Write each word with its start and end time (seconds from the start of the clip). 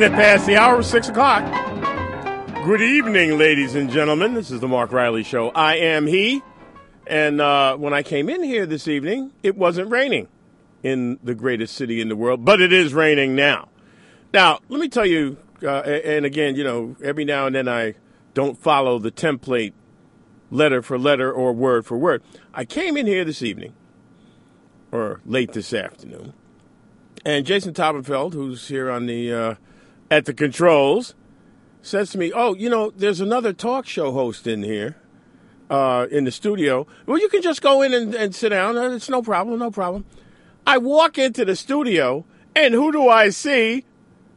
minute 0.00 0.16
past 0.16 0.46
the 0.46 0.56
hour, 0.56 0.78
of 0.78 0.86
six 0.86 1.10
o'clock. 1.10 1.44
Good 2.64 2.80
evening, 2.80 3.36
ladies 3.36 3.74
and 3.74 3.90
gentlemen. 3.90 4.32
This 4.32 4.50
is 4.50 4.58
the 4.60 4.66
Mark 4.66 4.92
Riley 4.92 5.22
Show. 5.22 5.50
I 5.50 5.76
am 5.76 6.06
he. 6.06 6.40
And 7.06 7.38
uh, 7.38 7.76
when 7.76 7.92
I 7.92 8.02
came 8.02 8.30
in 8.30 8.42
here 8.42 8.64
this 8.64 8.88
evening, 8.88 9.30
it 9.42 9.58
wasn't 9.58 9.90
raining 9.90 10.28
in 10.82 11.18
the 11.22 11.34
greatest 11.34 11.74
city 11.74 12.00
in 12.00 12.08
the 12.08 12.16
world, 12.16 12.46
but 12.46 12.62
it 12.62 12.72
is 12.72 12.94
raining 12.94 13.34
now. 13.34 13.68
Now, 14.32 14.60
let 14.70 14.80
me 14.80 14.88
tell 14.88 15.04
you, 15.04 15.36
uh, 15.62 15.80
and 15.80 16.24
again, 16.24 16.56
you 16.56 16.64
know, 16.64 16.96
every 17.04 17.26
now 17.26 17.44
and 17.44 17.54
then 17.54 17.68
I 17.68 17.94
don't 18.32 18.56
follow 18.56 18.98
the 18.98 19.10
template 19.10 19.74
letter 20.50 20.80
for 20.80 20.98
letter 20.98 21.30
or 21.30 21.52
word 21.52 21.84
for 21.84 21.98
word. 21.98 22.22
I 22.54 22.64
came 22.64 22.96
in 22.96 23.06
here 23.06 23.26
this 23.26 23.42
evening, 23.42 23.74
or 24.92 25.20
late 25.26 25.52
this 25.52 25.74
afternoon, 25.74 26.32
and 27.22 27.44
Jason 27.44 27.74
Toppenfeld, 27.74 28.32
who's 28.32 28.68
here 28.68 28.90
on 28.90 29.04
the 29.04 29.30
uh, 29.30 29.54
at 30.10 30.24
the 30.24 30.34
controls, 30.34 31.14
says 31.82 32.10
to 32.10 32.18
me, 32.18 32.32
"Oh, 32.32 32.54
you 32.54 32.68
know, 32.68 32.90
there's 32.90 33.20
another 33.20 33.52
talk 33.52 33.86
show 33.86 34.12
host 34.12 34.46
in 34.46 34.62
here, 34.62 34.96
uh, 35.70 36.06
in 36.10 36.24
the 36.24 36.30
studio. 36.30 36.86
Well, 37.06 37.18
you 37.18 37.28
can 37.28 37.42
just 37.42 37.62
go 37.62 37.82
in 37.82 37.94
and, 37.94 38.14
and 38.14 38.34
sit 38.34 38.50
down. 38.50 38.76
Uh, 38.76 38.90
It's 38.90 39.08
no 39.08 39.22
problem, 39.22 39.58
no 39.58 39.70
problem." 39.70 40.04
I 40.66 40.78
walk 40.78 41.16
into 41.16 41.44
the 41.44 41.56
studio, 41.56 42.24
and 42.54 42.74
who 42.74 42.92
do 42.92 43.08
I 43.08 43.30
see? 43.30 43.84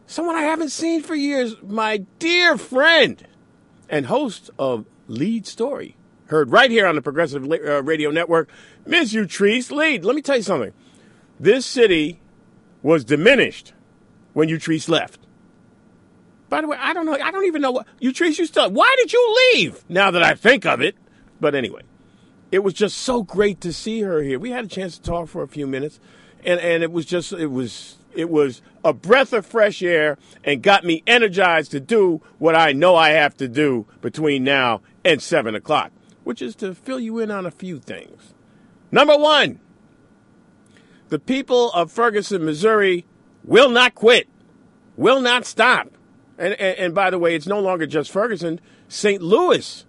Someone 0.05 0.35
I 0.35 0.43
haven't 0.43 0.69
seen 0.69 1.01
for 1.01 1.15
years. 1.15 1.55
My 1.61 2.05
dear 2.19 2.57
friend 2.57 3.25
and 3.89 4.05
host 4.05 4.49
of 4.57 4.85
Leid 5.07 5.45
Story, 5.45 5.97
heard 6.27 6.51
right 6.51 6.71
here 6.71 6.87
on 6.87 6.95
the 6.95 7.01
Progressive 7.01 7.43
uh, 7.51 7.83
Radio 7.83 8.09
Network, 8.11 8.49
Ms. 8.85 9.13
Utrice 9.13 9.71
Leid. 9.71 10.05
Let 10.05 10.15
me 10.15 10.21
tell 10.21 10.37
you 10.37 10.43
something. 10.43 10.71
This 11.39 11.65
city 11.65 12.21
was 12.81 13.03
diminished 13.03 13.73
when 14.33 14.49
Utrice 14.49 14.87
left. 14.87 15.22
By 16.53 16.61
the 16.61 16.67
way, 16.67 16.77
I 16.79 16.93
don't 16.93 17.07
know. 17.07 17.17
I 17.19 17.31
don't 17.31 17.45
even 17.45 17.63
know 17.63 17.71
what 17.71 17.87
Utrice. 17.99 18.37
You 18.37 18.45
still? 18.45 18.69
Why 18.69 18.95
did 18.99 19.11
you 19.11 19.37
leave? 19.55 19.83
Now 19.89 20.11
that 20.11 20.21
I 20.21 20.35
think 20.35 20.67
of 20.67 20.81
it, 20.81 20.95
but 21.41 21.55
anyway, 21.55 21.81
it 22.51 22.59
was 22.59 22.75
just 22.75 22.99
so 22.99 23.23
great 23.23 23.59
to 23.61 23.73
see 23.73 24.01
her 24.01 24.21
here. 24.21 24.37
We 24.37 24.51
had 24.51 24.65
a 24.65 24.67
chance 24.67 24.99
to 24.99 25.01
talk 25.01 25.29
for 25.29 25.41
a 25.41 25.47
few 25.47 25.65
minutes, 25.65 25.99
and 26.45 26.59
and 26.59 26.83
it 26.83 26.91
was 26.91 27.07
just 27.07 27.33
it 27.33 27.47
was 27.47 27.97
it 28.13 28.29
was 28.29 28.61
a 28.85 28.93
breath 28.93 29.33
of 29.33 29.47
fresh 29.47 29.81
air 29.81 30.19
and 30.43 30.61
got 30.61 30.85
me 30.85 31.01
energized 31.07 31.71
to 31.71 31.79
do 31.79 32.21
what 32.37 32.55
I 32.55 32.71
know 32.71 32.95
I 32.95 33.09
have 33.09 33.35
to 33.37 33.47
do 33.47 33.87
between 34.01 34.43
now 34.43 34.81
and 35.03 35.23
seven 35.23 35.55
o'clock, 35.55 35.91
which 36.23 36.39
is 36.39 36.53
to 36.57 36.75
fill 36.75 36.99
you 36.99 37.17
in 37.17 37.31
on 37.31 37.47
a 37.47 37.51
few 37.51 37.79
things. 37.79 38.35
Number 38.91 39.17
one, 39.17 39.59
the 41.09 41.17
people 41.17 41.71
of 41.71 41.91
Ferguson, 41.91 42.45
Missouri, 42.45 43.07
will 43.43 43.69
not 43.69 43.95
quit, 43.95 44.27
will 44.95 45.19
not 45.19 45.47
stop. 45.47 45.89
And, 46.37 46.53
and, 46.53 46.77
and 46.77 46.95
by 46.95 47.09
the 47.09 47.19
way, 47.19 47.35
it's 47.35 47.47
no 47.47 47.59
longer 47.59 47.85
just 47.85 48.11
Ferguson. 48.11 48.59
St. 48.87 49.21
Louis 49.21 49.85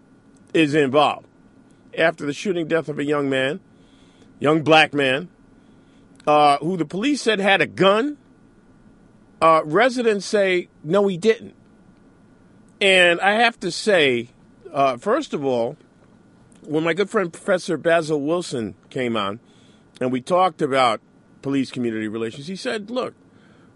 is 0.52 0.74
involved 0.74 1.26
after 1.96 2.26
the 2.26 2.32
shooting 2.32 2.66
death 2.66 2.88
of 2.88 2.98
a 2.98 3.04
young 3.04 3.28
man, 3.30 3.60
young 4.38 4.62
black 4.62 4.92
man, 4.92 5.28
uh, 6.26 6.58
who 6.58 6.76
the 6.76 6.84
police 6.84 7.22
said 7.22 7.38
had 7.38 7.60
a 7.60 7.66
gun. 7.66 8.18
Uh, 9.40 9.62
residents 9.64 10.26
say 10.26 10.68
no, 10.82 11.06
he 11.06 11.16
didn't. 11.16 11.54
And 12.80 13.20
I 13.20 13.34
have 13.34 13.58
to 13.60 13.70
say, 13.70 14.28
uh, 14.72 14.96
first 14.96 15.34
of 15.34 15.44
all, 15.44 15.76
when 16.62 16.84
my 16.84 16.94
good 16.94 17.10
friend 17.10 17.32
Professor 17.32 17.76
Basil 17.76 18.20
Wilson 18.20 18.74
came 18.90 19.16
on, 19.16 19.40
and 20.00 20.10
we 20.10 20.20
talked 20.20 20.62
about 20.62 21.00
police 21.42 21.70
community 21.70 22.08
relations, 22.08 22.46
he 22.46 22.56
said, 22.56 22.90
"Look, 22.90 23.14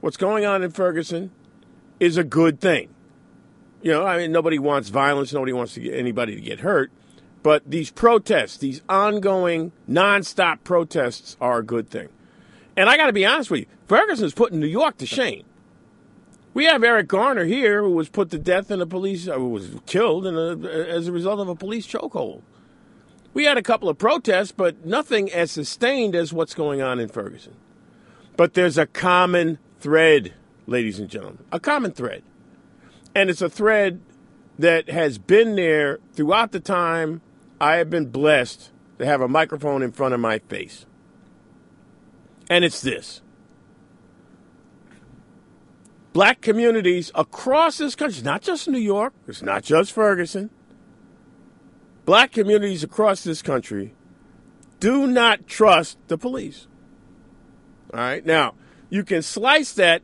what's 0.01 0.17
going 0.17 0.45
on 0.45 0.63
in 0.63 0.71
Ferguson 0.71 1.31
is 2.01 2.17
a 2.17 2.25
good 2.25 2.61
thing. 2.61 2.89
You 3.83 3.93
know, 3.93 4.07
I 4.07 4.19
mean, 4.19 4.33
nobody 4.33 4.59
wants 4.59 4.89
violence, 4.89 5.33
nobody 5.33 5.53
wants 5.53 5.75
to 5.75 5.81
get 5.81 5.95
anybody 5.95 6.35
to 6.35 6.41
get 6.41 6.61
hurt." 6.61 6.91
But 7.43 7.63
these 7.65 7.91
protests, 7.91 8.57
these 8.59 8.83
ongoing, 8.89 9.73
nonstop 9.89 10.65
protests, 10.65 11.37
are 11.41 11.59
a 11.59 11.65
good 11.65 11.89
thing. 11.89 12.09
And 12.77 12.89
I 12.89 12.97
got 12.97 13.07
to 13.07 13.13
be 13.13 13.27
honest 13.27 13.51
with 13.51 13.61
you, 13.61 13.67
Ferguson's 13.87 14.35
putting 14.35 14.61
New 14.61 14.67
York 14.67 14.99
to 14.99 15.07
shame. 15.07 15.45
We 16.55 16.65
have 16.65 16.83
Eric 16.83 17.09
Garner 17.09 17.45
here, 17.45 17.83
who 17.83 17.91
was 17.91 18.09
put 18.09 18.31
to 18.31 18.39
death 18.39 18.71
in 18.71 18.81
a 18.81 18.87
police, 18.87 19.29
uh, 19.29 19.35
who 19.35 19.49
was 19.51 19.71
killed 19.87 20.27
a, 20.27 20.89
as 20.89 21.07
a 21.07 21.13
result 21.13 21.41
of 21.41 21.49
a 21.49 21.55
police 21.55 21.87
chokehold. 21.87 22.43
We 23.35 23.45
had 23.45 23.57
a 23.57 23.63
couple 23.63 23.89
of 23.89 23.99
protests, 23.99 24.53
but 24.53 24.85
nothing 24.85 25.31
as 25.31 25.53
sustained 25.53 26.17
as 26.17 26.33
what's 26.33 26.55
going 26.55 26.83
on 26.83 26.99
in 26.99 27.09
Ferguson. 27.09 27.55
But 28.37 28.55
there's 28.55 28.79
a 28.79 28.87
common 28.87 29.59
thread, 29.79 30.35
ladies 30.69 30.99
and 30.99 31.09
gentlemen, 31.09 31.43
a 31.51 31.59
common 31.59 31.93
thread. 31.93 32.23
And 33.15 33.31
it's 33.31 33.43
a 33.43 33.49
thread 33.49 34.01
that 34.59 34.91
has 34.91 35.19
been 35.19 35.57
there 35.57 35.99
throughout 36.13 36.53
the 36.53 36.61
time 36.61 37.23
I 37.61 37.77
have 37.77 37.91
been 37.91 38.07
blessed 38.11 38.71
to 38.99 39.07
have 39.07 39.21
a 39.21 39.29
microphone 39.29 39.83
in 39.83 39.93
front 39.93 40.15
of 40.15 40.21
my 40.21 40.39
face. 40.41 40.85
And 42.51 42.65
it's 42.65 42.81
this 42.81 43.23
black 46.13 46.41
communities 46.41 47.11
across 47.15 47.79
this 47.79 47.95
country, 47.95 48.23
not 48.23 48.43
just 48.43 48.69
New 48.69 48.79
York, 48.79 49.15
it's 49.27 49.43
not 49.43 49.63
just 49.63 49.93
Ferguson, 49.93 50.51
black 52.05 52.33
communities 52.33 52.83
across 52.85 53.25
this 53.25 53.41
country 53.43 53.95
do 54.81 55.07
not 55.07 55.47
trust 55.47 55.99
the 56.09 56.19
police. 56.19 56.67
All 57.93 58.01
right. 58.01 58.25
Now, 58.25 58.55
you 58.91 59.03
can 59.05 59.23
slice 59.23 59.73
that 59.73 60.03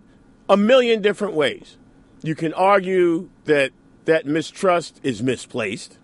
a 0.49 0.57
million 0.57 1.03
different 1.03 1.35
ways. 1.35 1.77
You 2.23 2.35
can 2.35 2.53
argue 2.55 3.31
that 3.45 3.73
that 4.05 4.27
mistrust 4.27 5.01
is 5.03 5.23
misplaced. 5.23 5.99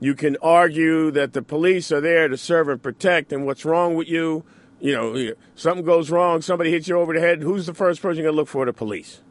You 0.00 0.14
can 0.14 0.36
argue 0.42 1.10
that 1.10 1.32
the 1.32 1.42
police 1.42 1.90
are 1.90 2.00
there 2.00 2.28
to 2.28 2.36
serve 2.36 2.68
and 2.68 2.82
protect, 2.82 3.32
and 3.32 3.46
what's 3.46 3.64
wrong 3.64 3.94
with 3.94 4.08
you? 4.08 4.44
You 4.78 4.92
know, 4.92 5.32
something 5.54 5.86
goes 5.86 6.10
wrong, 6.10 6.42
somebody 6.42 6.70
hits 6.70 6.86
you 6.86 6.98
over 6.98 7.14
the 7.14 7.20
head. 7.20 7.42
Who's 7.42 7.64
the 7.64 7.72
first 7.72 8.02
person 8.02 8.16
you're 8.16 8.24
going 8.24 8.34
to 8.34 8.36
look 8.36 8.48
for? 8.48 8.66
The 8.66 8.74
police. 8.74 9.22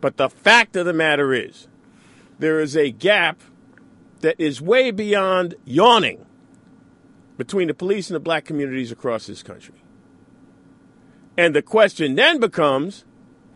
But 0.00 0.16
the 0.16 0.28
fact 0.28 0.74
of 0.76 0.86
the 0.86 0.92
matter 0.92 1.32
is, 1.32 1.68
there 2.38 2.60
is 2.60 2.76
a 2.76 2.90
gap 2.90 3.40
that 4.20 4.34
is 4.38 4.60
way 4.60 4.90
beyond 4.90 5.54
yawning 5.64 6.26
between 7.36 7.68
the 7.68 7.74
police 7.74 8.10
and 8.10 8.16
the 8.16 8.20
black 8.20 8.44
communities 8.44 8.90
across 8.90 9.26
this 9.26 9.42
country. 9.42 9.74
And 11.36 11.54
the 11.54 11.62
question 11.62 12.14
then 12.14 12.40
becomes 12.40 13.04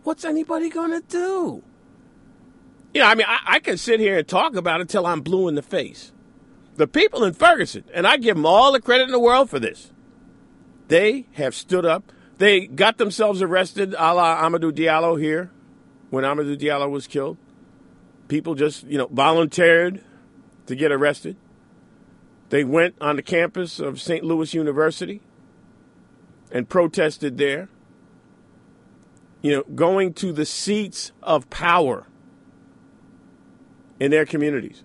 what's 0.03 0.25
anybody 0.25 0.69
going 0.69 0.91
to 0.91 1.07
do? 1.07 1.63
You 2.93 3.01
know, 3.01 3.07
I 3.07 3.15
mean, 3.15 3.27
I, 3.29 3.39
I, 3.47 3.61
can 3.61 3.77
sit 3.77 4.01
here 4.01 4.19
and 4.19 4.27
talk 4.27 4.57
about 4.57 4.81
it 4.81 4.89
till 4.89 5.07
I'm 5.07 5.21
blue 5.21 5.47
in 5.49 5.55
the 5.55 5.63
face. 5.63 6.13
The 6.75 6.89
people 6.89 7.23
in 7.23 7.35
Ferguson, 7.35 7.85
and 7.95 8.07
I 8.07 8.17
give 8.17 8.35
them 8.37 8.47
all 8.47 8.73
the 8.73 8.81
credit 8.81 9.05
in 9.05 9.13
the 9.13 9.21
world 9.21 9.49
for 9.49 9.61
this, 9.61 9.93
they 10.89 11.29
have 11.33 11.55
stood 11.55 11.87
up. 11.87 12.11
They 12.39 12.67
got 12.67 12.99
themselves 12.99 13.43
arrested 13.43 13.95
a 13.97 14.15
la 14.15 14.43
Amadou 14.43 14.73
Diallo 14.73 15.21
here 15.21 15.53
when 16.11 16.25
Amadou 16.25 16.59
Diallo 16.59 16.91
was 16.91 17.07
killed. 17.07 17.37
People 18.27 18.55
just, 18.55 18.85
you 18.85 18.99
know, 18.99 19.07
volunteered 19.07 20.03
to 20.67 20.75
get 20.75 20.91
arrested. 20.91 21.37
They 22.49 22.65
went 22.65 22.97
on 23.01 23.17
the 23.17 23.23
campus 23.23 23.79
of 23.79 24.01
St. 24.01 24.25
Louis 24.25 24.53
University 24.53 25.21
and 26.51 26.69
protested 26.69 27.39
there. 27.39 27.69
You 29.43 29.57
know, 29.57 29.63
going 29.75 30.15
to 30.15 30.33
the 30.33 30.45
seats 30.45 31.13
of 31.23 31.49
power 31.49 32.07
in 33.99 34.11
their 34.11 34.27
communities 34.27 34.83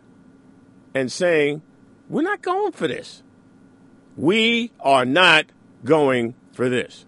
and 0.94 1.12
saying, 1.12 1.62
we're 2.10 2.22
not 2.22 2.42
going 2.42 2.72
for 2.72 2.88
this. 2.88 3.22
We 4.16 4.72
are 4.80 5.06
not 5.06 5.48
going 5.84 6.36
for 6.54 6.70
this. 6.70 7.06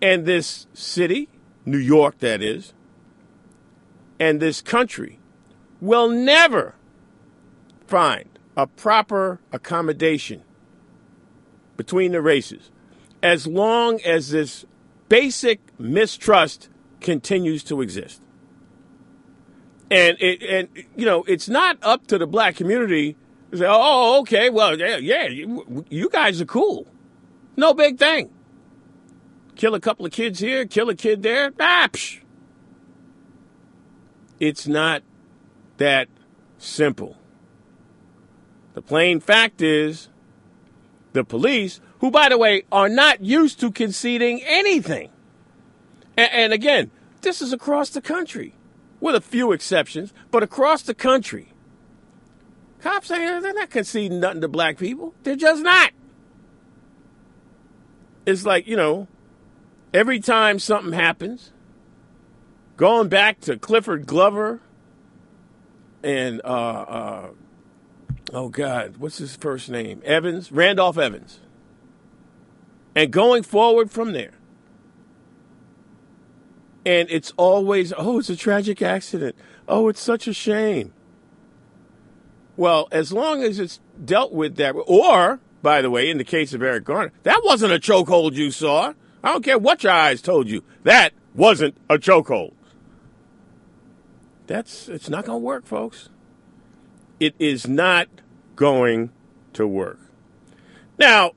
And 0.00 0.26
this 0.26 0.68
city, 0.72 1.28
New 1.64 1.78
York, 1.78 2.18
that 2.18 2.40
is, 2.40 2.72
and 4.20 4.40
this 4.40 4.60
country 4.60 5.18
will 5.80 6.08
never 6.08 6.74
find 7.86 8.28
a 8.56 8.66
proper 8.66 9.40
accommodation 9.52 10.42
between 11.76 12.12
the 12.12 12.20
races 12.20 12.70
as 13.22 13.46
long 13.46 14.00
as 14.02 14.30
this 14.30 14.64
basic 15.08 15.60
mistrust 15.78 16.68
continues 17.00 17.62
to 17.64 17.80
exist. 17.80 18.22
And 19.90 20.16
it, 20.20 20.42
and 20.42 20.68
you 20.96 21.06
know, 21.06 21.24
it's 21.24 21.48
not 21.48 21.78
up 21.82 22.06
to 22.08 22.18
the 22.18 22.26
black 22.26 22.56
community 22.56 23.16
to 23.50 23.58
say, 23.58 23.66
"Oh, 23.66 24.20
okay, 24.20 24.50
well, 24.50 24.78
yeah, 24.78 24.96
yeah, 24.98 25.26
you, 25.26 25.84
you 25.88 26.10
guys 26.10 26.40
are 26.40 26.46
cool, 26.46 26.86
no 27.56 27.72
big 27.72 27.98
thing." 27.98 28.30
Kill 29.56 29.74
a 29.74 29.80
couple 29.80 30.06
of 30.06 30.12
kids 30.12 30.38
here, 30.38 30.66
kill 30.66 30.88
a 30.88 30.94
kid 30.94 31.22
there, 31.22 31.52
ah, 31.58 31.88
psh. 31.90 32.20
It's 34.38 34.68
not 34.68 35.02
that 35.78 36.08
simple. 36.58 37.16
The 38.74 38.82
plain 38.82 39.18
fact 39.18 39.60
is, 39.60 40.08
the 41.12 41.24
police, 41.24 41.80
who 42.00 42.10
by 42.10 42.28
the 42.28 42.38
way 42.38 42.62
are 42.70 42.88
not 42.88 43.22
used 43.22 43.60
to 43.60 43.70
conceding 43.70 44.40
anything, 44.44 45.10
and, 46.16 46.30
and 46.32 46.52
again, 46.52 46.90
This 47.20 47.42
is 47.42 47.52
across 47.52 47.90
the 47.90 48.00
country, 48.00 48.54
with 49.00 49.14
a 49.14 49.20
few 49.20 49.52
exceptions, 49.52 50.12
but 50.30 50.42
across 50.42 50.82
the 50.82 50.94
country. 50.94 51.52
Cops 52.80 53.08
saying 53.08 53.42
they're 53.42 53.52
not 53.54 53.70
conceding 53.70 54.20
nothing 54.20 54.40
to 54.40 54.48
black 54.48 54.78
people. 54.78 55.14
They're 55.24 55.36
just 55.36 55.62
not. 55.62 55.90
It's 58.24 58.44
like, 58.44 58.68
you 58.68 58.76
know, 58.76 59.08
every 59.92 60.20
time 60.20 60.58
something 60.58 60.92
happens, 60.92 61.52
going 62.76 63.08
back 63.08 63.40
to 63.40 63.58
Clifford 63.58 64.06
Glover 64.06 64.60
and, 66.04 66.40
uh, 66.44 66.46
uh, 66.46 67.28
oh 68.32 68.48
God, 68.48 68.98
what's 68.98 69.18
his 69.18 69.34
first 69.34 69.68
name? 69.68 70.02
Evans, 70.04 70.52
Randolph 70.52 70.98
Evans. 70.98 71.40
And 72.94 73.10
going 73.10 73.42
forward 73.42 73.90
from 73.90 74.12
there. 74.12 74.32
And 76.84 77.10
it's 77.10 77.32
always, 77.36 77.92
oh, 77.96 78.18
it's 78.18 78.30
a 78.30 78.36
tragic 78.36 78.80
accident. 78.80 79.36
Oh, 79.68 79.88
it's 79.88 80.00
such 80.00 80.26
a 80.26 80.32
shame. 80.32 80.92
Well, 82.56 82.88
as 82.90 83.12
long 83.12 83.42
as 83.42 83.58
it's 83.58 83.78
dealt 84.04 84.32
with 84.32 84.56
that, 84.56 84.74
or, 84.86 85.40
by 85.62 85.82
the 85.82 85.90
way, 85.90 86.10
in 86.10 86.18
the 86.18 86.24
case 86.24 86.54
of 86.54 86.62
Eric 86.62 86.84
Garner, 86.84 87.12
that 87.22 87.42
wasn't 87.44 87.72
a 87.72 87.78
chokehold 87.78 88.34
you 88.34 88.50
saw. 88.50 88.94
I 89.22 89.32
don't 89.32 89.44
care 89.44 89.58
what 89.58 89.84
your 89.84 89.92
eyes 89.92 90.22
told 90.22 90.48
you. 90.48 90.64
That 90.82 91.12
wasn't 91.34 91.76
a 91.88 91.98
chokehold. 91.98 92.54
That's 94.48 94.88
it's 94.88 95.10
not 95.10 95.26
going 95.26 95.40
to 95.40 95.44
work, 95.44 95.66
folks. 95.66 96.08
It 97.20 97.34
is 97.38 97.68
not 97.68 98.08
going 98.56 99.10
to 99.52 99.66
work. 99.66 100.00
Now, 100.98 101.32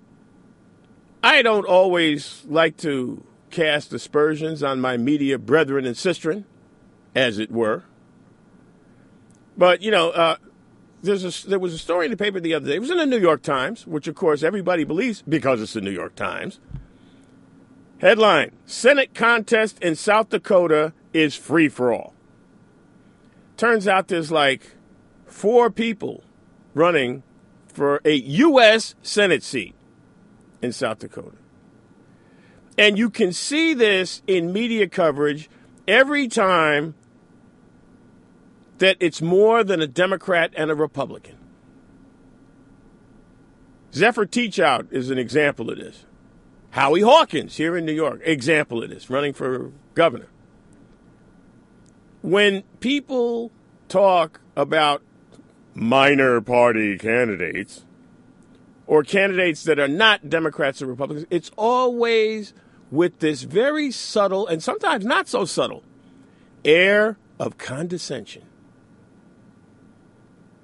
I 1.24 1.42
don't 1.42 1.66
always 1.66 2.44
like 2.48 2.78
to 2.78 3.24
cast 3.52 3.94
aspersions 3.94 4.64
on 4.64 4.82
my 4.82 4.98
media 4.98 5.38
brethren 5.38 5.86
and 5.86 5.96
sistren, 5.96 6.46
as 7.14 7.38
it 7.38 7.52
were. 7.52 7.84
But 9.56 9.82
you 9.82 9.92
know, 9.92 10.10
uh, 10.12 10.38
there's 11.04 11.46
a, 11.46 11.48
there 11.48 11.60
was 11.60 11.74
a 11.74 11.78
story 11.78 12.06
in 12.06 12.12
the 12.12 12.18
paper 12.18 12.40
the 12.40 12.54
other 12.54 12.68
day. 12.68 12.76
It 12.76 12.80
was 12.80 12.90
in 12.90 12.98
the 12.98 13.06
New 13.06 13.20
York 13.20 13.44
Times, 13.44 13.86
which 13.86 14.08
of 14.08 14.16
course 14.16 14.42
everybody 14.42 14.84
believes 14.84 15.22
because 15.28 15.62
it's 15.62 15.74
the 15.74 15.82
New 15.82 15.92
York 15.92 16.16
Times. 16.16 16.60
Headline: 18.00 18.52
Senate 18.66 19.14
contest 19.14 19.80
in 19.80 19.96
South 19.96 20.30
Dakota 20.30 20.94
is 21.14 21.36
free 21.36 21.70
for 21.70 21.94
all. 21.94 22.16
Turns 23.58 23.88
out 23.88 24.08
there's 24.08 24.32
like 24.32 24.76
four 25.28 25.70
people 25.70 26.24
running 26.74 27.22
for 27.68 28.02
a 28.04 28.14
U.S. 28.14 28.96
Senate 29.04 29.44
seat 29.44 29.76
in 30.62 30.72
South 30.72 31.00
Dakota. 31.00 31.38
And 32.78 32.98
you 32.98 33.10
can 33.10 33.34
see 33.34 33.74
this 33.74 34.22
in 34.28 34.54
media 34.54 34.88
coverage 34.88 35.50
every 35.88 36.28
time 36.28 36.96
that 38.78 38.98
it's 39.00 39.22
more 39.22 39.64
than 39.64 39.82
a 39.82 39.88
Democrat 39.88 40.52
and 40.56 40.72
a 40.72 40.76
Republican. 40.76 41.38
Zephyr 43.94 44.26
Teachout 44.26 44.92
is 44.92 45.10
an 45.10 45.18
example 45.18 45.70
of 45.70 45.78
this. 45.78 46.06
Howie 46.72 47.02
Hawkins 47.02 47.58
here 47.58 47.76
in 47.76 47.86
New 47.86 47.94
York, 47.94 48.22
example 48.24 48.82
of 48.82 48.90
this, 48.90 49.10
running 49.10 49.34
for 49.34 49.72
governor. 49.94 50.28
When 52.22 52.64
people 52.80 53.52
talk 53.90 54.40
about 54.56 55.02
minor 55.74 56.40
party 56.40 56.98
candidates, 56.98 57.84
or 58.88 59.04
candidates 59.04 59.64
that 59.64 59.80
are 59.80 59.88
not 59.88 60.30
Democrats 60.30 60.82
or 60.82 60.88
Republicans, 60.88 61.28
it's 61.30 61.52
always 61.58 62.54
with 62.90 63.20
this 63.20 63.44
very 63.44 63.92
subtle 63.92 64.48
and 64.48 64.62
sometimes 64.62 65.06
not 65.06 65.28
so 65.28 65.46
subtle 65.46 65.84
air 66.66 67.18
of 67.40 67.58
condescension. 67.58 68.44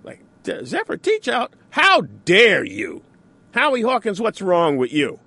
Like, 0.03 0.21
Zephyr 0.45 0.97
Teachout, 0.97 1.49
how 1.71 2.01
dare 2.01 2.63
you? 2.63 3.03
Howie 3.53 3.81
Hawkins, 3.81 4.21
what's 4.21 4.41
wrong 4.41 4.77
with 4.77 4.93
you? 4.93 5.19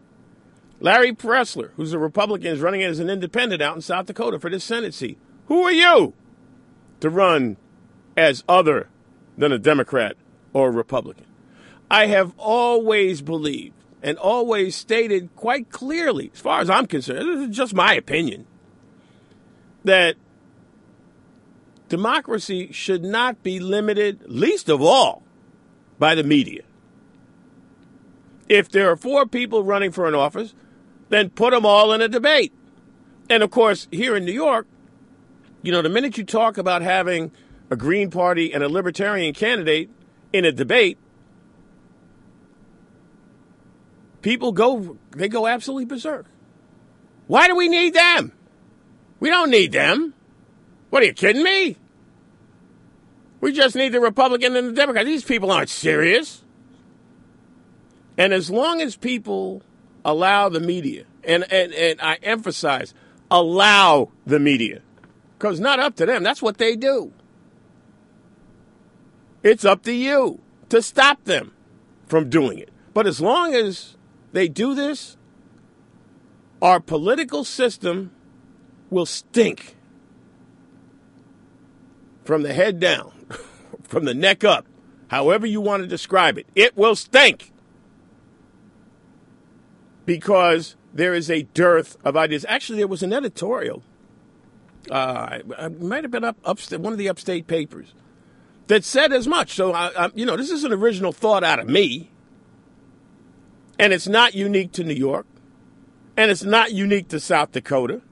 Larry 0.78 1.12
Pressler, 1.12 1.70
who's 1.76 1.92
a 1.92 1.98
Republican, 1.98 2.52
is 2.52 2.60
running 2.60 2.82
as 2.82 3.00
an 3.00 3.10
independent 3.10 3.60
out 3.60 3.76
in 3.76 3.82
South 3.82 4.06
Dakota 4.06 4.38
for 4.38 4.48
this 4.48 4.64
Senate 4.64 4.94
seat. 4.94 5.18
Who 5.46 5.62
are 5.62 5.72
you 5.72 6.14
to 7.00 7.10
run 7.10 7.56
as 8.16 8.44
other 8.48 8.88
than 9.36 9.52
a 9.52 9.58
Democrat 9.58 10.16
or 10.52 10.68
a 10.68 10.72
Republican? 10.72 11.26
I 11.90 12.06
have 12.06 12.32
always 12.36 13.20
believed 13.20 13.74
and 14.02 14.16
always 14.16 14.76
stated 14.76 15.34
quite 15.36 15.70
clearly, 15.70 16.30
as 16.32 16.40
far 16.40 16.60
as 16.60 16.70
I'm 16.70 16.86
concerned, 16.86 17.28
this 17.28 17.50
is 17.50 17.56
just 17.56 17.74
my 17.74 17.94
opinion, 17.94 18.46
that 19.84 20.16
democracy 21.88 22.70
should 22.72 23.02
not 23.02 23.42
be 23.42 23.58
limited, 23.58 24.22
least 24.26 24.68
of 24.68 24.80
all, 24.80 25.22
by 25.98 26.14
the 26.14 26.22
media. 26.22 26.62
If 28.48 28.70
there 28.70 28.90
are 28.90 28.96
four 28.96 29.26
people 29.26 29.64
running 29.64 29.92
for 29.92 30.06
an 30.06 30.14
office, 30.14 30.54
then 31.08 31.30
put 31.30 31.52
them 31.52 31.66
all 31.66 31.92
in 31.92 32.00
a 32.00 32.08
debate. 32.08 32.52
And 33.28 33.42
of 33.42 33.50
course, 33.50 33.88
here 33.90 34.16
in 34.16 34.24
New 34.24 34.32
York, 34.32 34.66
you 35.62 35.72
know, 35.72 35.82
the 35.82 35.88
minute 35.88 36.16
you 36.16 36.24
talk 36.24 36.56
about 36.56 36.82
having 36.82 37.32
a 37.68 37.76
Green 37.76 38.10
Party 38.10 38.52
and 38.52 38.64
a 38.64 38.68
Libertarian 38.68 39.34
candidate 39.34 39.90
in 40.32 40.44
a 40.44 40.52
debate, 40.52 40.98
people 44.22 44.52
go 44.52 44.96
they 45.10 45.28
go 45.28 45.46
absolutely 45.46 45.84
berserk. 45.84 46.26
Why 47.26 47.46
do 47.48 47.56
we 47.56 47.68
need 47.68 47.94
them? 47.94 48.32
We 49.20 49.28
don't 49.28 49.50
need 49.50 49.72
them. 49.72 50.14
What 50.90 51.02
are 51.02 51.06
you 51.06 51.12
kidding 51.12 51.42
me? 51.42 51.76
We 53.40 53.52
just 53.52 53.76
need 53.76 53.90
the 53.90 54.00
Republican 54.00 54.56
and 54.56 54.68
the 54.68 54.72
Democrat. 54.72 55.06
These 55.06 55.24
people 55.24 55.50
aren't 55.50 55.70
serious. 55.70 56.42
And 58.18 58.32
as 58.32 58.50
long 58.50 58.80
as 58.80 58.96
people 58.96 59.62
allow 60.04 60.48
the 60.48 60.60
media, 60.60 61.04
and, 61.24 61.50
and, 61.50 61.72
and 61.72 62.00
I 62.00 62.16
emphasize, 62.22 62.92
allow 63.30 64.10
the 64.26 64.38
media, 64.38 64.82
because 65.38 65.60
not 65.60 65.80
up 65.80 65.96
to 65.96 66.06
them. 66.06 66.22
That's 66.22 66.42
what 66.42 66.58
they 66.58 66.76
do. 66.76 67.12
It's 69.42 69.64
up 69.64 69.82
to 69.84 69.92
you 69.92 70.40
to 70.68 70.82
stop 70.82 71.24
them 71.24 71.52
from 72.06 72.28
doing 72.28 72.58
it. 72.58 72.70
But 72.92 73.06
as 73.06 73.20
long 73.20 73.54
as 73.54 73.96
they 74.32 74.48
do 74.48 74.74
this, 74.74 75.16
our 76.62 76.80
political 76.80 77.44
system 77.44 78.12
will 78.90 79.06
stink 79.06 79.76
from 82.24 82.42
the 82.42 82.52
head 82.52 82.78
down, 82.78 83.26
from 83.82 84.04
the 84.04 84.14
neck 84.14 84.44
up, 84.44 84.66
however 85.08 85.46
you 85.46 85.60
want 85.60 85.82
to 85.82 85.86
describe 85.86 86.38
it. 86.38 86.46
It 86.54 86.76
will 86.76 86.94
stink 86.94 87.52
because 90.06 90.76
there 90.92 91.14
is 91.14 91.30
a 91.30 91.42
dearth 91.42 91.96
of 92.04 92.16
ideas. 92.16 92.44
Actually, 92.48 92.78
there 92.78 92.88
was 92.88 93.02
an 93.02 93.12
editorial. 93.12 93.82
Uh, 94.90 95.40
it 95.58 95.80
might 95.80 96.04
have 96.04 96.10
been 96.10 96.24
up 96.24 96.36
upstate, 96.44 96.80
one 96.80 96.92
of 96.92 96.98
the 96.98 97.08
upstate 97.08 97.46
papers 97.46 97.94
that 98.66 98.84
said 98.84 99.12
as 99.12 99.26
much. 99.26 99.52
So, 99.52 99.72
I, 99.72 100.06
I, 100.06 100.10
you 100.14 100.24
know, 100.24 100.36
this 100.36 100.50
is 100.50 100.64
an 100.64 100.72
original 100.72 101.12
thought 101.12 101.44
out 101.44 101.58
of 101.58 101.68
me. 101.68 102.10
And 103.80 103.94
it's 103.94 104.06
not 104.06 104.34
unique 104.34 104.72
to 104.72 104.84
New 104.84 104.92
York. 104.92 105.26
And 106.14 106.30
it's 106.30 106.44
not 106.44 106.70
unique 106.70 107.08
to 107.08 107.18
South 107.18 107.52
Dakota. 107.52 108.02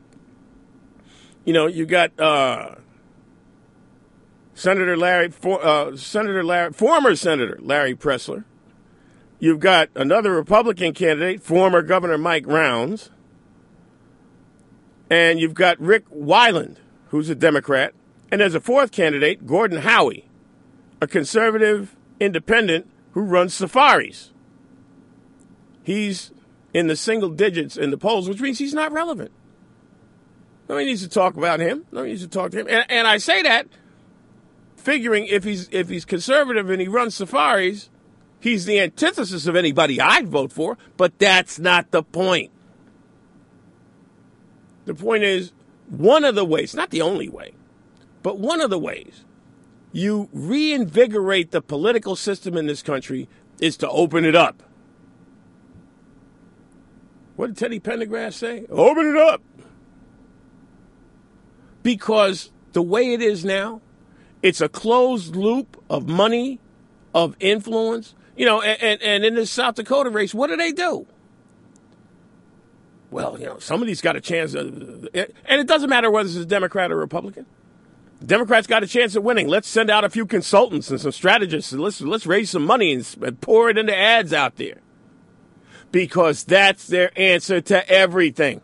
You 1.44 1.52
know, 1.52 1.66
you 1.66 1.84
got 1.84 2.18
uh, 2.18 2.76
Senator 4.54 4.96
Larry, 4.96 5.28
for, 5.28 5.62
uh, 5.62 5.94
Senator 5.94 6.42
Larry, 6.42 6.72
former 6.72 7.14
Senator 7.14 7.58
Larry 7.60 7.94
Pressler. 7.94 8.44
You've 9.40 9.60
got 9.60 9.90
another 9.94 10.32
Republican 10.32 10.94
candidate, 10.94 11.42
former 11.42 11.82
Governor 11.82 12.16
Mike 12.16 12.46
Rounds. 12.46 13.10
And 15.10 15.38
you've 15.38 15.52
got 15.52 15.78
Rick 15.78 16.08
Weiland, 16.08 16.76
who's 17.08 17.28
a 17.28 17.34
Democrat. 17.34 17.92
And 18.32 18.40
there's 18.40 18.54
a 18.54 18.60
fourth 18.60 18.90
candidate, 18.90 19.46
Gordon 19.46 19.82
Howie, 19.82 20.30
a 21.02 21.06
conservative 21.06 21.94
independent 22.18 22.88
who 23.12 23.20
runs 23.20 23.52
safaris 23.52 24.32
he's 25.88 26.30
in 26.74 26.86
the 26.86 26.94
single 26.94 27.30
digits 27.30 27.78
in 27.78 27.90
the 27.90 27.96
polls, 27.96 28.28
which 28.28 28.42
means 28.42 28.58
he's 28.58 28.74
not 28.74 28.92
relevant. 28.92 29.30
Nobody 30.68 30.84
needs 30.84 31.02
to 31.02 31.08
talk 31.08 31.34
about 31.34 31.60
him. 31.60 31.86
Nobody 31.90 32.10
needs 32.10 32.22
to 32.22 32.28
talk 32.28 32.50
to 32.50 32.60
him. 32.60 32.66
And, 32.68 32.84
and 32.90 33.06
I 33.06 33.16
say 33.16 33.40
that 33.42 33.68
figuring 34.76 35.26
if 35.26 35.44
he's 35.44 35.66
if 35.72 35.88
he's 35.88 36.04
conservative 36.04 36.68
and 36.68 36.78
he 36.78 36.88
runs 36.88 37.14
safaris, 37.14 37.88
he's 38.38 38.66
the 38.66 38.78
antithesis 38.78 39.46
of 39.46 39.56
anybody 39.56 39.98
I'd 39.98 40.28
vote 40.28 40.52
for. 40.52 40.76
But 40.98 41.18
that's 41.18 41.58
not 41.58 41.90
the 41.90 42.02
point. 42.02 42.50
The 44.84 44.94
point 44.94 45.24
is 45.24 45.52
one 45.88 46.22
of 46.22 46.34
the 46.34 46.44
ways, 46.44 46.74
not 46.74 46.90
the 46.90 47.00
only 47.00 47.30
way, 47.30 47.52
but 48.22 48.38
one 48.38 48.60
of 48.60 48.68
the 48.68 48.78
ways 48.78 49.24
you 49.90 50.28
reinvigorate 50.34 51.50
the 51.50 51.62
political 51.62 52.14
system 52.14 52.58
in 52.58 52.66
this 52.66 52.82
country 52.82 53.26
is 53.58 53.78
to 53.78 53.88
open 53.88 54.26
it 54.26 54.36
up. 54.36 54.62
What 57.38 57.46
did 57.46 57.56
Teddy 57.56 57.78
Pendergrass 57.78 58.32
say? 58.32 58.66
Open 58.68 59.06
it 59.06 59.16
up. 59.16 59.40
Because 61.84 62.50
the 62.72 62.82
way 62.82 63.12
it 63.12 63.22
is 63.22 63.44
now, 63.44 63.80
it's 64.42 64.60
a 64.60 64.68
closed 64.68 65.36
loop 65.36 65.80
of 65.88 66.08
money, 66.08 66.58
of 67.14 67.36
influence. 67.38 68.16
You 68.36 68.44
know, 68.44 68.60
and, 68.60 68.82
and, 68.82 69.02
and 69.02 69.24
in 69.24 69.36
the 69.36 69.46
South 69.46 69.76
Dakota 69.76 70.10
race, 70.10 70.34
what 70.34 70.48
do 70.48 70.56
they 70.56 70.72
do? 70.72 71.06
Well, 73.12 73.38
you 73.38 73.46
know, 73.46 73.60
somebody's 73.60 74.00
got 74.00 74.16
a 74.16 74.20
chance, 74.20 74.54
of, 74.54 74.66
and 75.14 75.60
it 75.60 75.68
doesn't 75.68 75.88
matter 75.88 76.10
whether 76.10 76.28
it's 76.28 76.36
a 76.38 76.44
Democrat 76.44 76.90
or 76.90 76.96
Republican. 76.96 77.46
Democrats 78.26 78.66
got 78.66 78.82
a 78.82 78.88
chance 78.88 79.14
of 79.14 79.22
winning. 79.22 79.46
Let's 79.46 79.68
send 79.68 79.90
out 79.90 80.02
a 80.02 80.10
few 80.10 80.26
consultants 80.26 80.90
and 80.90 81.00
some 81.00 81.12
strategists 81.12 81.70
and 81.70 81.80
let's 81.80 82.00
let's 82.00 82.26
raise 82.26 82.50
some 82.50 82.64
money 82.64 82.92
and 82.92 83.40
pour 83.40 83.70
it 83.70 83.78
into 83.78 83.96
ads 83.96 84.32
out 84.32 84.56
there. 84.56 84.80
Because 85.98 86.44
that's 86.44 86.86
their 86.86 87.10
answer 87.18 87.60
to 87.60 87.88
everything. 87.88 88.60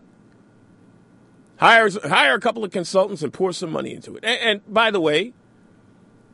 Hire 1.56 1.88
hire 2.04 2.34
a 2.34 2.40
couple 2.40 2.64
of 2.64 2.70
consultants 2.70 3.22
and 3.22 3.32
pour 3.32 3.52
some 3.52 3.70
money 3.70 3.94
into 3.94 4.16
it. 4.16 4.24
And, 4.24 4.40
and 4.40 4.74
by 4.74 4.90
the 4.90 5.00
way, 5.00 5.32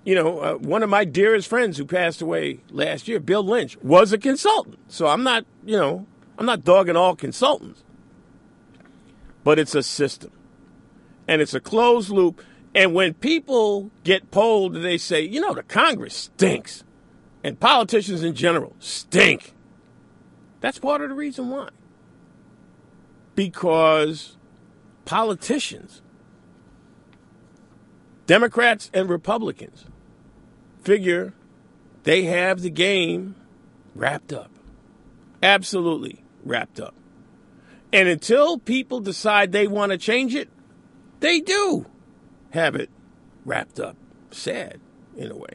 you 0.04 0.14
know, 0.14 0.40
uh, 0.40 0.54
one 0.54 0.82
of 0.82 0.90
my 0.90 1.04
dearest 1.04 1.48
friends 1.48 1.76
who 1.76 1.84
passed 1.84 2.20
away 2.22 2.60
last 2.70 3.06
year, 3.06 3.20
Bill 3.20 3.44
Lynch, 3.44 3.76
was 3.82 4.12
a 4.12 4.18
consultant. 4.18 4.78
So 4.88 5.06
I'm 5.06 5.22
not, 5.22 5.44
you 5.64 5.76
know, 5.76 6.06
I'm 6.38 6.46
not 6.46 6.64
dogging 6.64 6.96
all 6.96 7.14
consultants. 7.16 7.82
But 9.44 9.58
it's 9.58 9.74
a 9.74 9.82
system. 9.82 10.32
And 11.28 11.40
it's 11.40 11.54
a 11.54 11.60
closed 11.60 12.10
loop 12.10 12.42
and 12.74 12.94
when 12.94 13.14
people 13.14 13.90
get 14.04 14.30
polled, 14.30 14.74
they 14.74 14.98
say, 14.98 15.22
you 15.22 15.40
know, 15.40 15.54
the 15.54 15.62
Congress 15.62 16.14
stinks. 16.14 16.84
And 17.42 17.58
politicians 17.58 18.22
in 18.22 18.34
general 18.34 18.76
stink. 18.78 19.54
That's 20.60 20.78
part 20.78 21.00
of 21.00 21.08
the 21.08 21.14
reason 21.14 21.48
why. 21.48 21.70
Because 23.34 24.36
politicians, 25.04 26.02
Democrats 28.26 28.90
and 28.92 29.08
Republicans, 29.08 29.86
figure 30.82 31.32
they 32.04 32.24
have 32.24 32.60
the 32.60 32.70
game 32.70 33.34
wrapped 33.94 34.32
up. 34.32 34.50
Absolutely 35.42 36.22
wrapped 36.44 36.80
up. 36.80 36.94
And 37.92 38.08
until 38.08 38.58
people 38.58 39.00
decide 39.00 39.52
they 39.52 39.66
want 39.66 39.92
to 39.92 39.98
change 39.98 40.34
it, 40.34 40.48
they 41.20 41.40
do 41.40 41.86
have 42.50 42.74
it 42.74 42.90
wrapped 43.44 43.80
up. 43.80 43.96
Sad, 44.30 44.80
in 45.16 45.30
a 45.30 45.36
way. 45.36 45.54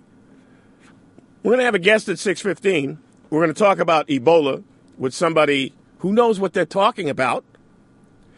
We're 1.43 1.51
going 1.51 1.59
to 1.59 1.65
have 1.65 1.75
a 1.75 1.79
guest 1.79 2.09
at 2.09 2.17
6:15. 2.17 2.97
We're 3.29 3.41
going 3.41 3.53
to 3.53 3.59
talk 3.59 3.79
about 3.79 4.07
Ebola 4.07 4.63
with 4.97 5.13
somebody 5.13 5.73
who 5.99 6.13
knows 6.13 6.39
what 6.39 6.53
they're 6.53 6.65
talking 6.65 7.09
about. 7.09 7.43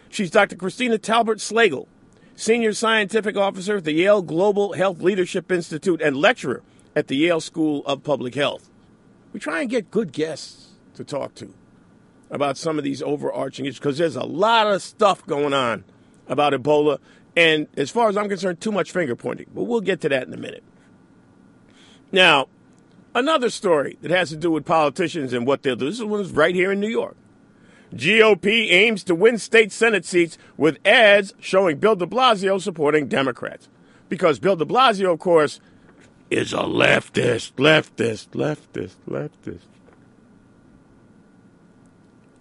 She's 0.09 0.31
Dr. 0.31 0.55
Kristina 0.55 0.99
Talbert 0.99 1.39
Slagle, 1.39 1.87
Senior 2.35 2.73
Scientific 2.73 3.35
Officer 3.35 3.77
at 3.77 3.83
the 3.83 3.93
Yale 3.93 4.21
Global 4.21 4.73
Health 4.73 5.01
Leadership 5.01 5.51
Institute 5.51 6.01
and 6.01 6.15
lecturer 6.15 6.63
at 6.95 7.07
the 7.07 7.17
Yale 7.17 7.41
School 7.41 7.85
of 7.85 8.03
Public 8.03 8.35
Health. 8.35 8.69
We 9.33 9.39
try 9.39 9.61
and 9.61 9.69
get 9.69 9.91
good 9.91 10.11
guests 10.13 10.69
to 10.95 11.03
talk 11.03 11.35
to 11.35 11.53
about 12.29 12.57
some 12.57 12.77
of 12.77 12.83
these 12.83 13.01
overarching 13.01 13.65
issues 13.65 13.79
because 13.79 13.97
there's 13.97 14.15
a 14.15 14.23
lot 14.23 14.67
of 14.67 14.81
stuff 14.81 15.25
going 15.25 15.53
on 15.53 15.83
about 16.27 16.53
Ebola 16.53 16.99
and 17.37 17.67
as 17.77 17.91
far 17.91 18.09
as 18.09 18.17
I'm 18.17 18.27
concerned, 18.27 18.59
too 18.59 18.71
much 18.71 18.91
finger 18.91 19.15
pointing. 19.15 19.45
But 19.53 19.65
we'll 19.65 19.81
get 19.81 20.01
to 20.01 20.09
that 20.09 20.25
in 20.25 20.33
a 20.33 20.37
minute. 20.37 20.63
Now, 22.11 22.47
another 23.17 23.49
story 23.49 23.97
that 24.01 24.11
has 24.11 24.29
to 24.29 24.37
do 24.37 24.51
with 24.51 24.65
politicians 24.65 25.33
and 25.33 25.45
what 25.45 25.63
they'll 25.63 25.75
do. 25.75 25.89
This 25.89 26.01
one's 26.01 26.31
right 26.31 26.53
here 26.53 26.71
in 26.71 26.79
New 26.79 26.89
York. 26.89 27.17
GOP 27.93 28.71
aims 28.71 29.03
to 29.05 29.15
win 29.15 29.37
state 29.37 29.71
Senate 29.71 30.05
seats 30.05 30.37
with 30.57 30.77
ads 30.85 31.33
showing 31.39 31.79
Bill 31.79 31.95
de 31.95 32.05
Blasio 32.05 32.61
supporting 32.61 33.07
Democrats. 33.07 33.69
Because 34.09 34.39
Bill 34.39 34.55
de 34.55 34.65
Blasio, 34.65 35.13
of 35.13 35.19
course, 35.19 35.59
is 36.29 36.53
a 36.53 36.57
leftist, 36.57 37.53
leftist, 37.53 38.29
leftist, 38.29 38.95
leftist. 39.07 39.61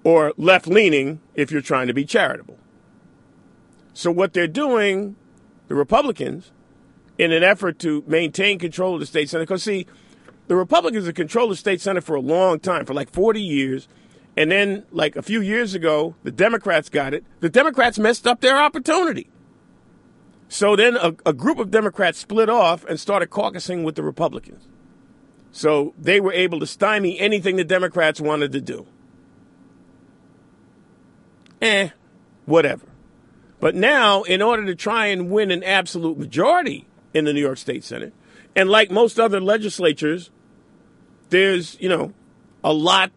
Or 0.04 0.32
left 0.36 0.66
leaning 0.66 1.20
if 1.34 1.50
you're 1.50 1.62
trying 1.62 1.86
to 1.86 1.94
be 1.94 2.04
charitable. 2.04 2.58
So 3.94 4.10
what 4.10 4.34
they're 4.34 4.46
doing, 4.46 5.16
the 5.68 5.74
Republicans, 5.74 6.52
in 7.18 7.32
an 7.32 7.42
effort 7.42 7.78
to 7.80 8.04
maintain 8.06 8.58
control 8.58 8.94
of 8.94 9.00
the 9.00 9.06
state 9.06 9.30
senate, 9.30 9.44
because 9.44 9.62
see, 9.62 9.86
the 10.48 10.56
Republicans 10.56 11.06
have 11.06 11.14
controlled 11.14 11.50
the 11.50 11.56
state 11.56 11.80
senate 11.80 12.04
for 12.04 12.14
a 12.14 12.20
long 12.20 12.60
time, 12.60 12.84
for 12.84 12.94
like 12.94 13.10
40 13.10 13.40
years. 13.40 13.88
And 14.36 14.50
then, 14.50 14.84
like 14.90 15.16
a 15.16 15.22
few 15.22 15.40
years 15.40 15.74
ago, 15.74 16.14
the 16.22 16.30
Democrats 16.30 16.88
got 16.88 17.14
it. 17.14 17.24
The 17.40 17.48
Democrats 17.48 17.98
messed 17.98 18.26
up 18.26 18.40
their 18.40 18.58
opportunity. 18.58 19.28
So 20.48 20.76
then 20.76 20.96
a, 20.96 21.14
a, 21.24 21.32
group 21.32 21.58
of 21.58 21.70
Democrats 21.70 22.18
split 22.18 22.48
off 22.48 22.84
and 22.84 23.00
started 23.00 23.30
caucusing 23.30 23.82
with 23.82 23.96
the 23.96 24.02
Republicans. 24.02 24.68
So 25.50 25.94
they 25.98 26.20
were 26.20 26.32
able 26.32 26.60
to 26.60 26.66
stymie 26.66 27.18
anything 27.18 27.56
the 27.56 27.64
Democrats 27.64 28.20
wanted 28.20 28.52
to 28.52 28.60
do. 28.60 28.86
Eh, 31.60 31.88
whatever. 32.44 32.86
But 33.58 33.74
now, 33.74 34.22
in 34.22 34.42
order 34.42 34.66
to 34.66 34.74
try 34.74 35.06
and 35.06 35.30
win 35.30 35.50
an 35.50 35.64
absolute 35.64 36.18
majority 36.18 36.86
in 37.14 37.24
the 37.24 37.32
New 37.32 37.40
York 37.40 37.58
State 37.58 37.82
Senate, 37.82 38.12
and 38.54 38.68
like 38.68 38.90
most 38.90 39.18
other 39.18 39.40
legislatures, 39.40 40.30
there's, 41.30 41.76
you 41.80 41.88
know, 41.88 42.12
a 42.62 42.72
lot 42.72 43.12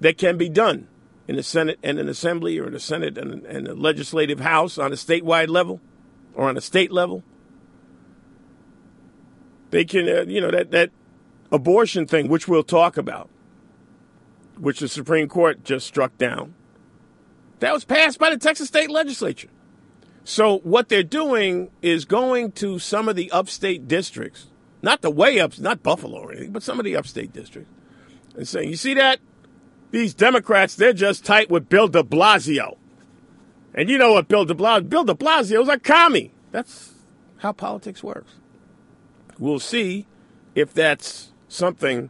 that 0.00 0.18
can 0.18 0.36
be 0.36 0.48
done 0.48 0.88
in 1.28 1.36
the 1.36 1.42
Senate 1.42 1.78
and 1.82 1.98
an 1.98 2.08
Assembly 2.08 2.58
or 2.58 2.66
in 2.66 2.72
the 2.72 2.80
Senate 2.80 3.18
and, 3.18 3.44
and 3.46 3.66
the 3.66 3.74
Legislative 3.74 4.40
House 4.40 4.78
on 4.78 4.92
a 4.92 4.96
statewide 4.96 5.48
level 5.48 5.80
or 6.34 6.48
on 6.48 6.56
a 6.56 6.60
state 6.60 6.92
level. 6.92 7.22
They 9.70 9.84
can, 9.84 10.08
uh, 10.08 10.24
you 10.28 10.40
know, 10.40 10.50
that, 10.50 10.70
that 10.70 10.90
abortion 11.50 12.06
thing, 12.06 12.28
which 12.28 12.46
we'll 12.46 12.62
talk 12.62 12.96
about, 12.96 13.28
which 14.58 14.80
the 14.80 14.88
Supreme 14.88 15.28
Court 15.28 15.64
just 15.64 15.86
struck 15.86 16.16
down, 16.18 16.54
that 17.60 17.72
was 17.72 17.84
passed 17.84 18.18
by 18.18 18.30
the 18.30 18.38
Texas 18.38 18.68
State 18.68 18.90
Legislature. 18.90 19.48
So 20.24 20.58
what 20.58 20.88
they're 20.88 21.02
doing 21.02 21.70
is 21.82 22.04
going 22.04 22.52
to 22.52 22.78
some 22.78 23.08
of 23.08 23.16
the 23.16 23.30
upstate 23.30 23.88
districts, 23.88 24.48
not 24.86 25.02
the 25.02 25.10
way 25.10 25.38
up, 25.38 25.58
not 25.58 25.82
Buffalo 25.82 26.20
or 26.20 26.32
anything, 26.32 26.52
but 26.52 26.62
some 26.62 26.78
of 26.78 26.84
the 26.84 26.96
upstate 26.96 27.32
districts, 27.32 27.70
and 28.34 28.48
saying, 28.48 28.70
"You 28.70 28.76
see 28.76 28.94
that? 28.94 29.20
These 29.90 30.14
Democrats, 30.14 30.74
they're 30.74 30.92
just 30.92 31.24
tight 31.24 31.50
with 31.50 31.68
Bill 31.68 31.88
De 31.88 32.02
Blasio." 32.02 32.76
And 33.74 33.90
you 33.90 33.98
know 33.98 34.14
what 34.14 34.28
Bill 34.28 34.46
De 34.46 34.54
Blasio? 34.54 34.88
Bill 34.88 35.04
De 35.04 35.14
Blasio 35.14 35.62
is 35.62 35.68
a 35.68 35.78
commie. 35.78 36.32
That's 36.52 36.94
how 37.38 37.52
politics 37.52 38.02
works. 38.02 38.36
We'll 39.38 39.60
see 39.60 40.06
if 40.54 40.72
that's 40.72 41.32
something 41.48 42.08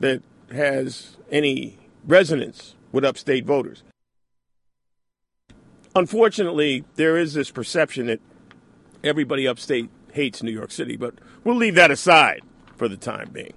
that 0.00 0.22
has 0.50 1.16
any 1.30 1.78
resonance 2.04 2.74
with 2.90 3.04
upstate 3.04 3.44
voters 3.44 3.84
unfortunately, 5.96 6.84
there 6.94 7.16
is 7.16 7.34
this 7.34 7.50
perception 7.50 8.06
that 8.06 8.20
everybody 9.02 9.48
upstate 9.48 9.88
hates 10.12 10.42
New 10.42 10.52
York 10.52 10.70
City, 10.70 10.96
but 10.96 11.14
we'll 11.46 11.56
leave 11.56 11.76
that 11.76 11.92
aside 11.92 12.42
for 12.76 12.88
the 12.88 12.96
time 12.96 13.30
being. 13.32 13.54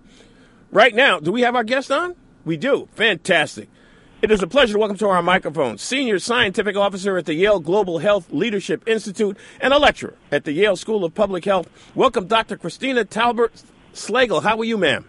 Right 0.72 0.94
now, 0.94 1.20
do 1.20 1.32
we 1.32 1.42
have 1.42 1.56
our 1.56 1.64
guest 1.64 1.92
on? 1.92 2.16
We 2.46 2.56
do. 2.56 2.88
Fantastic. 2.94 3.68
It 4.22 4.30
is 4.30 4.44
a 4.44 4.48
pleasure 4.48 4.74
to 4.74 4.80
welcome 4.80 4.98
to 4.98 5.08
our 5.08 5.24
microphone 5.24 5.80
Senior 5.80 6.20
Scientific 6.20 6.76
Officer 6.76 7.18
at 7.18 7.26
the 7.26 7.34
Yale 7.34 7.60
Global 7.60 7.98
Health 7.98 8.32
Leadership 8.32 8.88
Institute 8.88 9.36
and 9.60 9.74
a 9.74 9.80
lecturer 9.80 10.14
at 10.32 10.44
the 10.44 10.52
Yale 10.52 10.76
School 10.76 11.04
of 11.04 11.16
Public 11.16 11.46
Health. 11.46 11.68
Welcome, 11.96 12.28
Dr. 12.28 12.58
Kristina 12.58 13.10
Talbert 13.10 13.64
Slagle. 13.94 14.44
How 14.44 14.60
are 14.60 14.66
you, 14.66 14.78
ma'am? 14.78 15.06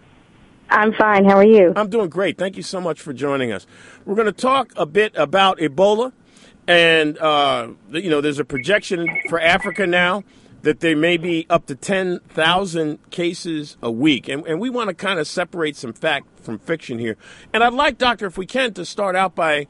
I'm 0.69 0.93
fine. 0.93 1.25
How 1.25 1.37
are 1.37 1.45
you? 1.45 1.73
I'm 1.75 1.89
doing 1.89 2.09
great. 2.09 2.37
Thank 2.37 2.57
you 2.57 2.63
so 2.63 2.81
much 2.81 2.99
for 2.99 3.13
joining 3.13 3.51
us. 3.51 3.67
We're 4.05 4.15
going 4.15 4.25
to 4.25 4.31
talk 4.31 4.71
a 4.75 4.87
bit 4.87 5.13
about 5.15 5.59
Ebola 5.59 6.13
and, 6.67 7.17
uh, 7.19 7.67
you 7.91 8.09
know, 8.09 8.21
there's 8.21 8.39
a 8.39 8.45
projection 8.45 9.07
for 9.29 9.39
Africa 9.39 9.85
now 9.85 10.23
that 10.63 10.79
there 10.79 10.95
may 10.95 11.17
be 11.17 11.45
up 11.49 11.65
to 11.67 11.75
10,000 11.75 13.11
cases 13.11 13.77
a 13.81 13.91
week. 13.91 14.27
And, 14.27 14.45
and 14.45 14.59
we 14.59 14.69
want 14.69 14.89
to 14.89 14.93
kind 14.93 15.19
of 15.19 15.27
separate 15.27 15.75
some 15.75 15.93
fact 15.93 16.27
from 16.41 16.59
fiction 16.59 16.99
here. 16.99 17.17
And 17.53 17.63
I'd 17.63 17.73
like, 17.73 17.97
Doctor, 17.97 18.27
if 18.27 18.37
we 18.37 18.45
can, 18.45 18.73
to 18.73 18.85
start 18.85 19.15
out 19.15 19.35
by 19.35 19.67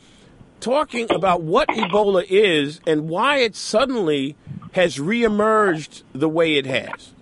talking 0.59 1.07
about 1.11 1.41
what 1.41 1.67
Ebola 1.69 2.25
is 2.29 2.81
and 2.85 3.09
why 3.09 3.37
it 3.37 3.55
suddenly 3.55 4.35
has 4.73 4.97
reemerged 4.97 6.03
the 6.13 6.29
way 6.29 6.55
it 6.55 6.65
has. 6.65 7.13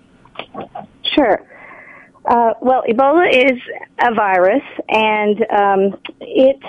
Sure. 1.16 1.46
Uh, 2.26 2.54
well, 2.62 2.84
Ebola 2.88 3.28
is 3.32 3.60
a 4.00 4.14
virus, 4.14 4.64
and 4.88 5.46
um, 5.52 6.00
it 6.20 6.62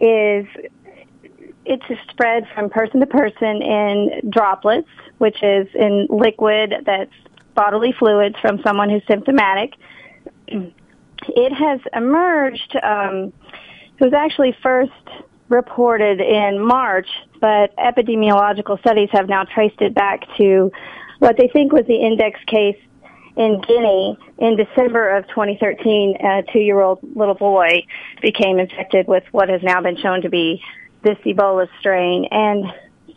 is 0.00 0.46
it's 1.64 1.84
spread 2.10 2.46
from 2.54 2.70
person 2.70 3.00
to 3.00 3.06
person 3.06 3.62
in 3.62 4.30
droplets, 4.30 4.88
which 5.18 5.42
is 5.42 5.66
in 5.74 6.06
liquid 6.10 6.74
that's 6.84 7.12
bodily 7.54 7.92
fluids 7.98 8.36
from 8.40 8.60
someone 8.62 8.90
who's 8.90 9.02
symptomatic. 9.08 9.74
It 11.26 11.54
has 11.54 11.80
emerged, 11.94 12.76
um, 12.82 13.32
it 13.98 14.04
was 14.04 14.12
actually 14.12 14.54
first 14.62 14.90
reported 15.48 16.20
in 16.20 16.62
March 16.62 17.08
but 17.44 17.76
epidemiological 17.76 18.80
studies 18.80 19.10
have 19.12 19.28
now 19.28 19.44
traced 19.44 19.78
it 19.82 19.94
back 19.94 20.22
to 20.38 20.72
what 21.18 21.36
they 21.36 21.46
think 21.52 21.74
was 21.74 21.84
the 21.86 21.94
index 21.94 22.40
case 22.46 22.78
in 23.36 23.60
Guinea 23.60 24.18
in 24.38 24.56
December 24.56 25.14
of 25.14 25.28
2013. 25.28 26.16
A 26.24 26.42
two-year-old 26.50 27.00
little 27.14 27.34
boy 27.34 27.84
became 28.22 28.58
infected 28.58 29.06
with 29.06 29.24
what 29.32 29.50
has 29.50 29.62
now 29.62 29.82
been 29.82 29.98
shown 29.98 30.22
to 30.22 30.30
be 30.30 30.62
this 31.04 31.18
Ebola 31.24 31.68
strain. 31.78 32.26
And 32.30 32.64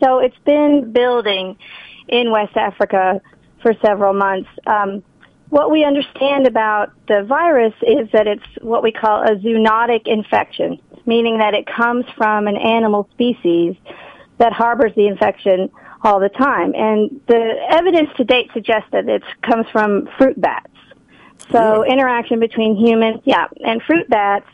so 0.02 0.18
it's 0.18 0.38
been 0.44 0.92
building 0.92 1.56
in 2.06 2.30
West 2.30 2.56
Africa 2.56 3.20
for 3.62 3.74
several 3.84 4.12
months. 4.12 4.48
Um, 4.66 5.02
what 5.50 5.70
we 5.70 5.84
understand 5.84 6.46
about 6.46 6.92
the 7.06 7.22
virus 7.22 7.74
is 7.82 8.08
that 8.12 8.26
it's 8.26 8.44
what 8.60 8.82
we 8.82 8.92
call 8.92 9.22
a 9.22 9.36
zoonotic 9.36 10.06
infection, 10.06 10.78
meaning 11.06 11.38
that 11.38 11.54
it 11.54 11.66
comes 11.66 12.04
from 12.16 12.46
an 12.46 12.56
animal 12.56 13.08
species 13.12 13.74
that 14.36 14.52
harbors 14.52 14.92
the 14.94 15.06
infection 15.06 15.70
all 16.02 16.20
the 16.20 16.28
time. 16.28 16.74
And 16.74 17.20
the 17.26 17.54
evidence 17.70 18.10
to 18.18 18.24
date 18.24 18.50
suggests 18.52 18.88
that 18.92 19.08
it 19.08 19.22
comes 19.42 19.66
from 19.72 20.08
fruit 20.18 20.40
bats. 20.40 20.70
So 21.50 21.84
yeah. 21.84 21.92
interaction 21.92 22.40
between 22.40 22.76
humans, 22.76 23.22
yeah, 23.24 23.46
and 23.64 23.82
fruit 23.82 24.08
bats 24.08 24.46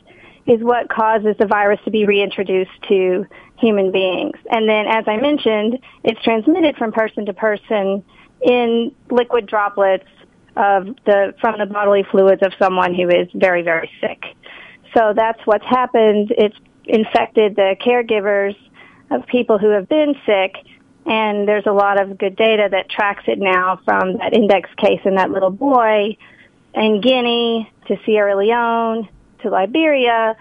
is 0.47 0.61
what 0.61 0.89
causes 0.89 1.37
the 1.39 1.47
virus 1.47 1.81
to 1.85 1.91
be 1.91 2.05
reintroduced 2.07 2.83
to 2.89 3.27
human 3.59 3.93
beings. 3.93 4.37
And 4.51 4.69
then, 4.69 4.87
as 4.87 5.05
I 5.07 5.17
mentioned, 5.17 5.79
it's 6.03 6.23
transmitted 6.23 6.77
from 6.77 6.93
person 6.93 7.27
to 7.27 7.33
person 7.33 8.05
in 8.43 8.95
liquid 9.11 9.47
droplets 9.47 10.09
of 10.57 10.87
the 11.07 11.35
from 11.41 11.59
the 11.59 11.67
bodily 11.67 12.05
fluids 12.11 12.43
of 12.43 12.53
someone 12.59 12.95
who 12.95 13.09
is 13.09 13.29
very 13.35 13.63
very 13.63 13.91
sick. 14.01 14.23
So 14.97 15.13
that's 15.17 15.41
what's 15.47 15.65
happened. 15.65 16.33
It's 16.37 16.57
infected 16.85 17.57
the 17.57 17.75
caregivers 17.85 18.57
of 19.11 19.27
people 19.27 19.59
who 19.59 19.71
have 19.71 19.89
been 19.89 20.15
sick 20.27 20.55
and 21.07 21.47
there's 21.47 21.67
a 21.67 21.73
lot 21.73 22.01
of 22.01 22.17
good 22.19 22.37
data 22.37 22.69
that 22.71 22.89
tracks 22.89 23.25
it 23.27 23.39
now 23.39 23.79
from 23.85 24.19
that 24.19 24.33
index 24.33 24.71
case 24.77 25.01
in 25.05 25.17
that 25.17 25.31
little 25.31 25.51
boy 25.51 26.17
in 26.75 27.01
Guinea 27.01 27.71
to 27.89 27.97
Sierra 28.05 28.37
Leone 28.37 29.09
to 29.45 29.51
Liberia 29.51 30.37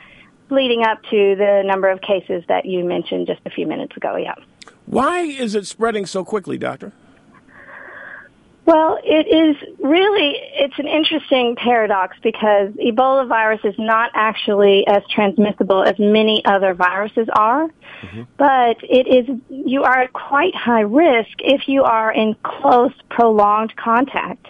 leading 0.50 0.83
up 0.83 1.01
to 1.03 1.36
the 1.36 1.63
number 1.65 1.89
of 1.89 2.01
cases 2.01 2.43
that 2.48 2.65
you 2.65 2.83
mentioned 2.83 3.27
just 3.27 3.41
a 3.45 3.50
few 3.50 3.67
minutes 3.67 3.95
ago, 3.98 4.15
yeah. 4.15 4.36
Why 4.86 5.22
is 5.22 5.55
it 5.55 5.65
spreading 5.65 6.05
so 6.05 6.24
quickly, 6.24 6.57
doctor? 6.57 6.93
Well, 8.65 8.98
it 9.03 9.27
is 9.27 9.57
really, 9.79 10.36
it's 10.53 10.79
an 10.79 10.88
interesting 10.88 11.57
paradox 11.57 12.15
because 12.24 12.69
Ebola 12.75 13.27
virus 13.27 13.60
is 13.65 13.75
not 13.77 14.12
actually 14.13 14.86
as 14.88 15.03
transmissible 15.13 15.83
as 15.83 15.95
many 16.00 16.43
other 16.45 16.74
viruses 16.74 17.27
are, 17.33 17.67
mm-hmm. 17.67 18.22
but 18.38 18.77
it 18.83 19.07
is, 19.07 19.38
you 19.50 19.83
are 19.83 20.03
at 20.03 20.13
quite 20.13 20.55
high 20.55 20.81
risk 20.81 21.31
if 21.39 21.67
you 21.67 21.83
are 21.83 22.13
in 22.13 22.36
close, 22.41 22.93
prolonged 23.10 23.75
contact 23.75 24.48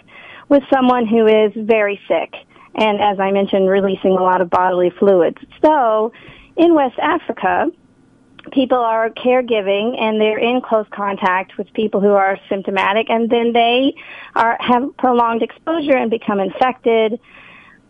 with 0.48 0.62
someone 0.72 1.06
who 1.06 1.26
is 1.26 1.52
very 1.56 2.00
sick 2.06 2.34
and, 2.74 3.00
as 3.00 3.20
I 3.20 3.30
mentioned, 3.30 3.68
releasing 3.68 4.12
a 4.12 4.22
lot 4.22 4.40
of 4.40 4.50
bodily 4.50 4.90
fluids. 4.90 5.38
So, 5.62 6.12
in 6.56 6.74
West 6.74 6.98
Africa, 6.98 7.70
people 8.52 8.78
are 8.78 9.10
caregiving 9.10 10.00
and 10.00 10.20
they're 10.20 10.38
in 10.38 10.60
close 10.60 10.86
contact 10.90 11.56
with 11.56 11.72
people 11.72 12.00
who 12.00 12.12
are 12.12 12.38
symptomatic 12.48 13.08
and 13.08 13.30
then 13.30 13.52
they 13.52 13.94
are 14.34 14.56
have 14.60 14.96
prolonged 14.98 15.42
exposure 15.42 15.96
and 15.96 16.10
become 16.10 16.40
infected. 16.40 17.18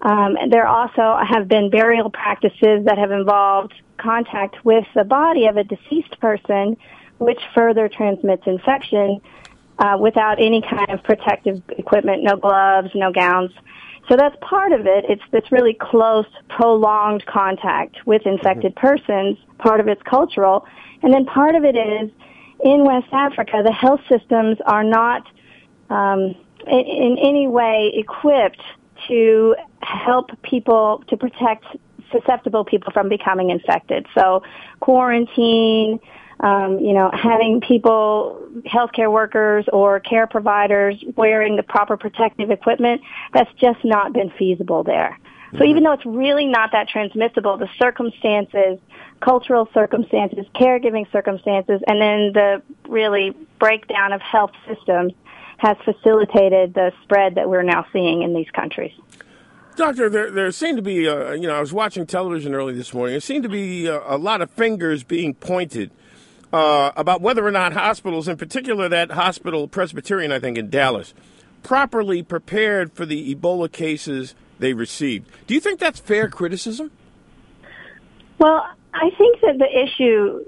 Um, 0.00 0.36
there 0.50 0.66
also 0.66 1.18
have 1.26 1.48
been 1.48 1.70
burial 1.70 2.10
practices 2.10 2.84
that 2.84 2.98
have 2.98 3.10
involved 3.10 3.74
contact 3.96 4.64
with 4.64 4.84
the 4.94 5.04
body 5.04 5.46
of 5.46 5.56
a 5.56 5.64
deceased 5.64 6.20
person, 6.20 6.76
which 7.18 7.40
further 7.54 7.88
transmits 7.88 8.42
infection 8.46 9.20
uh, 9.78 9.96
without 9.98 10.40
any 10.40 10.62
kind 10.62 10.90
of 10.90 11.02
protective 11.02 11.62
equipment, 11.70 12.22
no 12.22 12.36
gloves, 12.36 12.90
no 12.94 13.12
gowns. 13.12 13.50
So 14.08 14.16
that's 14.16 14.36
part 14.40 14.72
of 14.72 14.86
it. 14.86 15.04
It's 15.08 15.22
this 15.30 15.50
really 15.50 15.76
close, 15.80 16.26
prolonged 16.48 17.24
contact 17.26 17.96
with 18.06 18.22
infected 18.26 18.74
mm-hmm. 18.74 18.86
persons. 18.86 19.38
Part 19.58 19.80
of 19.80 19.88
it's 19.88 20.02
cultural. 20.02 20.66
And 21.02 21.12
then 21.12 21.24
part 21.24 21.54
of 21.54 21.64
it 21.64 21.76
is 21.76 22.10
in 22.62 22.84
West 22.84 23.08
Africa, 23.12 23.62
the 23.64 23.72
health 23.72 24.00
systems 24.08 24.58
are 24.66 24.84
not 24.84 25.26
um, 25.90 26.34
in, 26.66 26.78
in 26.80 27.16
any 27.18 27.46
way 27.46 27.92
equipped 27.94 28.62
to 29.08 29.54
help 29.82 30.30
people 30.42 31.02
to 31.08 31.16
protect 31.16 31.64
susceptible 32.12 32.64
people 32.64 32.92
from 32.92 33.08
becoming 33.08 33.50
infected. 33.50 34.06
So 34.16 34.42
quarantine, 34.80 35.98
um, 36.40 36.78
you 36.78 36.92
know, 36.92 37.10
having 37.12 37.60
people, 37.60 38.48
healthcare 38.66 39.10
workers 39.10 39.66
or 39.72 40.00
care 40.00 40.26
providers 40.26 41.02
wearing 41.16 41.56
the 41.56 41.62
proper 41.62 41.96
protective 41.96 42.50
equipment, 42.50 43.02
that's 43.32 43.50
just 43.54 43.84
not 43.84 44.12
been 44.12 44.30
feasible 44.30 44.82
there. 44.82 45.18
So 45.52 45.58
mm-hmm. 45.58 45.68
even 45.68 45.84
though 45.84 45.92
it's 45.92 46.06
really 46.06 46.46
not 46.46 46.72
that 46.72 46.88
transmissible, 46.88 47.56
the 47.56 47.68
circumstances, 47.78 48.78
cultural 49.20 49.68
circumstances, 49.72 50.46
caregiving 50.54 51.10
circumstances, 51.12 51.80
and 51.86 52.00
then 52.00 52.32
the 52.32 52.62
really 52.88 53.36
breakdown 53.58 54.12
of 54.12 54.20
health 54.20 54.50
systems 54.66 55.12
has 55.58 55.76
facilitated 55.84 56.74
the 56.74 56.92
spread 57.04 57.36
that 57.36 57.48
we're 57.48 57.62
now 57.62 57.86
seeing 57.92 58.22
in 58.22 58.34
these 58.34 58.50
countries. 58.50 58.92
Doctor, 59.76 60.08
there, 60.08 60.30
there 60.30 60.52
seemed 60.52 60.76
to 60.76 60.82
be, 60.82 61.08
uh, 61.08 61.32
you 61.32 61.48
know, 61.48 61.54
I 61.54 61.60
was 61.60 61.72
watching 61.72 62.06
television 62.06 62.54
early 62.54 62.74
this 62.74 62.94
morning. 62.94 63.14
There 63.14 63.20
seemed 63.20 63.42
to 63.44 63.48
be 63.48 63.88
uh, 63.88 64.00
a 64.06 64.18
lot 64.18 64.40
of 64.40 64.50
fingers 64.50 65.02
being 65.02 65.34
pointed 65.34 65.90
uh, 66.54 66.92
about 66.94 67.20
whether 67.20 67.44
or 67.44 67.50
not 67.50 67.72
hospitals, 67.72 68.28
in 68.28 68.36
particular 68.36 68.88
that 68.88 69.10
hospital, 69.10 69.66
Presbyterian, 69.66 70.30
I 70.30 70.38
think, 70.38 70.56
in 70.56 70.70
Dallas, 70.70 71.12
properly 71.64 72.22
prepared 72.22 72.92
for 72.92 73.04
the 73.04 73.34
Ebola 73.34 73.70
cases 73.72 74.36
they 74.60 74.72
received. 74.72 75.28
Do 75.48 75.54
you 75.54 75.60
think 75.60 75.80
that's 75.80 75.98
fair 75.98 76.28
criticism? 76.28 76.92
Well, 78.38 78.64
I 78.92 79.10
think 79.18 79.40
that 79.40 79.58
the 79.58 79.66
issue, 79.66 80.44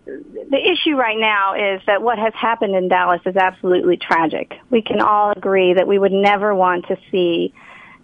the 0.49 0.71
issue 0.73 0.95
right 0.95 1.19
now 1.19 1.55
is 1.55 1.83
that 1.89 2.03
what 2.03 2.21
has 2.21 2.33
happened 2.35 2.77
in 2.77 2.87
Dallas 2.87 3.21
is 3.27 3.35
absolutely 3.35 3.97
tragic. 3.97 4.55
We 4.71 4.83
can 4.83 5.01
all 5.01 5.33
agree 5.33 5.75
that 5.75 5.89
we 5.89 5.99
would 5.99 6.13
never 6.13 6.55
want 6.55 6.87
to 6.87 6.97
see 7.11 7.53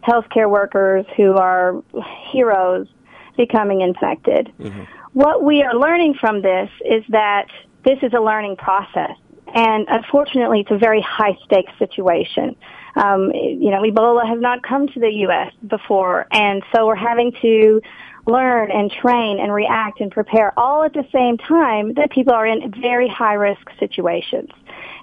healthcare 0.03 0.51
workers 0.51 1.07
who 1.17 1.35
are 1.35 1.85
heroes 2.33 2.89
becoming 3.37 3.81
infected. 3.81 4.53
Mm-hmm. 4.59 4.83
What 5.13 5.45
we 5.45 5.63
are 5.63 5.75
learning 5.77 6.15
from 6.15 6.43
this 6.43 6.69
is 6.85 7.05
that 7.11 7.47
this 7.85 7.99
is 8.03 8.13
a 8.13 8.21
learning 8.21 8.57
process. 8.57 9.17
And 9.55 9.87
unfortunately, 9.89 10.61
it's 10.61 10.71
a 10.71 10.79
very 10.79 11.03
high 11.03 11.37
stakes 11.45 11.73
situation. 11.79 12.57
Um, 12.97 13.31
you 13.33 13.71
know, 13.71 13.83
Ebola 13.83 14.27
has 14.27 14.41
not 14.41 14.63
come 14.63 14.87
to 14.89 15.01
the 15.01 15.11
U.S. 15.27 15.53
before, 15.67 16.27
and 16.31 16.63
so 16.75 16.87
we're 16.87 16.95
having 16.95 17.33
to 17.43 17.81
learn 18.27 18.71
and 18.71 18.91
train 18.91 19.41
and 19.41 19.53
react 19.53 20.01
and 20.01 20.11
prepare 20.11 20.57
all 20.59 20.85
at 20.85 20.93
the 20.93 21.05
same 21.13 21.37
time 21.39 21.95
that 21.95 22.11
people 22.11 22.33
are 22.33 22.47
in 22.47 22.73
very 22.81 23.09
high 23.09 23.35
risk 23.35 23.69
situations. 23.81 24.51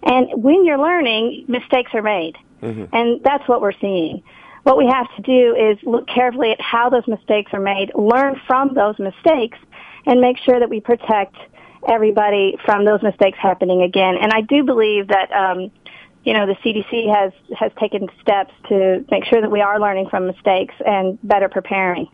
And 0.04 0.42
when 0.42 0.66
you're 0.66 0.80
learning, 0.80 1.46
mistakes 1.48 1.92
are 1.94 2.02
made. 2.02 2.38
Mm-hmm. 2.62 2.96
And 2.96 3.22
that's 3.24 3.48
what 3.48 3.62
we're 3.62 3.78
seeing. 3.80 4.24
What 4.64 4.78
we 4.78 4.88
have 4.88 5.08
to 5.16 5.22
do 5.22 5.56
is 5.56 5.78
look 5.84 6.08
carefully 6.08 6.52
at 6.52 6.62
how 6.62 6.90
those 6.90 7.08
mistakes 7.08 7.54
are 7.54 7.60
made, 7.60 7.92
learn 7.96 8.40
from 8.48 8.74
those 8.74 8.98
mistakes, 9.00 9.58
and 10.06 10.22
make 10.22 10.38
sure 10.38 10.60
that 10.60 10.70
we 10.70 10.80
protect 10.80 11.36
everybody 11.88 12.58
from 12.66 12.86
those 12.86 13.02
mistakes 13.02 13.38
happening 13.42 13.82
again. 13.82 14.16
And 14.22 14.32
I 14.34 14.42
do 14.42 14.64
believe 14.64 15.08
that, 15.08 15.32
um, 15.32 15.72
you 16.24 16.34
know, 16.34 16.46
the 16.46 16.56
CDC 16.56 17.14
has, 17.14 17.34
has 17.58 17.72
taken 17.80 18.08
steps 18.22 18.54
to 18.70 19.06
make 19.10 19.26
sure 19.26 19.42
that 19.42 19.52
we 19.52 19.62
are 19.62 19.80
learning 19.80 20.10
from 20.10 20.28
mistakes 20.28 20.76
and 20.86 21.18
better 21.24 21.50
preparing. 21.50 22.08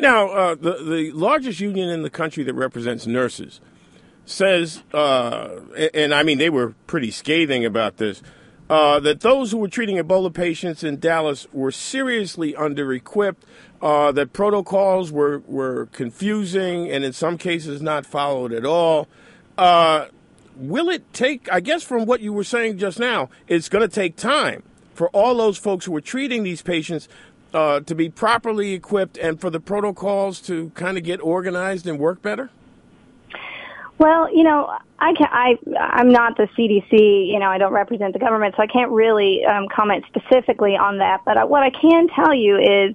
Now, 0.00 0.28
uh, 0.28 0.54
the, 0.54 0.82
the 0.82 1.12
largest 1.12 1.60
union 1.60 1.88
in 1.88 2.02
the 2.02 2.10
country 2.10 2.44
that 2.44 2.54
represents 2.54 3.06
nurses 3.06 3.60
says, 4.24 4.82
uh, 4.92 5.60
and, 5.76 5.90
and 5.94 6.14
I 6.14 6.22
mean, 6.22 6.38
they 6.38 6.50
were 6.50 6.74
pretty 6.86 7.10
scathing 7.10 7.64
about 7.64 7.96
this, 7.96 8.22
uh, 8.70 9.00
that 9.00 9.20
those 9.20 9.50
who 9.50 9.58
were 9.58 9.68
treating 9.68 9.96
Ebola 9.96 10.32
patients 10.32 10.84
in 10.84 11.00
Dallas 11.00 11.46
were 11.52 11.72
seriously 11.72 12.54
under 12.54 12.92
equipped, 12.92 13.44
uh, 13.80 14.12
that 14.12 14.32
protocols 14.32 15.12
were, 15.12 15.38
were 15.46 15.86
confusing 15.92 16.90
and 16.90 17.04
in 17.04 17.12
some 17.12 17.38
cases 17.38 17.80
not 17.80 18.04
followed 18.04 18.52
at 18.52 18.64
all. 18.64 19.08
Uh, 19.56 20.06
will 20.56 20.88
it 20.88 21.12
take, 21.12 21.50
I 21.52 21.60
guess, 21.60 21.82
from 21.82 22.04
what 22.06 22.20
you 22.20 22.32
were 22.32 22.44
saying 22.44 22.78
just 22.78 22.98
now, 22.98 23.30
it's 23.46 23.68
going 23.68 23.88
to 23.88 23.94
take 23.94 24.16
time 24.16 24.62
for 24.94 25.08
all 25.10 25.36
those 25.36 25.58
folks 25.58 25.84
who 25.84 25.94
are 25.96 26.00
treating 26.00 26.42
these 26.42 26.62
patients 26.62 27.08
uh, 27.54 27.80
to 27.80 27.94
be 27.94 28.08
properly 28.08 28.72
equipped 28.72 29.16
and 29.16 29.40
for 29.40 29.50
the 29.50 29.60
protocols 29.60 30.40
to 30.42 30.70
kind 30.70 30.98
of 30.98 31.04
get 31.04 31.20
organized 31.20 31.86
and 31.86 31.98
work 31.98 32.20
better? 32.20 32.50
Well, 33.98 34.32
you 34.32 34.44
know, 34.44 34.72
I 35.00 35.12
can 35.14 35.26
I 35.30 35.58
I'm 35.76 36.10
not 36.10 36.36
the 36.36 36.44
CDC. 36.56 37.26
You 37.26 37.40
know, 37.40 37.46
I 37.46 37.58
don't 37.58 37.72
represent 37.72 38.12
the 38.12 38.20
government, 38.20 38.54
so 38.56 38.62
I 38.62 38.68
can't 38.68 38.92
really 38.92 39.44
um, 39.44 39.66
comment 39.68 40.04
specifically 40.06 40.76
on 40.76 40.98
that. 40.98 41.22
But 41.24 41.48
what 41.48 41.64
I 41.64 41.70
can 41.70 42.08
tell 42.08 42.32
you 42.32 42.58
is 42.58 42.94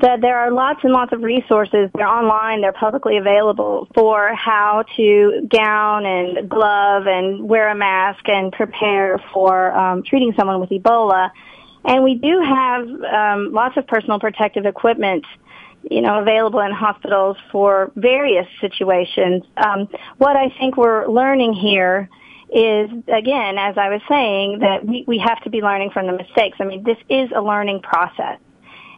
that 0.00 0.20
there 0.20 0.38
are 0.38 0.50
lots 0.50 0.80
and 0.82 0.92
lots 0.92 1.12
of 1.12 1.22
resources. 1.22 1.90
They're 1.94 2.06
online. 2.06 2.60
They're 2.60 2.72
publicly 2.72 3.18
available 3.18 3.88
for 3.94 4.34
how 4.34 4.84
to 4.96 5.48
gown 5.48 6.06
and 6.06 6.48
glove 6.48 7.06
and 7.06 7.48
wear 7.48 7.68
a 7.68 7.74
mask 7.74 8.28
and 8.28 8.52
prepare 8.52 9.22
for 9.32 9.72
um, 9.72 10.02
treating 10.02 10.32
someone 10.36 10.60
with 10.60 10.70
Ebola. 10.70 11.30
And 11.84 12.04
we 12.04 12.14
do 12.14 12.40
have 12.40 12.82
um, 12.82 13.52
lots 13.52 13.76
of 13.76 13.86
personal 13.86 14.18
protective 14.18 14.66
equipment 14.66 15.24
you 15.90 16.00
know, 16.00 16.20
available 16.20 16.60
in 16.60 16.70
hospitals 16.70 17.36
for 17.50 17.90
various 17.96 18.46
situations. 18.60 19.42
Um, 19.56 19.88
what 20.18 20.36
I 20.36 20.48
think 20.58 20.76
we're 20.76 21.08
learning 21.08 21.54
here 21.54 22.08
is, 22.50 22.90
again, 23.08 23.58
as 23.58 23.76
I 23.78 23.88
was 23.88 24.00
saying, 24.08 24.60
that 24.60 24.84
we, 24.84 25.04
we 25.06 25.18
have 25.18 25.42
to 25.42 25.50
be 25.50 25.60
learning 25.60 25.90
from 25.90 26.06
the 26.06 26.12
mistakes. 26.12 26.58
I 26.60 26.64
mean, 26.64 26.84
this 26.84 26.98
is 27.08 27.30
a 27.34 27.40
learning 27.40 27.80
process. 27.80 28.38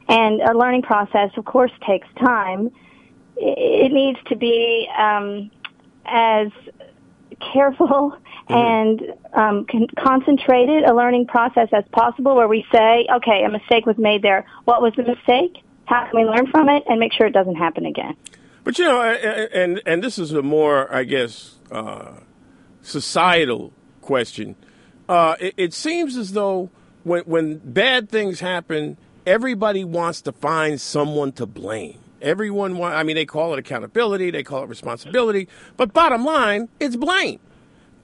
And 0.08 0.40
a 0.42 0.56
learning 0.56 0.82
process, 0.82 1.30
of 1.36 1.44
course, 1.44 1.72
takes 1.86 2.06
time. 2.18 2.70
It 3.36 3.92
needs 3.92 4.18
to 4.28 4.36
be 4.36 4.88
um, 4.96 5.50
as 6.04 6.48
careful 7.52 8.16
mm-hmm. 8.48 8.54
and 8.54 9.02
um, 9.32 9.66
con- 9.70 9.88
concentrated 9.98 10.84
a 10.84 10.94
learning 10.94 11.26
process 11.26 11.68
as 11.72 11.84
possible 11.92 12.36
where 12.36 12.48
we 12.48 12.64
say, 12.72 13.06
okay, 13.16 13.44
a 13.44 13.50
mistake 13.50 13.86
was 13.86 13.98
made 13.98 14.22
there. 14.22 14.46
What 14.64 14.82
was 14.82 14.92
the 14.96 15.02
mistake? 15.02 15.62
How 15.86 16.04
can 16.04 16.20
we 16.20 16.24
learn 16.24 16.46
from 16.50 16.68
it 16.68 16.84
and 16.88 16.98
make 16.98 17.12
sure 17.12 17.26
it 17.26 17.32
doesn't 17.32 17.56
happen 17.56 17.86
again? 17.86 18.16
But 18.62 18.78
you 18.78 18.86
know, 18.86 19.02
and 19.02 19.82
and 19.84 20.02
this 20.02 20.18
is 20.18 20.32
a 20.32 20.40
more, 20.40 20.92
I 20.92 21.04
guess, 21.04 21.56
uh, 21.70 22.12
societal 22.80 23.74
question. 24.00 24.56
Uh, 25.06 25.36
it, 25.38 25.54
it, 25.58 25.74
seems 25.74 26.16
as 26.16 26.32
though 26.32 26.70
when 27.02 27.24
when 27.24 27.58
bad 27.58 28.08
things 28.08 28.40
happen, 28.40 28.96
everybody 29.26 29.84
wants 29.84 30.22
to 30.22 30.32
find 30.32 30.80
someone 30.80 31.32
to 31.32 31.46
blame. 31.46 31.98
Everyone 32.22 32.78
want, 32.78 32.94
I 32.94 33.02
mean, 33.02 33.16
they 33.16 33.26
call 33.26 33.52
it 33.52 33.58
accountability, 33.58 34.30
they 34.30 34.42
call 34.42 34.62
it 34.62 34.68
responsibility, 34.68 35.48
but 35.76 35.92
bottom 35.92 36.24
line, 36.24 36.68
it's 36.80 36.96
blame. 36.96 37.38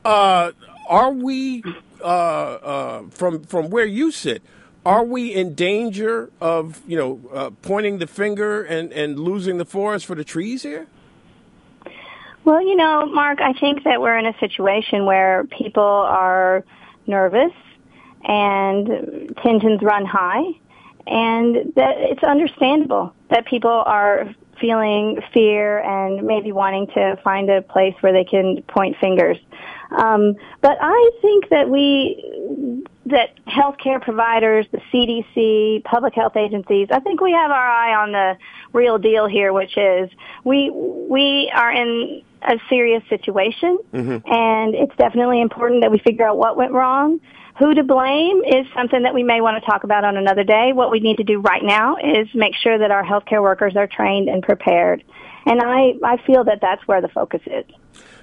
Uh, 0.05 0.53
are 0.89 1.13
we 1.13 1.63
uh, 2.01 2.05
uh, 2.05 3.03
from 3.11 3.45
from 3.45 3.71
where 3.71 3.87
you 3.87 4.11
sit? 4.11 4.43
are 4.85 5.05
we 5.05 5.35
in 5.35 5.55
danger 5.55 6.31
of 6.41 6.81
you 6.87 6.97
know 6.97 7.21
uh, 7.33 7.51
pointing 7.63 7.99
the 7.99 8.07
finger 8.07 8.63
and, 8.63 8.93
and 8.93 9.19
losing 9.19 9.59
the 9.59 9.65
forest 9.65 10.07
for 10.07 10.15
the 10.15 10.25
trees 10.25 10.63
here? 10.63 10.87
Well, 12.45 12.63
you 12.63 12.75
know, 12.75 13.05
Mark, 13.07 13.41
I 13.41 13.53
think 13.53 13.85
that 13.85 14.01
we're 14.01 14.17
in 14.17 14.27
a 14.27 14.37
situation 14.39 15.05
where 15.05 15.45
people 15.45 15.83
are 15.83 16.65
nervous 17.07 17.53
and 18.25 19.35
tensions 19.43 19.83
run 19.83 20.07
high, 20.07 20.43
and 21.07 21.73
that 21.77 21.95
it's 21.99 22.23
understandable 22.23 23.15
that 23.31 23.47
people 23.47 23.83
are 23.87 24.35
feeling 24.61 25.21
fear 25.33 25.79
and 25.79 26.27
maybe 26.27 26.53
wanting 26.53 26.87
to 26.89 27.17
find 27.25 27.51
a 27.51 27.63
place 27.63 27.95
where 28.01 28.13
they 28.13 28.25
can 28.25 28.63
point 28.69 28.97
fingers. 29.01 29.39
Um, 29.91 30.37
but 30.61 30.77
I 30.81 31.11
think 31.21 31.49
that 31.49 31.69
we, 31.69 32.85
that 33.07 33.31
healthcare 33.47 34.01
providers, 34.01 34.67
the 34.71 34.81
CDC, 34.93 35.83
public 35.85 36.15
health 36.15 36.37
agencies, 36.37 36.89
I 36.93 37.01
think 37.01 37.21
we 37.21 37.33
have 37.33 37.51
our 37.51 37.69
eye 37.69 37.95
on 37.95 38.13
the 38.13 38.37
real 38.73 38.99
deal 38.99 39.27
here, 39.27 39.53
which 39.53 39.77
is 39.77 40.11
we 40.45 40.71
we 40.71 41.51
are 41.55 41.73
in 41.73 42.23
a 42.43 42.59
serious 42.69 43.03
situation, 43.09 43.79
mm-hmm. 43.93 44.33
and 44.33 44.75
it's 44.75 44.95
definitely 44.97 45.41
important 45.41 45.83
that 45.83 45.91
we 45.91 45.99
figure 45.99 46.27
out 46.27 46.39
what 46.39 46.57
went 46.57 46.73
wrong. 46.73 47.21
Who 47.61 47.75
to 47.75 47.85
blame 47.85 48.43
is 48.43 48.67
something 48.75 49.03
that 49.03 49.13
we 49.13 49.23
may 49.23 49.43
want 49.43 49.63
to 49.63 49.71
talk 49.71 49.85
about 49.85 50.03
on 50.03 50.17
another 50.17 50.45
day. 50.45 50.73
What 50.73 50.91
we 50.91 50.99
need 50.99 51.19
to 51.19 51.25
do 51.25 51.41
right 51.41 51.63
now 51.63 51.97
is 51.99 52.27
make 52.35 52.55
sure 52.55 52.79
that 52.79 52.91
our 52.91 53.05
healthcare 53.05 53.43
workers 53.43 53.77
are 53.77 53.87
trained 53.87 54.31
and 54.31 54.43
prepared. 54.43 55.05
And 55.45 55.61
I, 55.61 55.93
I 56.03 56.17
feel 56.27 56.43
that 56.45 56.61
that's 56.63 56.81
where 56.89 57.03
the 57.03 57.09
focus 57.09 57.43
is. 57.45 57.67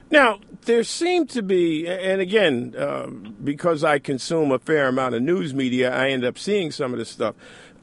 Now, 0.10 0.40
there 0.62 0.84
seem 0.84 1.28
to 1.28 1.44
be, 1.44 1.88
and 1.88 2.20
again, 2.20 2.74
uh, 2.76 3.08
because 3.44 3.84
I 3.84 4.00
consume 4.00 4.52
a 4.52 4.58
fair 4.58 4.88
amount 4.88 5.14
of 5.14 5.22
news 5.22 5.54
media, 5.54 5.96
I 5.96 6.10
end 6.10 6.26
up 6.26 6.40
seeing 6.40 6.72
some 6.72 6.92
of 6.92 6.98
this 6.98 7.10
stuff. 7.10 7.36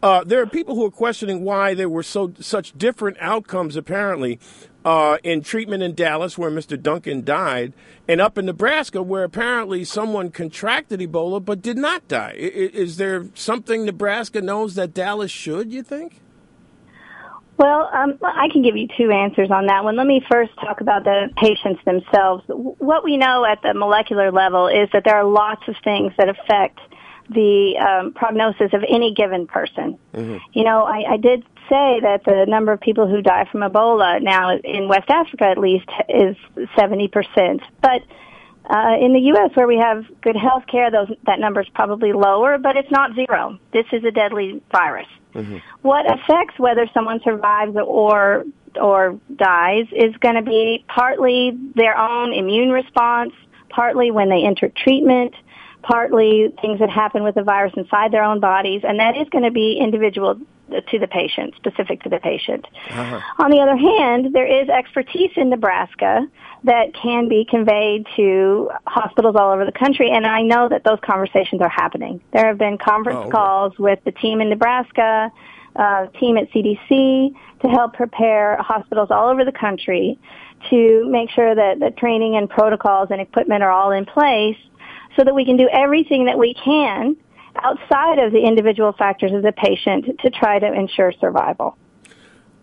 Uh, 0.02 0.24
there 0.24 0.42
are 0.42 0.46
people 0.46 0.74
who 0.74 0.84
are 0.84 0.90
questioning 0.90 1.44
why 1.44 1.74
there 1.74 1.88
were 1.88 2.02
so 2.02 2.32
such 2.40 2.76
different 2.76 3.16
outcomes, 3.20 3.76
apparently, 3.76 4.40
uh, 4.84 5.18
in 5.22 5.42
treatment 5.42 5.82
in 5.82 5.94
Dallas, 5.94 6.36
where 6.36 6.50
Mr. 6.50 6.80
Duncan 6.80 7.24
died, 7.24 7.72
and 8.06 8.20
up 8.20 8.36
in 8.36 8.46
Nebraska, 8.46 9.02
where 9.02 9.24
apparently 9.24 9.84
someone 9.84 10.30
contracted 10.30 11.00
Ebola 11.00 11.44
but 11.44 11.62
did 11.62 11.78
not 11.78 12.06
die. 12.06 12.34
Is, 12.36 12.96
there 12.98 13.26
something 13.34 13.84
Nebraska 13.84 14.40
knows 14.40 14.74
that 14.74 14.92
Dallas 14.92 15.30
should? 15.30 15.72
You 15.72 15.82
think? 15.82 16.20
Well, 17.56 17.88
um, 17.92 18.18
I 18.22 18.48
can 18.52 18.62
give 18.62 18.76
you 18.76 18.88
two 18.98 19.10
answers 19.10 19.50
on 19.50 19.66
that 19.66 19.84
one. 19.84 19.96
Let 19.96 20.06
me 20.06 20.20
first 20.30 20.52
talk 20.56 20.80
about 20.80 21.04
the 21.04 21.28
patients 21.36 21.80
themselves. 21.84 22.42
What 22.48 23.04
we 23.04 23.16
know 23.16 23.44
at 23.44 23.62
the 23.62 23.74
molecular 23.74 24.32
level 24.32 24.66
is 24.66 24.88
that 24.92 25.04
there 25.04 25.16
are 25.16 25.24
lots 25.24 25.62
of 25.68 25.76
things 25.84 26.12
that 26.18 26.28
affect 26.28 26.80
the 27.30 27.78
um, 27.78 28.12
prognosis 28.12 28.72
of 28.72 28.82
any 28.88 29.14
given 29.14 29.46
person. 29.46 29.98
Mm-hmm. 30.12 30.38
You 30.52 30.64
know, 30.64 30.84
I, 30.84 31.12
I 31.12 31.16
did 31.16 31.44
say 31.68 32.00
that 32.00 32.22
the 32.24 32.46
number 32.48 32.72
of 32.72 32.80
people 32.80 33.08
who 33.08 33.22
die 33.22 33.46
from 33.50 33.60
Ebola 33.60 34.22
now 34.22 34.56
in 34.56 34.88
West 34.88 35.10
Africa 35.10 35.44
at 35.44 35.58
least 35.58 35.88
is 36.08 36.36
70%. 36.76 37.60
But 37.80 38.02
uh, 38.68 38.96
in 39.00 39.12
the 39.12 39.20
U.S., 39.20 39.50
where 39.54 39.66
we 39.66 39.76
have 39.76 40.04
good 40.22 40.36
health 40.36 40.64
care, 40.66 40.90
that 40.90 41.38
number 41.38 41.60
is 41.60 41.68
probably 41.74 42.12
lower, 42.12 42.58
but 42.58 42.76
it's 42.76 42.90
not 42.90 43.14
zero. 43.14 43.58
This 43.72 43.84
is 43.92 44.04
a 44.04 44.10
deadly 44.10 44.62
virus. 44.72 45.08
Mm-hmm. 45.34 45.58
What 45.82 46.06
affects 46.10 46.58
whether 46.58 46.88
someone 46.94 47.20
survives 47.24 47.76
or 47.76 48.44
or 48.80 49.20
dies 49.36 49.86
is 49.92 50.16
going 50.16 50.34
to 50.34 50.42
be 50.42 50.84
partly 50.88 51.56
their 51.74 51.96
own 51.96 52.32
immune 52.32 52.70
response, 52.70 53.32
partly 53.68 54.10
when 54.10 54.28
they 54.28 54.44
enter 54.44 54.68
treatment, 54.68 55.34
partly 55.82 56.52
things 56.60 56.80
that 56.80 56.90
happen 56.90 57.22
with 57.22 57.34
the 57.34 57.42
virus 57.42 57.72
inside 57.76 58.12
their 58.12 58.24
own 58.24 58.40
bodies, 58.40 58.80
and 58.84 58.98
that 58.98 59.16
is 59.16 59.28
going 59.28 59.44
to 59.44 59.50
be 59.50 59.78
individual 59.80 60.40
to 60.70 60.98
the 60.98 61.06
patient, 61.06 61.54
specific 61.56 62.02
to 62.02 62.08
the 62.08 62.18
patient. 62.18 62.66
Uh-huh. 62.90 63.20
On 63.38 63.50
the 63.50 63.58
other 63.58 63.76
hand, 63.76 64.34
there 64.34 64.46
is 64.46 64.68
expertise 64.68 65.30
in 65.36 65.50
Nebraska 65.50 66.26
that 66.64 66.94
can 66.94 67.28
be 67.28 67.46
conveyed 67.48 68.06
to 68.16 68.70
hospitals 68.86 69.36
all 69.38 69.52
over 69.52 69.64
the 69.64 69.72
country, 69.72 70.10
and 70.10 70.26
I 70.26 70.42
know 70.42 70.68
that 70.68 70.84
those 70.84 70.98
conversations 71.04 71.60
are 71.60 71.68
happening. 71.68 72.22
There 72.32 72.46
have 72.46 72.58
been 72.58 72.78
conference 72.78 73.18
oh, 73.18 73.22
okay. 73.24 73.30
calls 73.30 73.78
with 73.78 73.98
the 74.04 74.12
team 74.12 74.40
in 74.40 74.48
Nebraska, 74.48 75.30
uh, 75.76 76.06
team 76.18 76.38
at 76.38 76.50
CDC 76.52 77.34
to 77.62 77.68
help 77.68 77.94
prepare 77.94 78.56
hospitals 78.60 79.10
all 79.10 79.28
over 79.28 79.44
the 79.44 79.52
country 79.52 80.18
to 80.70 81.06
make 81.10 81.30
sure 81.30 81.54
that 81.54 81.78
the 81.80 81.90
training 81.98 82.36
and 82.36 82.48
protocols 82.48 83.08
and 83.10 83.20
equipment 83.20 83.62
are 83.62 83.70
all 83.70 83.90
in 83.92 84.06
place 84.06 84.56
so 85.16 85.24
that 85.24 85.34
we 85.34 85.44
can 85.44 85.56
do 85.56 85.68
everything 85.72 86.26
that 86.26 86.38
we 86.38 86.54
can 86.54 87.16
outside 87.62 88.18
of 88.18 88.32
the 88.32 88.44
individual 88.46 88.92
factors 88.92 89.32
of 89.32 89.42
the 89.42 89.52
patient 89.52 90.06
to 90.20 90.30
try 90.30 90.58
to 90.58 90.72
ensure 90.72 91.12
survival. 91.20 91.76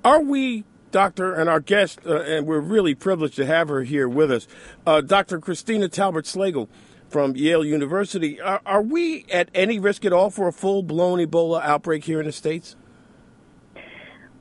Are 0.04 0.22
we, 0.22 0.64
Doctor, 0.92 1.34
and 1.34 1.50
our 1.50 1.60
guest, 1.60 2.00
uh, 2.06 2.22
and 2.22 2.48
we're 2.48 2.60
really 2.60 2.96
privileged 2.96 3.36
to 3.36 3.46
have 3.46 3.70
her 3.70 3.84
here 3.84 4.10
with 4.10 4.32
us, 4.32 4.48
uh, 4.86 5.02
Dr. 5.02 5.40
Kristina 5.40 5.92
Talbert 5.92 6.26
Slagle 6.26 6.68
from 7.08 7.36
Yale 7.36 7.66
University. 7.66 8.40
Are, 8.40 8.62
are, 8.66 8.82
we 8.82 9.26
at 9.32 9.50
any 9.54 9.80
risk 9.80 10.06
at 10.06 10.14
all 10.14 10.30
for 10.30 10.48
a 10.48 10.54
full 10.54 10.82
blown 10.82 11.20
Ebola 11.20 11.62
outbreak 11.62 12.06
here 12.06 12.20
in 12.20 12.26
the 12.26 12.32
States? 12.32 12.76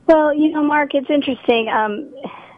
Well, 0.07 0.33
you 0.33 0.51
know, 0.51 0.63
Mark, 0.63 0.93
it's 0.93 1.09
interesting. 1.09 1.69
Um, 1.69 2.11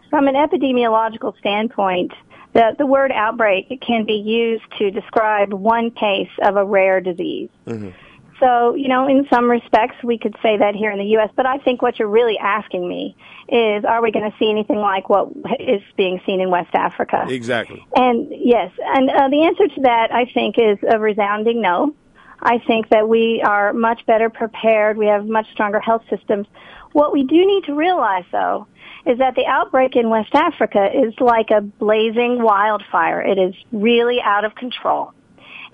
from 0.10 0.28
an 0.28 0.36
epidemiological 0.36 1.38
standpoint, 1.40 2.12
the, 2.54 2.76
the 2.78 2.86
word 2.86 3.12
outbreak 3.12 3.82
can 3.82 4.06
be 4.06 4.14
used 4.14 4.64
to 4.78 4.92
describe 4.92 5.54
one 5.54 5.92
case 5.92 6.30
of 6.42 6.56
a 6.56 6.64
rare 6.64 7.02
disease. 7.02 7.50
Mm-hmm. 7.68 7.90
So, 8.40 8.76
you 8.76 8.90
know, 8.90 9.08
in 9.08 9.26
some 9.32 9.50
respects, 9.50 9.96
we 10.04 10.18
could 10.18 10.36
say 10.42 10.58
that 10.58 10.76
here 10.76 10.92
in 10.92 10.98
the 10.98 11.06
U.S., 11.06 11.30
but 11.36 11.46
I 11.46 11.60
think 11.60 11.82
what 11.82 11.98
you're 11.98 12.10
really 12.10 12.38
asking 12.38 12.88
me 12.88 13.16
is, 13.48 13.86
are 13.86 14.02
we 14.02 14.12
going 14.12 14.30
to 14.30 14.38
see 14.38 14.50
anything 14.50 14.78
like 14.78 15.08
what 15.08 15.30
is 15.60 15.82
being 15.96 16.20
seen 16.26 16.42
in 16.42 16.50
West 16.50 16.74
Africa? 16.74 17.26
Exactly. 17.30 17.86
And 17.96 18.28
yes, 18.32 18.72
and 18.80 19.10
uh, 19.10 19.30
the 19.30 19.44
answer 19.46 19.68
to 19.76 19.82
that, 19.84 20.12
I 20.12 20.26
think, 20.26 20.56
is 20.58 20.78
a 20.90 21.00
resounding 21.00 21.62
no. 21.62 21.96
I 22.44 22.60
think 22.68 22.90
that 22.90 23.08
we 23.08 23.42
are 23.42 23.72
much 23.74 24.06
better 24.06 24.30
prepared. 24.30 24.98
We 24.98 25.08
have 25.08 25.26
much 25.26 25.50
stronger 25.54 25.80
health 25.80 26.04
systems. 26.10 26.46
What 26.92 27.14
we 27.14 27.24
do 27.24 27.36
need 27.36 27.64
to 27.66 27.74
realize, 27.74 28.26
though, 28.32 28.68
is 29.06 29.18
that 29.18 29.36
the 29.36 29.46
outbreak 29.46 29.96
in 29.96 30.10
West 30.10 30.34
Africa 30.34 30.90
is 30.94 31.14
like 31.20 31.50
a 31.52 31.62
blazing 31.62 32.44
wildfire. 32.44 33.22
It 33.22 33.38
is 33.38 33.56
really 33.72 34.20
out 34.22 34.44
of 34.44 34.56
control. 34.56 35.14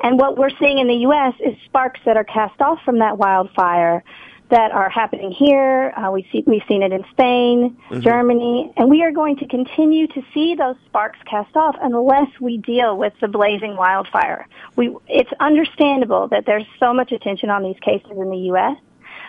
And 0.01 0.17
what 0.17 0.37
we're 0.37 0.51
seeing 0.59 0.79
in 0.79 0.87
the 0.87 0.95
U.S. 0.95 1.33
is 1.39 1.55
sparks 1.65 1.99
that 2.05 2.15
are 2.15 2.23
cast 2.23 2.61
off 2.61 2.79
from 2.85 2.99
that 2.99 3.17
wildfire 3.17 4.03
that 4.49 4.71
are 4.71 4.89
happening 4.89 5.31
here. 5.31 5.93
Uh, 5.95 6.11
we 6.11 6.27
see, 6.31 6.43
we've 6.47 6.63
seen 6.67 6.81
it 6.81 6.91
in 6.91 7.03
Spain, 7.11 7.77
mm-hmm. 7.89 8.01
Germany, 8.01 8.73
and 8.77 8.89
we 8.89 9.03
are 9.03 9.11
going 9.11 9.37
to 9.37 9.47
continue 9.47 10.07
to 10.07 10.21
see 10.33 10.55
those 10.55 10.75
sparks 10.87 11.19
cast 11.29 11.55
off 11.55 11.75
unless 11.81 12.27
we 12.41 12.57
deal 12.57 12.97
with 12.97 13.13
the 13.21 13.27
blazing 13.27 13.75
wildfire. 13.75 14.47
We, 14.75 14.95
it's 15.07 15.31
understandable 15.39 16.27
that 16.29 16.45
there's 16.45 16.65
so 16.79 16.93
much 16.93 17.11
attention 17.11 17.49
on 17.49 17.63
these 17.63 17.79
cases 17.81 18.11
in 18.11 18.29
the 18.29 18.37
U.S., 18.53 18.77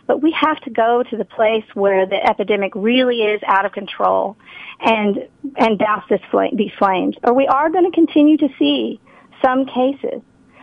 but 0.07 0.23
we 0.23 0.33
have 0.33 0.59
to 0.63 0.71
go 0.71 1.05
to 1.09 1.17
the 1.17 1.25
place 1.25 1.65
where 1.75 2.07
the 2.07 2.17
epidemic 2.17 2.73
really 2.75 3.23
is 3.23 3.41
out 3.47 3.65
of 3.65 3.73
control 3.73 4.37
and, 4.81 5.29
and 5.57 5.79
douse 5.79 6.03
this 6.09 6.21
flame, 6.31 6.57
these 6.57 6.73
flames. 6.79 7.15
Or 7.23 7.35
we 7.35 7.47
are 7.47 7.71
going 7.71 7.85
to 7.85 7.95
continue 7.95 8.37
to 8.39 8.49
see 8.59 9.01
some 9.45 9.67
cases. 9.67 10.23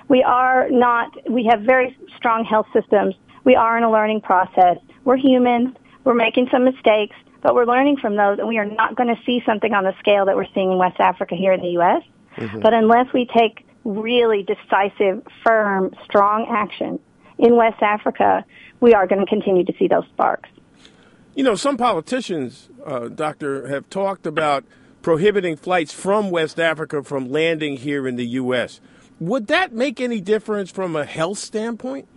We 0.09 0.23
are 0.23 0.69
not, 0.69 1.11
we 1.29 1.45
have 1.45 1.61
very 1.61 1.95
strong 2.17 2.43
health 2.43 2.67
systems. 2.73 3.15
We 3.47 3.55
are 3.55 3.77
in 3.77 3.85
a 3.85 3.89
learning 3.89 4.19
process. 4.19 4.77
We're 5.05 5.15
humans. 5.15 5.73
We're 6.03 6.15
making 6.15 6.49
some 6.51 6.65
mistakes, 6.65 7.15
but 7.41 7.55
we're 7.55 7.65
learning 7.65 7.95
from 7.95 8.17
those 8.17 8.39
and 8.39 8.47
we 8.49 8.57
are 8.57 8.65
not 8.65 8.97
going 8.97 9.07
to 9.07 9.15
see 9.25 9.41
something 9.45 9.73
on 9.73 9.85
the 9.85 9.93
scale 9.99 10.25
that 10.25 10.35
we're 10.35 10.51
seeing 10.53 10.73
in 10.73 10.77
West 10.77 10.99
Africa 10.99 11.33
here 11.33 11.53
in 11.53 11.61
the 11.61 11.69
U.S. 11.69 12.03
Mm-hmm. 12.35 12.59
But 12.59 12.73
unless 12.73 13.05
we 13.13 13.25
take 13.25 13.65
really 13.85 14.43
decisive, 14.43 15.25
firm, 15.45 15.95
strong 16.03 16.47
action 16.49 16.99
in 17.37 17.55
West 17.55 17.81
Africa, 17.81 18.43
we 18.81 18.93
are 18.93 19.07
going 19.07 19.21
to 19.21 19.25
continue 19.25 19.63
to 19.63 19.73
see 19.79 19.87
those 19.87 20.03
sparks. 20.07 20.49
You 21.33 21.45
know, 21.45 21.55
some 21.55 21.77
politicians, 21.77 22.67
uh, 22.85 23.07
Doctor, 23.07 23.69
have 23.69 23.89
talked 23.89 24.27
about 24.27 24.65
prohibiting 25.01 25.55
flights 25.55 25.93
from 25.93 26.31
West 26.31 26.59
Africa 26.59 27.01
from 27.01 27.31
landing 27.31 27.77
here 27.77 28.09
in 28.09 28.17
the 28.17 28.27
U.S. 28.27 28.81
Would 29.21 29.47
that 29.47 29.71
make 29.71 30.01
any 30.01 30.19
difference 30.19 30.69
from 30.69 30.97
a 30.97 31.05
health 31.05 31.37
standpoint? 31.37 32.09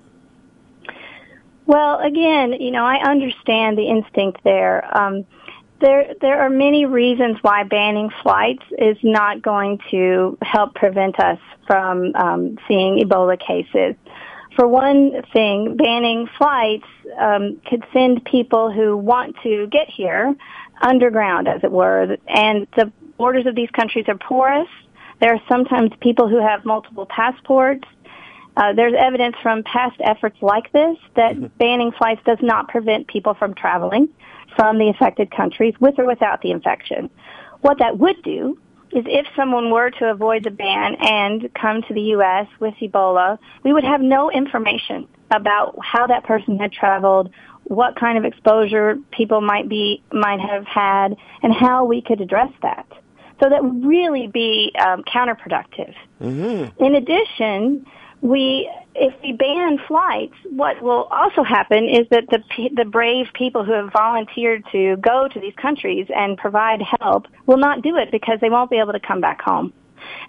Well, 1.70 2.00
again, 2.00 2.54
you 2.54 2.72
know, 2.72 2.84
I 2.84 2.96
understand 2.96 3.78
the 3.78 3.86
instinct 3.86 4.42
there. 4.42 4.82
Um, 4.98 5.24
there, 5.80 6.14
there 6.20 6.40
are 6.40 6.50
many 6.50 6.84
reasons 6.84 7.36
why 7.42 7.62
banning 7.62 8.10
flights 8.24 8.64
is 8.76 8.96
not 9.04 9.40
going 9.40 9.78
to 9.92 10.36
help 10.42 10.74
prevent 10.74 11.20
us 11.20 11.38
from 11.68 12.12
um, 12.16 12.58
seeing 12.66 12.98
Ebola 12.98 13.38
cases. 13.38 13.94
For 14.56 14.66
one 14.66 15.22
thing, 15.32 15.76
banning 15.76 16.28
flights 16.36 16.88
um, 17.16 17.60
could 17.68 17.84
send 17.92 18.24
people 18.24 18.72
who 18.72 18.96
want 18.96 19.36
to 19.44 19.68
get 19.68 19.88
here 19.88 20.34
underground, 20.82 21.46
as 21.46 21.62
it 21.62 21.70
were, 21.70 22.16
and 22.26 22.66
the 22.76 22.90
borders 23.16 23.46
of 23.46 23.54
these 23.54 23.70
countries 23.70 24.06
are 24.08 24.18
porous. 24.18 24.68
There 25.20 25.32
are 25.32 25.40
sometimes 25.48 25.92
people 26.00 26.28
who 26.28 26.40
have 26.40 26.64
multiple 26.64 27.06
passports. 27.06 27.86
Uh, 28.56 28.72
there's 28.72 28.94
evidence 28.98 29.36
from 29.42 29.62
past 29.62 29.96
efforts 30.00 30.36
like 30.42 30.70
this 30.72 30.96
that 31.16 31.34
mm-hmm. 31.34 31.46
banning 31.58 31.92
flights 31.92 32.20
does 32.24 32.38
not 32.42 32.68
prevent 32.68 33.06
people 33.06 33.34
from 33.34 33.54
traveling 33.54 34.08
from 34.56 34.78
the 34.78 34.88
affected 34.88 35.30
countries 35.30 35.74
with 35.80 35.98
or 35.98 36.06
without 36.06 36.42
the 36.42 36.50
infection. 36.50 37.08
What 37.60 37.78
that 37.78 37.98
would 37.98 38.22
do 38.22 38.58
is 38.92 39.04
if 39.06 39.26
someone 39.36 39.70
were 39.70 39.90
to 39.90 40.10
avoid 40.10 40.44
the 40.44 40.50
ban 40.50 40.96
and 41.00 41.52
come 41.54 41.82
to 41.82 41.94
the 41.94 42.00
U.S. 42.16 42.48
with 42.58 42.74
Ebola, 42.80 43.38
we 43.62 43.72
would 43.72 43.84
have 43.84 44.00
no 44.00 44.30
information 44.30 45.06
about 45.30 45.78
how 45.80 46.08
that 46.08 46.24
person 46.24 46.58
had 46.58 46.72
traveled, 46.72 47.30
what 47.64 47.94
kind 47.94 48.18
of 48.18 48.24
exposure 48.24 48.96
people 49.12 49.40
might 49.40 49.68
be 49.68 50.02
might 50.12 50.40
have 50.40 50.66
had, 50.66 51.16
and 51.42 51.54
how 51.54 51.84
we 51.84 52.02
could 52.02 52.20
address 52.20 52.50
that. 52.62 52.86
So 53.40 53.48
that 53.48 53.62
would 53.62 53.86
really 53.86 54.26
be 54.26 54.72
um, 54.78 55.04
counterproductive. 55.04 55.94
Mm-hmm. 56.20 56.84
In 56.84 56.94
addition, 56.96 57.86
we 58.22 58.70
if 58.94 59.14
we 59.22 59.32
ban 59.32 59.78
flights, 59.86 60.34
what 60.50 60.82
will 60.82 61.04
also 61.04 61.42
happen 61.42 61.88
is 61.88 62.06
that 62.10 62.24
the 62.28 62.70
the 62.74 62.84
brave 62.84 63.26
people 63.34 63.64
who 63.64 63.72
have 63.72 63.92
volunteered 63.92 64.64
to 64.72 64.96
go 64.96 65.28
to 65.28 65.40
these 65.40 65.54
countries 65.54 66.06
and 66.14 66.36
provide 66.36 66.82
help 67.00 67.26
will 67.46 67.56
not 67.56 67.82
do 67.82 67.96
it 67.96 68.10
because 68.10 68.38
they 68.40 68.50
won't 68.50 68.70
be 68.70 68.78
able 68.78 68.92
to 68.92 69.00
come 69.00 69.20
back 69.20 69.40
home. 69.40 69.72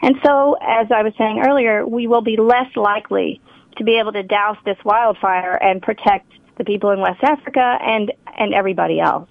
And 0.02 0.16
so, 0.24 0.58
as 0.62 0.88
I 0.92 1.04
was 1.04 1.14
saying 1.18 1.44
earlier, 1.46 1.86
we 1.86 2.08
will 2.08 2.22
be 2.22 2.38
less 2.38 2.76
likely 2.76 3.42
to 3.78 3.84
be 3.84 3.98
able 3.98 4.12
to 4.14 4.24
douse 4.24 4.58
this 4.66 4.78
wildfire 4.84 5.56
and 5.56 5.82
protect 5.82 6.32
the 6.58 6.64
people 6.64 6.92
in 6.92 7.00
West 7.00 7.24
Africa 7.24 7.78
and 7.82 8.12
and 8.38 8.54
everybody 8.54 9.00
else. 9.00 9.30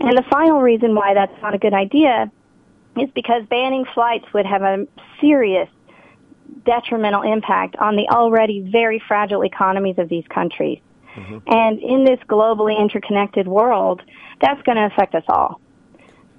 And 0.00 0.16
the 0.16 0.24
final 0.30 0.60
reason 0.60 0.94
why 0.94 1.14
that's 1.14 1.40
not 1.42 1.54
a 1.54 1.58
good 1.58 1.74
idea 1.74 2.30
is 2.96 3.10
because 3.14 3.44
banning 3.48 3.84
flights 3.94 4.26
would 4.32 4.46
have 4.46 4.62
a 4.62 4.86
serious 5.20 5.68
detrimental 6.64 7.22
impact 7.22 7.76
on 7.76 7.96
the 7.96 8.08
already 8.10 8.68
very 8.70 9.02
fragile 9.06 9.44
economies 9.44 9.96
of 9.98 10.08
these 10.08 10.24
countries. 10.28 10.80
Mm-hmm. 11.16 11.38
And 11.46 11.78
in 11.78 12.04
this 12.04 12.18
globally 12.28 12.78
interconnected 12.78 13.48
world, 13.48 14.02
that's 14.40 14.60
going 14.62 14.76
to 14.76 14.86
affect 14.86 15.14
us 15.14 15.24
all. 15.28 15.60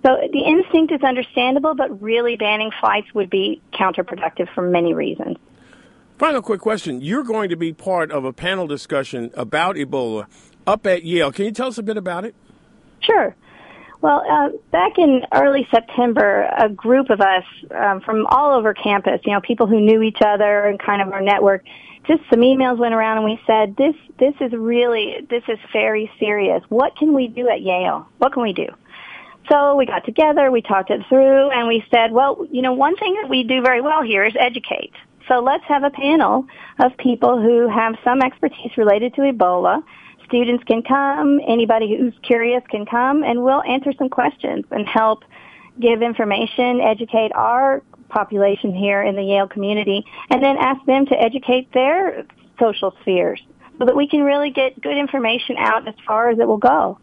So 0.05 0.15
the 0.31 0.39
instinct 0.39 0.93
is 0.93 1.01
understandable, 1.01 1.73
but 1.75 2.01
really 2.01 2.35
banning 2.35 2.71
flights 2.79 3.07
would 3.13 3.29
be 3.29 3.61
counterproductive 3.73 4.47
for 4.53 4.61
many 4.61 4.93
reasons. 4.93 5.37
Final 6.17 6.41
quick 6.41 6.61
question. 6.61 7.01
You're 7.01 7.23
going 7.23 7.49
to 7.49 7.55
be 7.55 7.73
part 7.73 8.11
of 8.11 8.23
a 8.25 8.33
panel 8.33 8.67
discussion 8.67 9.31
about 9.33 9.75
Ebola 9.75 10.27
up 10.65 10.85
at 10.85 11.03
Yale. 11.03 11.31
Can 11.31 11.45
you 11.45 11.51
tell 11.51 11.67
us 11.67 11.77
a 11.77 11.83
bit 11.83 11.97
about 11.97 12.25
it? 12.25 12.35
Sure. 13.01 13.35
Well, 14.01 14.23
uh, 14.29 14.49
back 14.71 14.99
in 14.99 15.23
early 15.33 15.67
September, 15.71 16.47
a 16.57 16.69
group 16.69 17.09
of 17.09 17.19
us 17.19 17.43
um, 17.71 18.01
from 18.01 18.27
all 18.27 18.55
over 18.55 18.73
campus, 18.73 19.21
you 19.25 19.33
know, 19.33 19.41
people 19.41 19.65
who 19.65 19.81
knew 19.81 20.03
each 20.03 20.21
other 20.21 20.65
and 20.65 20.79
kind 20.79 21.01
of 21.01 21.11
our 21.11 21.21
network, 21.21 21.63
just 22.05 22.21
some 22.29 22.39
emails 22.39 22.77
went 22.77 22.93
around 22.93 23.17
and 23.17 23.25
we 23.25 23.39
said, 23.47 23.75
this, 23.75 23.95
this 24.19 24.35
is 24.39 24.53
really, 24.53 25.25
this 25.29 25.43
is 25.47 25.57
very 25.73 26.11
serious. 26.19 26.63
What 26.69 26.95
can 26.95 27.13
we 27.13 27.27
do 27.27 27.49
at 27.49 27.61
Yale? 27.61 28.07
What 28.19 28.33
can 28.33 28.43
we 28.43 28.53
do? 28.53 28.67
So 29.49 29.75
we 29.75 29.85
got 29.85 30.05
together, 30.05 30.51
we 30.51 30.61
talked 30.61 30.91
it 30.91 31.01
through, 31.09 31.49
and 31.49 31.67
we 31.67 31.83
said, 31.89 32.11
well, 32.11 32.45
you 32.51 32.61
know, 32.61 32.73
one 32.73 32.95
thing 32.97 33.17
that 33.21 33.29
we 33.29 33.43
do 33.43 33.61
very 33.61 33.81
well 33.81 34.03
here 34.03 34.23
is 34.23 34.33
educate. 34.39 34.91
So 35.27 35.39
let's 35.39 35.63
have 35.65 35.83
a 35.83 35.89
panel 35.89 36.45
of 36.79 36.95
people 36.97 37.41
who 37.41 37.67
have 37.67 37.95
some 38.03 38.21
expertise 38.21 38.77
related 38.77 39.15
to 39.15 39.21
Ebola 39.21 39.83
students 40.27 40.63
can 40.65 40.83
come, 40.83 41.39
anybody 41.47 41.97
who's 41.97 42.13
curious 42.21 42.63
can 42.69 42.85
come, 42.85 43.23
and 43.23 43.43
we'll 43.43 43.63
answer 43.63 43.91
some 43.97 44.09
questions 44.09 44.65
and 44.71 44.87
help 44.87 45.23
give 45.79 46.01
information, 46.01 46.81
educate 46.81 47.31
our 47.33 47.81
population 48.09 48.73
here 48.73 49.01
in 49.01 49.15
the 49.15 49.23
Yale 49.23 49.47
community, 49.47 50.05
and 50.29 50.43
then 50.43 50.57
ask 50.57 50.83
them 50.85 51.05
to 51.07 51.15
educate 51.21 51.71
their 51.73 52.25
social 52.59 52.95
spheres 53.01 53.41
so 53.77 53.85
that 53.85 53.95
we 53.95 54.07
can 54.07 54.21
really 54.21 54.49
get 54.49 54.79
good 54.81 54.97
information 54.97 55.55
out 55.57 55.87
as 55.87 55.93
far 56.05 56.29
as 56.29 56.39
it 56.39 56.47
will 56.47 56.57
go. 56.57 56.99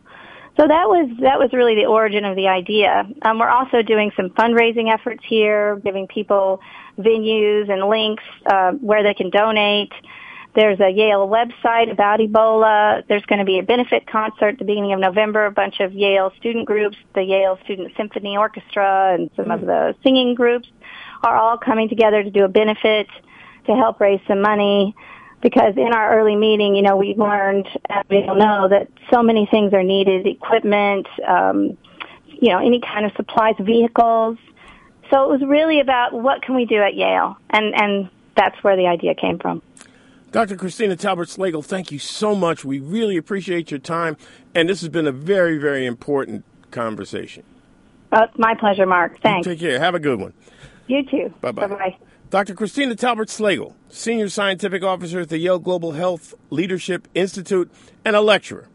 So 0.57 0.69
that 0.69 0.89
was 0.89 1.11
that 1.21 1.41
was 1.41 1.53
really 1.53 1.75
the 1.75 1.87
origin 1.87 2.25
of 2.25 2.37
the 2.37 2.47
idea. 2.47 3.09
Um, 3.23 3.41
we're 3.41 3.49
also 3.49 3.83
doing 3.83 4.13
some 4.17 4.31
fundraising 4.31 4.93
efforts 4.93 5.25
here, 5.27 5.81
giving 5.85 6.07
people 6.07 6.61
venues 6.97 7.69
and 7.69 7.89
links 7.89 8.23
uh, 8.47 8.73
where 8.73 9.03
they 9.03 9.15
can 9.15 9.31
donate. 9.31 9.93
There's 10.55 10.79
a 10.79 10.88
Yale 10.88 11.29
website 11.29 11.90
about 11.90 12.21
Ebola. 12.21 13.03
There's 13.09 13.25
going 13.27 13.40
to 13.40 13.45
be 13.45 13.59
a 13.59 13.62
benefit 13.64 14.07
concert 14.07 14.51
at 14.51 14.59
the 14.59 14.64
beginning 14.64 14.93
of 14.93 15.01
November. 15.01 15.47
A 15.47 15.51
bunch 15.51 15.81
of 15.81 15.93
Yale 15.93 16.33
student 16.38 16.64
groups, 16.67 16.97
the 17.14 17.25
Yale 17.25 17.59
Student 17.64 17.93
Symphony 17.97 18.37
Orchestra, 18.37 19.14
and 19.14 19.31
some 19.35 19.51
of 19.51 19.62
the 19.62 19.97
singing 20.05 20.37
groups 20.37 20.69
are 21.25 21.37
all 21.37 21.59
coming 21.59 21.88
together 21.88 22.23
to 22.23 22.31
do 22.31 22.45
a 22.45 22.49
benefit 22.49 23.09
to 23.67 23.75
help 23.75 24.01
raise 24.01 24.21
some 24.29 24.40
money. 24.40 24.95
Because 25.43 25.77
in 25.77 25.93
our 25.93 26.19
early 26.19 26.37
meeting, 26.37 26.77
you 26.77 26.83
know, 26.83 26.97
we 26.97 27.14
learned, 27.17 27.67
as 27.90 28.05
we 28.09 28.23
all 28.23 28.37
know, 28.37 28.69
that 28.69 28.88
so 29.12 29.23
many 29.23 29.47
things 29.51 29.75
are 29.75 29.83
needed: 29.83 30.25
equipment, 30.27 31.09
um, 31.27 31.77
you 32.29 32.51
know, 32.51 32.59
any 32.59 32.81
kind 32.81 33.05
of 33.05 33.12
supplies, 33.17 33.55
vehicles. 33.61 34.38
So 35.11 35.25
it 35.25 35.29
was 35.29 35.43
really 35.47 35.81
about 35.81 36.12
what 36.12 36.43
can 36.43 36.55
we 36.55 36.64
do 36.64 36.77
at 36.77 36.95
Yale, 36.95 37.37
and 37.51 37.75
and 37.75 38.09
that's 38.37 38.57
where 38.62 38.77
the 38.77 38.87
idea 38.87 39.14
came 39.17 39.38
from. 39.38 39.61
Dr. 40.35 40.57
Kristina 40.57 40.99
Talbert 40.99 41.29
Slagle, 41.29 41.64
thank 41.64 41.92
you 41.92 42.01
so 42.01 42.35
much. 42.35 42.64
We 42.64 42.81
really 42.81 43.16
appreciate 43.16 43.70
your 43.70 43.79
time, 43.79 44.16
and 44.53 44.68
this 44.68 44.81
has 44.81 44.88
been 44.88 45.07
a 45.07 45.12
very, 45.12 45.59
very 45.59 45.87
important 45.87 46.44
conversation. 46.73 47.44
Uh, 48.11 48.27
my 48.37 48.57
pleasure, 48.57 48.85
Mark. 48.85 49.20
Thanks. 49.20 49.47
You 49.47 49.53
take 49.53 49.61
care. 49.61 49.79
Have 49.79 49.94
a 49.94 50.01
good 50.01 50.18
one. 50.18 50.35
You 50.88 51.05
too. 51.05 51.33
Bye 51.40 51.53
bye. 51.53 51.68
Bye 51.68 51.97
Dr. 52.31 52.57
Kristina 52.57 52.99
Talbert 52.99 53.29
Slagle, 53.29 53.75
Senior 53.88 54.29
Scientific 54.29 54.83
Officer 54.83 55.20
at 55.20 55.29
the 55.29 55.38
Yale 55.38 55.61
Global 55.61 55.92
Health 55.92 56.35
Leadership 56.51 57.07
Institute 57.14 57.70
and 58.05 58.16
a 58.16 58.20
lecturer 58.20 58.66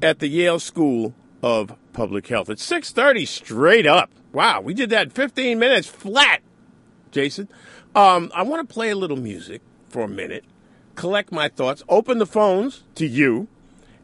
at 0.00 0.20
the 0.20 0.28
Yale 0.28 0.58
School 0.58 1.14
of 1.42 1.76
Public 1.92 2.28
Health. 2.28 2.48
It's 2.48 2.66
6.30 2.66 3.28
straight 3.28 3.86
up. 3.86 4.10
Wow, 4.32 4.62
we 4.62 4.72
did 4.72 4.88
that 4.88 5.12
15 5.12 5.58
minutes 5.58 5.86
flat, 5.86 6.40
Jason. 7.10 7.50
Um, 7.94 8.32
I 8.34 8.42
want 8.42 8.66
to 8.66 8.72
play 8.72 8.88
a 8.88 8.96
little 8.96 9.18
music 9.18 9.60
for 9.90 10.04
a 10.04 10.08
minute 10.08 10.46
collect 10.94 11.32
my 11.32 11.48
thoughts. 11.48 11.82
Open 11.88 12.18
the 12.18 12.26
phones 12.26 12.84
to 12.94 13.06
you 13.06 13.48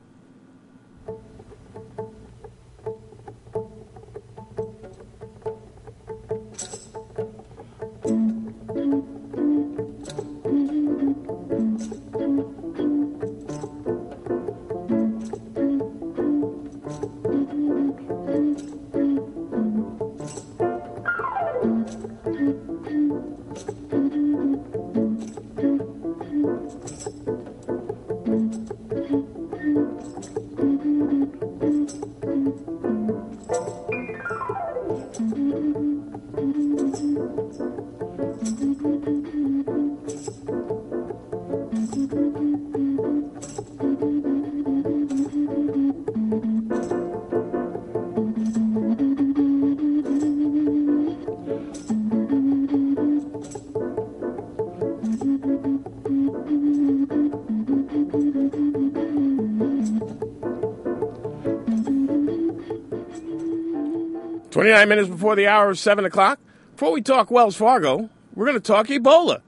29 64.75 64.89
minutes 64.89 65.07
before 65.07 65.37
the 65.37 65.47
hour 65.47 65.69
of 65.69 65.79
7 65.79 66.03
o'clock. 66.03 66.37
Before 66.73 66.91
we 66.91 67.01
talk 67.01 67.31
Wells 67.31 67.55
Fargo, 67.55 68.09
we're 68.33 68.45
going 68.45 68.57
to 68.57 68.59
talk 68.59 68.87
Ebola 68.87 69.39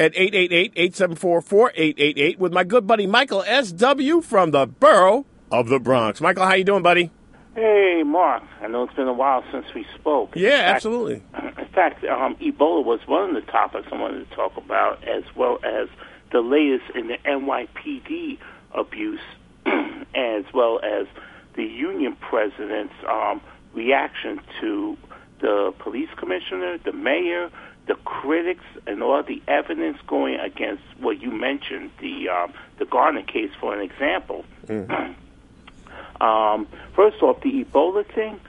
at 0.00 0.14
888-874-4888 0.14 2.38
with 2.38 2.50
my 2.50 2.64
good 2.64 2.86
buddy 2.86 3.06
Michael 3.06 3.44
S.W. 3.46 4.22
from 4.22 4.52
the 4.52 4.66
borough 4.66 5.26
of 5.52 5.68
the 5.68 5.78
Bronx. 5.78 6.22
Michael, 6.22 6.46
how 6.46 6.54
you 6.54 6.64
doing, 6.64 6.82
buddy? 6.82 7.10
Hey, 7.54 8.02
Mark. 8.06 8.42
I 8.62 8.68
know 8.68 8.84
it's 8.84 8.94
been 8.94 9.06
a 9.06 9.12
while 9.12 9.44
since 9.52 9.66
we 9.74 9.84
spoke. 9.94 10.34
Yeah, 10.34 10.48
in 10.48 10.60
fact, 10.60 10.76
absolutely. 10.76 11.22
In 11.58 11.66
fact, 11.74 12.02
um, 12.06 12.36
Ebola 12.36 12.82
was 12.82 13.00
one 13.04 13.36
of 13.36 13.44
the 13.44 13.52
topics 13.52 13.86
I 13.92 14.00
wanted 14.00 14.30
to 14.30 14.34
talk 14.34 14.56
about, 14.56 15.06
as 15.06 15.24
well 15.34 15.58
as 15.62 15.90
the 16.32 16.40
latest 16.40 16.84
in 16.94 17.08
the 17.08 17.18
NYPD 17.26 18.38
abuse, 18.72 19.20
as 19.66 20.44
well 20.54 20.80
as 20.82 21.06
the 21.54 21.64
union 21.64 22.16
president's 22.16 22.94
um,– 23.06 23.42
reaction 23.74 24.40
to 24.60 24.96
the 25.40 25.72
police 25.78 26.08
commissioner, 26.16 26.78
the 26.78 26.92
mayor, 26.92 27.50
the 27.86 27.94
critics, 28.04 28.64
and 28.86 29.02
all 29.02 29.22
the 29.22 29.42
evidence 29.46 29.98
going 30.06 30.38
against 30.40 30.82
what 30.98 31.20
you 31.20 31.30
mentioned, 31.30 31.90
the 32.00 32.28
um, 32.28 32.52
the 32.78 32.84
Garner 32.84 33.22
case, 33.22 33.50
for 33.60 33.74
an 33.74 33.80
example. 33.80 34.44
Mm-hmm. 34.66 36.22
um, 36.22 36.66
first 36.94 37.22
off, 37.22 37.40
the 37.42 37.64
Ebola 37.64 38.06
thing. 38.14 38.40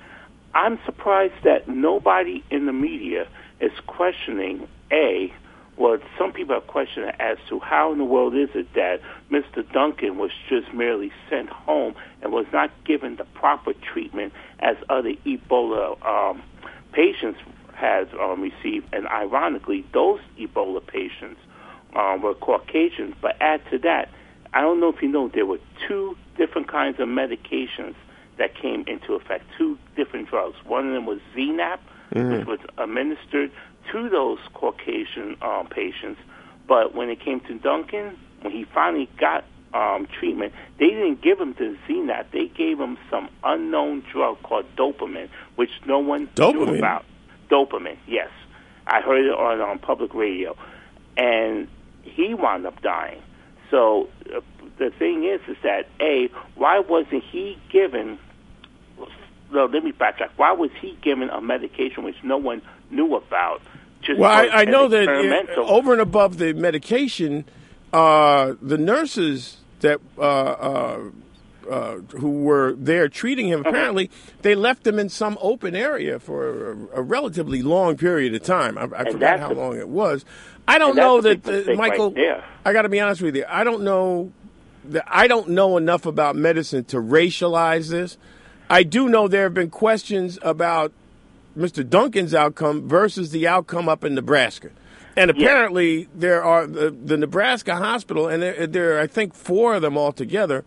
I'm 0.53 0.79
surprised 0.85 1.43
that 1.43 1.67
nobody 1.67 2.43
in 2.49 2.65
the 2.65 2.73
media 2.73 3.27
is 3.59 3.71
questioning 3.85 4.67
a 4.91 5.31
well, 5.77 5.99
some 6.17 6.33
people 6.33 6.55
are 6.55 6.61
questioning 6.61 7.11
as 7.19 7.37
to 7.49 7.59
how 7.59 7.91
in 7.91 7.99
the 7.99 8.03
world 8.03 8.35
is 8.35 8.49
it 8.55 8.73
that 8.73 8.99
Mr. 9.29 9.71
Duncan 9.71 10.17
was 10.17 10.31
just 10.49 10.73
merely 10.73 11.11
sent 11.29 11.49
home 11.49 11.93
and 12.21 12.31
was 12.31 12.47
not 12.51 12.71
given 12.83 13.15
the 13.15 13.25
proper 13.25 13.73
treatment 13.73 14.33
as 14.59 14.75
other 14.89 15.13
Ebola 15.25 16.03
um, 16.05 16.41
patients 16.91 17.39
has 17.73 18.07
um, 18.19 18.41
received. 18.41 18.87
And 18.93 19.07
ironically, 19.07 19.85
those 19.93 20.19
Ebola 20.39 20.85
patients 20.85 21.39
um, 21.95 22.21
were 22.21 22.33
Caucasians. 22.33 23.15
But 23.21 23.37
add 23.39 23.61
to 23.71 23.77
that, 23.79 24.09
I 24.53 24.61
don't 24.61 24.79
know 24.79 24.89
if 24.89 25.01
you 25.01 25.09
know, 25.09 25.27
there 25.27 25.45
were 25.45 25.59
two 25.87 26.17
different 26.37 26.67
kinds 26.67 26.99
of 26.99 27.07
medications 27.07 27.95
that 28.37 28.55
came 28.55 28.83
into 28.87 29.13
effect, 29.13 29.45
two 29.57 29.77
different 29.95 30.29
drugs. 30.29 30.55
One 30.65 30.87
of 30.87 30.93
them 30.93 31.05
was 31.05 31.19
ZMapp, 31.35 31.79
mm-hmm. 32.13 32.31
which 32.31 32.47
was 32.47 32.59
administered 32.77 33.51
to 33.91 34.09
those 34.09 34.39
Caucasian 34.53 35.37
um, 35.41 35.67
patients. 35.67 36.19
But 36.67 36.95
when 36.95 37.09
it 37.09 37.19
came 37.19 37.39
to 37.41 37.57
Duncan, 37.59 38.17
when 38.41 38.53
he 38.53 38.65
finally 38.65 39.09
got 39.19 39.45
um, 39.73 40.07
treatment, 40.19 40.53
they 40.79 40.87
didn't 40.87 41.21
give 41.21 41.39
him 41.39 41.53
the 41.53 41.77
ZMapp. 41.87 42.31
They 42.31 42.47
gave 42.47 42.79
him 42.79 42.97
some 43.09 43.29
unknown 43.43 44.03
drug 44.11 44.41
called 44.43 44.65
dopamine, 44.75 45.29
which 45.55 45.69
no 45.85 45.99
one 45.99 46.27
dopamine. 46.35 46.53
knew 46.53 46.77
about. 46.77 47.05
Dopamine, 47.49 47.97
yes. 48.07 48.29
I 48.85 49.01
heard 49.01 49.25
it 49.25 49.33
on, 49.33 49.61
on 49.61 49.79
public 49.79 50.13
radio. 50.13 50.55
And 51.15 51.67
he 52.03 52.33
wound 52.33 52.65
up 52.65 52.81
dying. 52.81 53.21
So 53.71 54.09
uh, 54.33 54.39
the 54.77 54.91
thing 54.91 55.25
is, 55.25 55.41
is 55.47 55.57
that, 55.63 55.87
A, 55.99 56.29
why 56.55 56.79
wasn't 56.79 57.23
he 57.23 57.57
given 57.69 58.19
well, 59.51 59.69
let 59.69 59.83
me 59.83 59.91
backtrack. 59.91 60.29
Why 60.35 60.51
was 60.51 60.71
he 60.81 60.97
given 61.01 61.29
a 61.29 61.41
medication 61.41 62.03
which 62.03 62.17
no 62.23 62.37
one 62.37 62.61
knew 62.91 63.15
about? 63.15 63.61
Just 64.01 64.19
well, 64.19 64.31
I, 64.31 64.47
I 64.47 64.65
know 64.65 64.87
that 64.87 65.07
it, 65.07 65.49
over 65.57 65.93
and 65.93 66.01
above 66.01 66.37
the 66.37 66.53
medication, 66.53 67.45
uh, 67.93 68.55
the 68.61 68.77
nurses 68.77 69.57
that 69.79 69.99
uh, 70.17 70.21
uh, 70.21 70.99
uh 71.69 71.95
who 72.17 72.43
were 72.43 72.73
there 72.73 73.09
treating 73.09 73.47
him, 73.47 73.65
apparently 73.65 74.09
they 74.41 74.55
left 74.55 74.85
him 74.85 74.99
in 74.99 75.09
some 75.09 75.37
open 75.41 75.75
area 75.75 76.19
for 76.19 76.71
a, 76.71 76.77
a 76.95 77.01
relatively 77.01 77.61
long 77.61 77.97
period 77.97 78.33
of 78.33 78.43
time. 78.43 78.77
I, 78.77 78.83
I 78.95 79.11
forgot 79.11 79.39
how 79.39 79.51
long 79.51 79.77
it 79.77 79.89
was. 79.89 80.25
I 80.67 80.77
don't 80.79 80.95
know 80.95 81.21
that 81.21 81.47
uh, 81.47 81.73
Michael. 81.75 82.11
Right 82.11 82.43
I 82.65 82.73
got 82.73 82.81
to 82.81 82.89
be 82.89 82.99
honest 82.99 83.21
with 83.21 83.35
you. 83.35 83.45
I 83.47 83.63
don't 83.63 83.83
know. 83.83 84.31
That 84.85 85.03
I 85.07 85.27
don't 85.27 85.49
know 85.49 85.77
enough 85.77 86.05
about 86.05 86.35
medicine 86.35 86.83
to 86.85 86.97
racialize 86.97 87.89
this. 87.89 88.17
I 88.69 88.83
do 88.83 89.07
know 89.07 89.27
there 89.27 89.43
have 89.43 89.53
been 89.53 89.69
questions 89.69 90.37
about 90.41 90.91
Mr. 91.57 91.87
Duncan's 91.87 92.33
outcome 92.33 92.87
versus 92.87 93.31
the 93.31 93.47
outcome 93.47 93.89
up 93.89 94.03
in 94.03 94.13
Nebraska. 94.13 94.69
And 95.17 95.31
apparently, 95.31 96.01
yeah. 96.01 96.05
there 96.15 96.43
are 96.43 96.67
the, 96.67 96.91
the, 96.91 97.17
Nebraska 97.17 97.75
hospital, 97.75 98.27
and 98.27 98.41
there, 98.41 98.67
there, 98.67 98.97
are, 98.97 99.01
I 99.01 99.07
think, 99.07 99.33
four 99.33 99.75
of 99.75 99.81
them 99.81 99.97
altogether, 99.97 100.63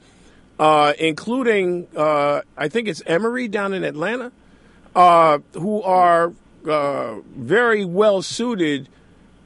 uh, 0.58 0.92
including, 0.98 1.86
uh, 1.96 2.42
I 2.56 2.68
think 2.68 2.88
it's 2.88 3.02
Emory 3.06 3.48
down 3.48 3.72
in 3.72 3.84
Atlanta, 3.84 4.32
uh, 4.94 5.38
who 5.54 5.82
are 5.82 6.32
uh, 6.68 7.20
very 7.36 7.84
well 7.84 8.22
suited 8.22 8.88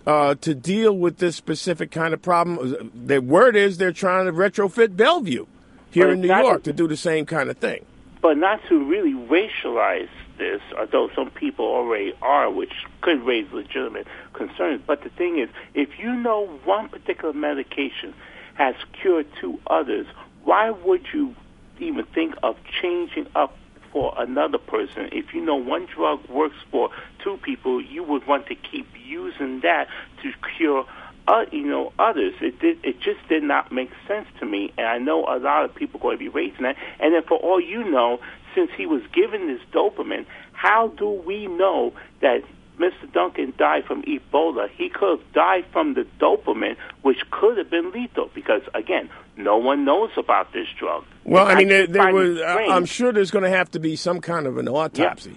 uh, 0.07 0.37
to 0.37 0.55
deal 0.55 0.97
with 0.97 1.19
this 1.19 1.37
specific 1.37 1.90
kind 1.90 2.14
of 2.14 2.23
problem. 2.23 2.90
The 2.95 3.21
word 3.21 3.57
is 3.57 3.77
they're 3.77 3.93
trying 3.93 4.27
to 4.27 4.33
retrofit 4.33 4.97
Bellevue 4.97 5.47
here 5.90 6.11
in 6.11 6.23
New 6.23 6.29
York 6.29 6.64
to 6.64 6.73
do 6.73 6.88
the 6.88 6.97
same 6.97 7.27
kind 7.27 7.51
of 7.51 7.59
thing 7.59 7.85
but 8.25 8.38
not 8.38 8.59
to 8.71 8.83
really 8.83 9.12
racialize 9.12 10.09
this, 10.38 10.61
although 10.79 11.09
some 11.14 11.31
people 11.31 11.64
already 11.64 12.14
are, 12.23 12.51
which 12.51 12.73
could 13.01 13.25
raise 13.25 13.51
legitimate 13.53 14.07
concerns. 14.33 14.83
But 14.87 15.03
the 15.03 15.11
thing 15.11 15.38
is, 15.38 15.49
if 15.75 15.99
you 15.99 16.14
know 16.14 16.47
one 16.64 16.88
particular 16.88 17.33
medication 17.33 18.14
has 18.55 18.75
cured 19.01 19.27
two 19.40 19.59
others, 19.66 20.07
why 20.44 20.70
would 20.70 21.06
you 21.13 21.35
even 21.79 22.04
think 22.06 22.35
of 22.42 22.56
changing 22.81 23.27
up 23.35 23.56
for 23.92 24.15
another 24.17 24.59
person? 24.59 25.09
If 25.13 25.35
you 25.35 25.40
know 25.40 25.56
one 25.56 25.87
drug 25.87 26.29
works 26.29 26.56
for 26.71 26.90
two 27.23 27.38
people, 27.38 27.81
you 27.81 28.02
would 28.02 28.27
want 28.27 28.46
to 28.46 28.54
keep 28.54 28.87
using 29.06 29.61
that 29.61 29.88
to 30.23 30.33
cure 30.56 30.87
uh, 31.27 31.46
you 31.50 31.65
know, 31.65 31.92
others. 31.98 32.35
It 32.40 32.59
did. 32.61 32.85
It 32.85 33.00
just 33.00 33.27
did 33.29 33.42
not 33.42 33.73
make 33.73 33.90
sense 34.06 34.27
to 34.40 34.46
me, 34.46 34.73
and 34.77 34.87
I 34.87 34.98
know 34.98 35.25
a 35.25 35.38
lot 35.38 35.65
of 35.65 35.75
people 35.75 36.00
are 36.00 36.02
going 36.02 36.19
to 36.19 36.25
be 36.25 36.29
raising 36.29 36.65
that. 36.65 36.77
And 37.00 37.15
then, 37.15 37.23
for 37.23 37.38
all 37.38 37.61
you 37.61 37.90
know, 37.90 38.21
since 38.55 38.71
he 38.77 38.87
was 38.87 39.02
given 39.13 39.46
this 39.46 39.61
dopamine, 39.73 40.27
how 40.52 40.88
do 40.88 41.09
we 41.09 41.46
know 41.46 41.92
that 42.21 42.42
Mr. 42.79 43.13
Duncan 43.13 43.52
died 43.57 43.85
from 43.85 44.02
Ebola? 44.02 44.69
He 44.71 44.88
could 44.88 45.19
have 45.19 45.33
died 45.33 45.67
from 45.73 45.94
the 45.94 46.07
dopamine, 46.21 46.77
which 47.02 47.19
could 47.31 47.59
have 47.59 47.71
been 47.71 47.92
lethal, 47.92 48.31
because 48.35 48.63
again, 48.75 49.11
no 49.37 49.57
one 49.57 49.85
knows 49.85 50.11
about 50.17 50.52
this 50.52 50.67
drug. 50.79 51.05
Well, 51.25 51.46
I 51.46 51.55
mean, 51.57 51.69
there, 51.69 51.87
there 51.87 52.13
was. 52.13 52.40
I'm 52.40 52.85
sure 52.85 53.13
there's 53.13 53.31
going 53.31 53.44
to 53.44 53.57
have 53.57 53.71
to 53.73 53.81
be 53.81 53.96
some 53.96 54.21
kind 54.21 54.46
of 54.46 54.59
an 54.59 54.69
autopsy. 54.69 55.31
Yeah 55.31 55.37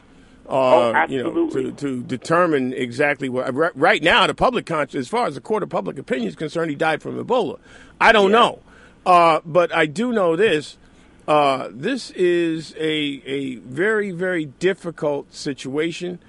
uh, 0.50 0.94
oh, 0.96 1.06
you 1.10 1.24
know, 1.24 1.50
to, 1.50 1.72
to 1.74 2.02
determine 2.04 2.74
exactly 2.74 3.28
what. 3.28 3.54
Right 3.76 4.02
now, 4.02 4.28
the 4.28 4.34
public 4.34 4.66
conscience, 4.66 5.08
as 5.08 5.08
far 5.10 5.28
as 5.28 5.36
the 5.36 5.42
court 5.42 5.62
of 5.62 5.70
public 5.70 5.98
opinion 5.98 6.30
is 6.30 6.36
concerned, 6.36 6.70
he 6.70 6.76
died 6.76 7.02
from 7.02 7.24
Ebola. 7.24 7.60
I 8.00 8.12
don't 8.14 8.32
yeah. 8.32 8.40
know, 8.40 8.60
uh, 9.06 9.42
but 9.46 9.76
I 9.76 9.86
do 9.88 10.14
know 10.14 10.36
this. 10.36 10.78
Uh, 11.28 11.68
this 11.72 12.12
is 12.12 12.74
a 12.78 13.22
a 13.26 13.56
very 13.58 14.12
very 14.12 14.46
difficult 14.46 15.34
situation. 15.34 16.20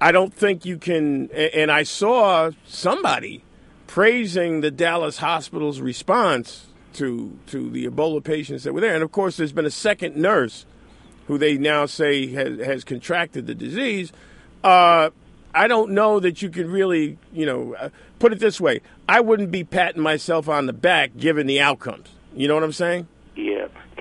I 0.00 0.12
don't 0.12 0.32
think 0.32 0.64
you 0.64 0.78
can. 0.78 1.30
And 1.30 1.72
I 1.72 1.82
saw 1.82 2.50
somebody 2.66 3.42
praising 3.86 4.60
the 4.60 4.70
Dallas 4.70 5.18
hospital's 5.18 5.80
response 5.80 6.66
to 6.94 7.36
to 7.48 7.68
the 7.70 7.86
Ebola 7.86 8.22
patients 8.22 8.62
that 8.62 8.72
were 8.72 8.80
there, 8.80 8.94
and 8.94 9.02
of 9.02 9.10
course, 9.10 9.36
there's 9.36 9.52
been 9.52 9.66
a 9.66 9.70
second 9.70 10.14
nurse 10.16 10.66
who 11.26 11.38
they 11.38 11.56
now 11.56 11.86
say 11.86 12.26
has, 12.32 12.60
has 12.60 12.84
contracted 12.84 13.46
the 13.46 13.54
disease. 13.54 14.12
Uh, 14.62 15.10
I 15.54 15.68
don't 15.68 15.92
know 15.92 16.20
that 16.20 16.42
you 16.42 16.50
can 16.50 16.70
really, 16.70 17.16
you 17.32 17.46
know, 17.46 17.74
uh, 17.74 17.88
put 18.18 18.32
it 18.32 18.40
this 18.40 18.60
way. 18.60 18.82
I 19.08 19.20
wouldn't 19.20 19.50
be 19.50 19.64
patting 19.64 20.02
myself 20.02 20.48
on 20.48 20.66
the 20.66 20.72
back 20.72 21.16
given 21.16 21.46
the 21.46 21.60
outcomes. 21.60 22.08
You 22.34 22.48
know 22.48 22.54
what 22.54 22.64
I'm 22.64 22.72
saying? 22.72 23.08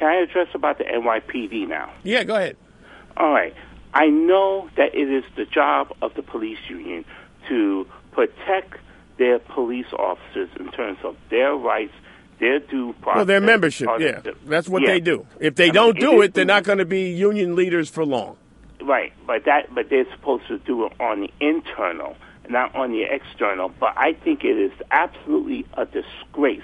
Can 0.04 0.12
I 0.12 0.16
address 0.16 0.50
about 0.54 0.80
the 0.80 0.84
NYPD 0.84 1.70
now? 1.70 1.90
Yeah, 2.04 2.26
go 2.26 2.36
ahead. 2.36 2.58
All 3.16 3.32
right. 3.32 3.56
I 3.94 4.08
know 4.08 4.70
that 4.76 4.94
it 4.94 5.10
is 5.10 5.24
the 5.38 5.46
job 5.46 5.96
of 6.02 6.14
the 6.16 6.22
police 6.22 6.58
union 6.68 7.06
to 7.48 7.88
protect 8.12 8.80
their 9.18 9.40
police 9.40 9.86
officers 9.98 10.50
in 10.60 10.70
terms 10.72 10.98
of 11.06 11.16
their 11.30 11.56
rights, 11.56 11.94
their 12.42 12.60
due 12.60 12.92
process. 13.00 13.16
Well, 13.16 13.26
their 13.26 13.40
membership, 13.40 13.88
yeah. 13.98 14.20
That's 14.46 14.68
what 14.68 14.82
yeah. 14.82 14.90
they 14.90 15.00
do. 15.00 15.26
If 15.40 15.56
they 15.56 15.70
I 15.70 15.72
don't 15.72 15.96
mean, 15.96 16.02
do 16.02 16.22
it, 16.22 16.26
it 16.26 16.34
they're 16.34 16.44
not 16.44 16.66
going 16.66 16.80
to 16.80 16.86
be 16.86 17.10
union 17.12 17.56
leaders 17.56 17.90
for 17.90 18.06
long. 18.06 18.36
Right, 18.82 19.14
but 19.26 19.46
that 19.46 19.74
but 19.74 19.90
they're 19.90 20.12
supposed 20.12 20.50
to 20.50 20.58
do 20.58 20.86
it 20.86 20.92
on 21.00 21.22
the 21.22 21.32
internal, 21.40 22.18
not 22.50 22.76
on 22.76 22.92
the 22.92 23.04
external. 23.04 23.70
But 23.70 23.94
I 23.96 24.12
think 24.12 24.44
it 24.44 24.58
is 24.58 24.74
absolutely 24.92 25.66
a 25.76 25.86
disgrace 25.86 26.62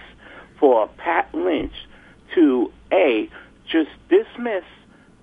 for 0.59 0.89
Pat 0.97 1.33
Lynch 1.33 1.71
to 2.35 2.73
a 2.91 3.29
just 3.69 3.89
dismiss 4.09 4.63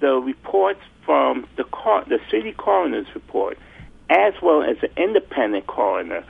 the 0.01 0.15
reports 0.15 0.81
from 1.05 1.47
the 1.57 1.65
the 2.09 2.21
city 2.31 2.53
coroner's 2.53 3.07
report, 3.15 3.59
as 4.11 4.35
well 4.43 4.63
as 4.63 4.77
an 4.83 4.91
independent 4.97 5.67
coroner 5.67 6.25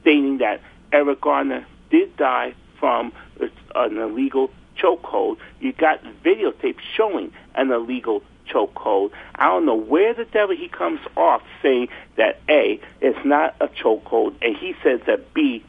stating 0.00 0.38
that 0.38 0.60
Eric 0.92 1.20
Garner 1.20 1.66
did 1.90 2.16
die 2.16 2.54
from 2.78 3.12
an 3.74 3.98
illegal 3.98 4.50
chokehold. 4.76 5.38
You 5.60 5.72
got 5.72 6.02
videotape 6.24 6.78
showing 6.96 7.32
an 7.54 7.70
illegal 7.70 8.22
chokehold. 8.48 9.12
I 9.36 9.46
don't 9.46 9.66
know 9.66 9.76
where 9.76 10.14
the 10.14 10.24
devil 10.24 10.56
he 10.56 10.68
comes 10.68 11.00
off 11.16 11.42
saying 11.62 11.88
that 12.16 12.40
A, 12.48 12.80
it's 13.00 13.24
not 13.24 13.54
a 13.60 13.68
chokehold, 13.68 14.34
and 14.42 14.56
he 14.56 14.74
says 14.82 15.00
that 15.06 15.32
B, 15.32 15.64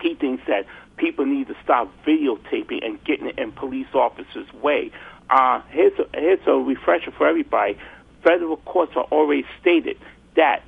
he 0.00 0.14
thinks 0.14 0.42
that 0.48 0.66
people 1.00 1.24
need 1.24 1.48
to 1.48 1.56
stop 1.64 1.90
videotaping 2.06 2.84
and 2.84 3.02
getting 3.04 3.26
it 3.26 3.38
in 3.38 3.50
police 3.52 3.88
officers' 3.94 4.52
way. 4.54 4.92
Uh, 5.30 5.62
here's, 5.70 5.98
a, 5.98 6.06
here's 6.14 6.46
a 6.46 6.52
refresher 6.52 7.10
for 7.10 7.26
everybody. 7.26 7.78
Federal 8.22 8.58
courts 8.58 8.92
are 8.96 9.04
already 9.04 9.46
stated 9.60 9.96
that 10.36 10.62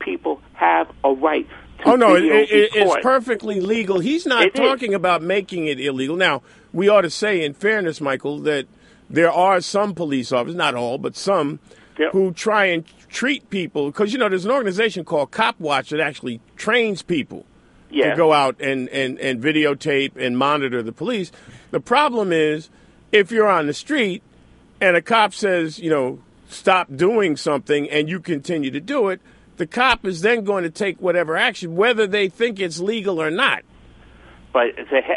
people 0.00 0.42
have 0.54 0.90
a 1.04 1.12
right 1.12 1.46
to 1.78 1.90
oh 1.90 1.94
no, 1.94 2.16
it, 2.16 2.24
it, 2.24 2.70
it's 2.74 2.96
perfectly 3.02 3.60
legal. 3.60 4.00
He's 4.00 4.26
not 4.26 4.46
it 4.46 4.54
talking 4.56 4.90
is. 4.90 4.96
about 4.96 5.22
making 5.22 5.68
it 5.68 5.78
illegal. 5.78 6.16
Now, 6.16 6.42
we 6.72 6.88
ought 6.88 7.02
to 7.02 7.10
say, 7.10 7.44
in 7.44 7.54
fairness, 7.54 8.00
Michael, 8.00 8.40
that 8.40 8.66
there 9.08 9.30
are 9.30 9.60
some 9.60 9.94
police 9.94 10.32
officers, 10.32 10.56
not 10.56 10.74
all, 10.74 10.98
but 10.98 11.14
some, 11.14 11.60
yep. 11.96 12.10
who 12.10 12.32
try 12.32 12.64
and 12.64 12.84
treat 13.08 13.48
people 13.50 13.86
because 13.86 14.12
you 14.12 14.18
know 14.18 14.28
there's 14.28 14.44
an 14.44 14.50
organization 14.50 15.04
called 15.04 15.30
Cop 15.30 15.58
Watch 15.60 15.90
that 15.90 16.00
actually 16.00 16.40
trains 16.56 17.02
people 17.02 17.46
to 18.10 18.16
go 18.16 18.32
out 18.32 18.60
and, 18.60 18.88
and, 18.88 19.18
and 19.18 19.42
videotape 19.42 20.16
and 20.16 20.36
monitor 20.36 20.82
the 20.82 20.92
police. 20.92 21.32
The 21.70 21.80
problem 21.80 22.32
is 22.32 22.70
if 23.12 23.30
you're 23.30 23.48
on 23.48 23.66
the 23.66 23.74
street 23.74 24.22
and 24.80 24.96
a 24.96 25.02
cop 25.02 25.34
says, 25.34 25.78
you 25.78 25.90
know, 25.90 26.20
stop 26.48 26.88
doing 26.94 27.36
something 27.36 27.88
and 27.90 28.08
you 28.08 28.20
continue 28.20 28.70
to 28.70 28.80
do 28.80 29.08
it, 29.08 29.20
the 29.56 29.66
cop 29.66 30.06
is 30.06 30.20
then 30.20 30.44
going 30.44 30.64
to 30.64 30.70
take 30.70 31.00
whatever 31.00 31.36
action, 31.36 31.74
whether 31.76 32.06
they 32.06 32.28
think 32.28 32.60
it's 32.60 32.78
legal 32.78 33.20
or 33.20 33.30
not. 33.30 33.62
But 34.52 34.68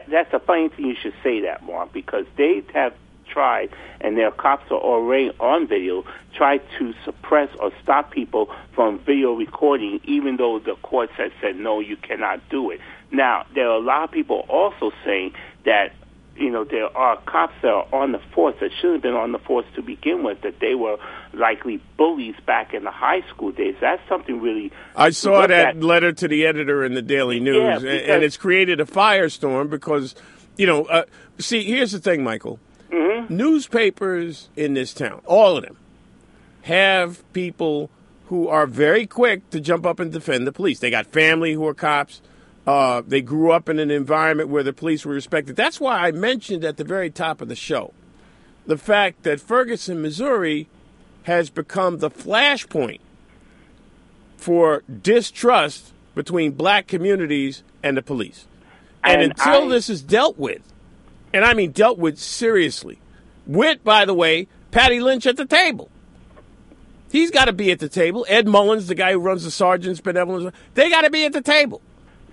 that's 0.10 0.34
a 0.34 0.40
funny 0.40 0.70
thing 0.70 0.88
you 0.88 0.96
should 1.02 1.14
say 1.24 1.42
that, 1.42 1.64
Mark, 1.64 1.94
because 1.94 2.26
they 2.38 2.64
have 2.74 2.94
tried, 3.32 3.70
and 4.00 4.18
their 4.18 4.32
cops 4.32 4.70
are 4.72 4.80
already 4.80 5.32
on 5.40 5.68
video, 5.68 6.04
tried 6.36 6.62
to 6.78 6.94
suppress 7.06 7.50
or 7.60 7.72
stop 7.82 8.12
people 8.12 8.50
from 8.74 9.00
video 9.00 9.34
recording, 9.34 10.00
even 10.04 10.38
though 10.38 10.60
the 10.60 10.76
courts 10.82 11.14
have 11.18 11.32
said, 11.42 11.56
no, 11.56 11.80
you 11.80 11.98
cannot 11.98 12.42
do 12.50 12.72
it. 12.72 12.80
Now, 13.12 13.46
there 13.54 13.70
are 13.70 13.76
a 13.76 13.80
lot 13.80 14.04
of 14.04 14.12
people 14.12 14.46
also 14.50 14.92
saying 15.06 15.34
that 15.66 15.94
you 16.36 16.50
know, 16.50 16.64
there 16.64 16.96
are 16.98 17.18
cops 17.18 17.54
that 17.62 17.70
are 17.70 17.88
on 17.94 18.14
the 18.14 18.20
force 18.34 18.56
that 18.62 18.72
shouldn't 18.72 18.96
have 18.96 19.02
been 19.02 19.14
on 19.14 19.32
the 19.32 19.40
force 19.40 19.66
to 19.76 19.82
begin 19.82 20.24
with, 20.24 20.42
that 20.42 20.60
they 20.60 20.76
were 20.76 20.98
likely 21.34 21.82
bullies 21.98 22.36
back 22.46 22.74
in 22.74 22.84
the 22.84 22.92
high 22.92 23.22
school 23.30 23.52
days. 23.52 23.76
That's 23.80 24.02
something 24.08 24.42
really. 24.42 24.72
I 24.96 25.12
saw 25.12 25.46
that 25.46 25.52
at. 25.52 25.84
letter 25.84 26.12
to 26.14 26.28
the 26.28 26.46
editor 26.46 26.84
in 26.84 26.94
the 26.94 27.02
Daily 27.02 27.40
News, 27.40 27.56
yeah, 27.56 27.80
because, 27.80 28.10
and 28.10 28.24
it's 28.24 28.38
created 28.38 28.80
a 28.80 28.86
firestorm 28.86 29.70
because, 29.70 30.16
you 30.58 30.66
know, 30.66 30.86
uh, 30.86 31.04
see, 31.38 31.64
here's 31.64 31.92
the 31.92 32.00
thing, 32.00 32.24
Michael. 32.24 32.60
Mm-hmm. 32.92 33.36
Newspapers 33.36 34.50
in 34.56 34.74
this 34.74 34.94
town, 34.94 35.22
all 35.26 35.58
of 35.58 35.64
them, 35.64 35.78
have 36.64 37.24
people 37.34 37.90
who 38.28 38.48
are 38.48 38.68
very 38.68 39.06
quick 39.08 39.50
to 39.50 39.60
jump 39.60 39.86
up 39.86 40.00
and 40.00 40.12
defend 40.12 40.46
the 40.46 40.52
police. 40.52 40.80
They 40.80 40.90
got 40.90 41.08
family 41.08 41.54
who 41.54 41.66
are 41.68 41.74
cops. 41.74 42.22
Uh, 42.68 43.02
they 43.06 43.22
grew 43.22 43.52
up 43.52 43.70
in 43.70 43.80
an 43.80 43.92
environment 43.92 44.50
where 44.50 44.64
the 44.64 44.74
police 44.74 45.06
were 45.06 45.14
respected. 45.14 45.56
That's 45.56 45.80
why 45.80 46.00
I 46.00 46.12
mentioned 46.12 46.64
at 46.64 46.78
the 46.78 46.84
very 46.84 47.10
top 47.10 47.42
of 47.42 47.48
the 47.50 47.56
show 47.56 47.94
the 48.66 48.78
fact 48.78 49.24
that 49.24 49.40
Ferguson, 49.40 50.02
Missouri, 50.02 50.68
has 51.24 51.50
become 51.50 51.98
the 51.98 52.10
flashpoint 52.10 53.00
for 54.38 54.84
distrust 55.02 55.94
between 56.16 56.52
black 56.52 56.88
communities 56.88 57.64
and 57.84 57.98
the 57.98 58.02
police. 58.02 58.46
And, 59.04 59.22
and 59.22 59.32
until 59.32 59.66
I, 59.66 59.70
this 59.70 59.90
is 59.90 60.02
dealt 60.02 60.38
with, 60.38 60.62
and 61.34 61.46
I 61.46 61.54
mean 61.54 61.72
dealt 61.72 61.98
with 61.98 62.18
seriously, 62.20 63.00
with, 63.46 63.84
by 63.84 64.06
the 64.06 64.14
way, 64.14 64.48
Patty 64.72 65.00
Lynch 65.00 65.26
at 65.26 65.38
the 65.38 65.46
table. 65.46 65.90
He's 67.12 67.30
got 67.30 67.46
to 67.46 67.54
be 67.54 67.72
at 67.72 67.80
the 67.80 67.90
table. 67.90 68.26
Ed 68.30 68.48
Mullins, 68.48 68.88
the 68.88 68.96
guy 68.96 69.12
who 69.12 69.20
runs 69.20 69.44
the 69.44 69.52
Sergeant's 69.52 70.00
Benevolence, 70.00 70.56
they 70.76 70.90
got 70.90 71.02
to 71.02 71.10
be 71.10 71.26
at 71.26 71.34
the 71.34 71.42
table. 71.42 71.82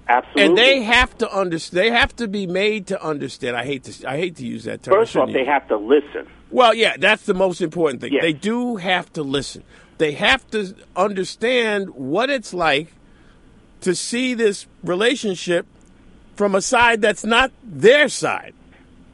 Absolutely. 0.09 0.43
And 0.45 0.57
they 0.57 0.83
have 0.83 1.19
to 1.19 1.31
understand. 1.31 1.85
They 1.85 1.91
have 1.91 2.17
to 2.17 2.29
be 2.29 2.47
made 2.47 2.87
to 2.87 3.03
understand. 3.05 3.57
I 3.57 3.65
hate 3.65 3.85
to. 3.85 4.09
I 4.09 4.17
hate 4.17 4.37
to 4.37 4.47
use 4.47 4.65
that 4.65 4.83
term. 4.83 4.95
First 4.95 5.15
of 5.15 5.23
all, 5.23 5.27
they 5.33 5.45
have 5.45 5.69
to 5.69 5.77
listen. 5.77 6.27
Well, 6.51 6.73
yeah, 6.73 6.97
that's 6.97 7.27
the 7.27 7.35
most 7.35 7.61
important 7.61 8.01
thing. 8.01 8.15
Yes. 8.15 8.23
They 8.23 8.33
do 8.33 8.77
have 8.77 9.13
to 9.15 9.23
listen. 9.23 9.65
They 9.99 10.13
have 10.13 10.49
to 10.53 10.75
understand 10.97 11.91
what 11.91 12.31
it's 12.31 12.55
like 12.55 12.93
to 13.83 13.95
see 13.95 14.33
this 14.33 14.67
relationship 14.83 15.67
from 16.37 16.55
a 16.55 16.63
side 16.63 17.03
that's 17.03 17.25
not 17.25 17.51
their 17.63 18.09
side. 18.09 18.55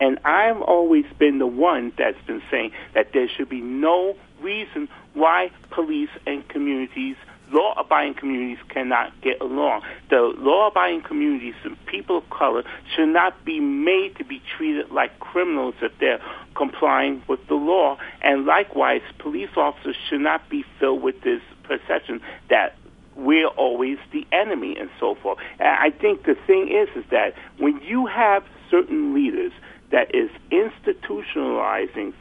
And 0.00 0.18
I've 0.24 0.60
always 0.60 1.04
been 1.18 1.38
the 1.38 1.46
one 1.46 1.92
that's 1.96 2.20
been 2.26 2.42
saying 2.50 2.72
that 2.94 3.12
there 3.12 3.28
should 3.28 3.48
be 3.48 3.60
no 3.60 4.16
reason 4.40 4.88
why 5.14 5.50
police 5.70 6.10
and 6.26 6.46
communities 6.48 7.16
law-abiding 7.54 8.14
communities 8.14 8.58
cannot 8.68 9.12
get 9.22 9.40
along. 9.40 9.82
The 10.10 10.34
law-abiding 10.36 11.02
communities 11.02 11.54
and 11.64 11.76
people 11.86 12.18
of 12.18 12.28
color 12.30 12.64
should 12.94 13.08
not 13.08 13.44
be 13.44 13.60
made 13.60 14.16
to 14.16 14.24
be 14.24 14.42
treated 14.56 14.90
like 14.90 15.18
criminals 15.20 15.74
if 15.80 15.92
they're 16.00 16.20
complying 16.54 17.22
with 17.28 17.46
the 17.46 17.54
law. 17.54 17.98
And 18.22 18.44
likewise, 18.44 19.02
police 19.18 19.50
officers 19.56 19.96
should 20.08 20.20
not 20.20 20.48
be 20.48 20.64
filled 20.78 21.02
with 21.02 21.22
this 21.22 21.40
perception 21.62 22.20
that 22.50 22.76
we're 23.16 23.46
always 23.46 23.98
the 24.12 24.26
enemy 24.32 24.76
and 24.78 24.90
so 24.98 25.14
forth. 25.14 25.38
And 25.60 25.68
I 25.68 25.90
think 25.90 26.24
the 26.24 26.36
thing 26.46 26.68
is, 26.68 26.88
is 26.96 27.08
that 27.10 27.34
when 27.58 27.80
you 27.82 28.06
have 28.06 28.44
certain 28.70 29.14
leaders 29.14 29.52
that 29.90 30.14
is 30.14 30.30
institutionalizing 30.50 32.12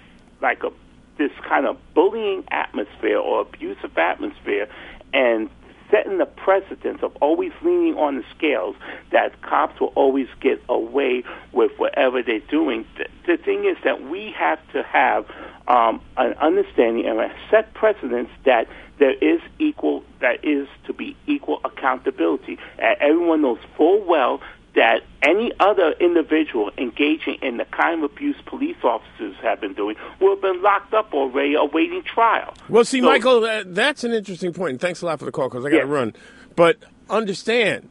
like 0.42 0.64
a 0.64 0.70
this 1.18 1.32
kind 1.48 1.68
of 1.68 1.78
bullying 1.94 2.44
atmosphere 2.50 3.18
or 3.18 3.42
abusive 3.42 3.96
atmosphere 3.98 4.68
and 5.14 5.50
setting 5.92 6.18
the 6.18 6.26
precedence 6.26 7.04
of 7.04 7.16
always 7.18 7.52
leaning 7.62 7.94
on 7.96 8.16
the 8.16 8.24
scales 8.36 8.76
that 9.12 9.40
cops 9.44 9.80
will 9.80 9.94
always 9.96 10.28
get 10.42 10.60
away 10.68 11.24
with 11.52 11.72
whatever 11.78 12.24
they're 12.24 12.40
doing. 12.40 12.84
The, 12.98 13.06
the 13.28 13.38
thing 13.38 13.66
is 13.66 13.78
that 13.84 14.02
we 14.02 14.34
have 14.38 14.60
to 14.72 14.82
have 14.82 15.26
um, 15.68 16.02
an 16.18 16.34
understanding 16.34 17.06
and 17.06 17.20
a 17.20 17.32
set 17.52 17.76
precedence 17.76 18.30
that 18.46 18.68
there 18.98 19.14
is 19.14 19.40
equal, 19.60 20.04
that 20.20 20.44
is 20.44 20.68
to 20.88 20.94
be 20.94 21.16
equal 21.28 21.62
accountability. 21.64 22.58
And 22.80 22.98
everyone 23.00 23.44
knows 23.44 23.60
full 23.78 24.04
well 24.04 24.42
that 24.76 25.04
any 25.22 25.52
other 25.60 25.92
individual 26.00 26.72
engaging 26.78 27.36
in 27.42 27.58
the 27.58 27.66
kind 27.66 28.04
of 28.04 28.12
abuse 28.12 28.36
police 28.46 28.78
officers 28.84 29.36
have 29.42 29.62
been 29.62 29.74
doing 29.74 29.96
will 30.20 30.32
have 30.32 30.42
been 30.42 30.62
locked 30.62 30.94
up 30.94 31.14
already 31.14 31.54
awaiting 31.56 32.04
trial. 32.04 32.54
Well, 32.70 32.84
see, 32.84 33.00
so, 33.00 33.06
Michael, 33.06 33.44
uh, 33.44 33.64
that's 33.68 34.04
an 34.04 34.14
interesting 34.14 34.52
point. 34.54 34.72
And 34.72 34.82
thanks 34.82 35.02
a 35.02 35.06
lot 35.06 35.20
for 35.20 35.26
the 35.26 35.32
call 35.32 35.50
because 35.50 35.66
I 35.66 35.70
got 35.70 35.82
to 35.82 35.86
run. 35.86 36.14
But 36.56 36.78
understand 37.10 37.88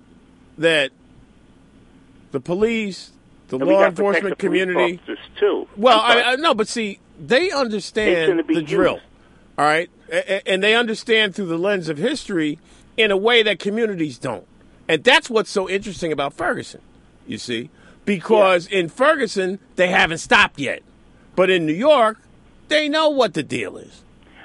that 0.59 0.91
the 2.33 2.41
police, 2.41 3.12
the 3.49 3.59
law 3.59 3.85
enforcement 3.85 4.30
the 4.30 4.37
community, 4.37 5.01
too. 5.39 5.68
Well, 5.76 6.01
I, 6.01 6.22
I 6.22 6.37
no, 6.37 6.55
but 6.55 6.66
see, 6.66 6.99
they 7.20 7.51
understand 7.51 8.45
the 8.49 8.55
used. 8.55 8.66
drill. 8.66 9.01
All 9.59 9.66
right, 9.66 9.91
and 10.47 10.62
they 10.62 10.74
understand 10.74 11.35
through 11.35 11.47
the 11.47 11.59
lens 11.59 11.91
of 11.91 11.99
history 11.99 12.59
in 12.97 13.11
a 13.11 13.16
way 13.16 13.43
that 13.43 13.59
communities 13.59 14.18
don't. 14.18 14.47
And 14.93 15.03
that's 15.03 15.30
what's 15.30 15.49
so 15.49 15.70
interesting 15.70 16.12
about 16.12 16.34
Ferguson, 16.34 16.82
you 17.26 17.38
see, 17.38 17.70
because 18.05 18.70
yeah. 18.70 18.80
in 18.80 18.88
Ferguson, 18.90 19.59
they 19.76 19.88
haven't 19.88 20.18
stopped 20.18 20.61
yet. 20.61 20.82
But 21.34 21.49
in 21.49 21.64
New 21.64 21.72
York, 21.72 22.18
they 22.68 22.90
know 22.90 23.09
what 23.09 23.32
the 23.32 23.43
deal 23.43 23.78
is. 23.78 24.03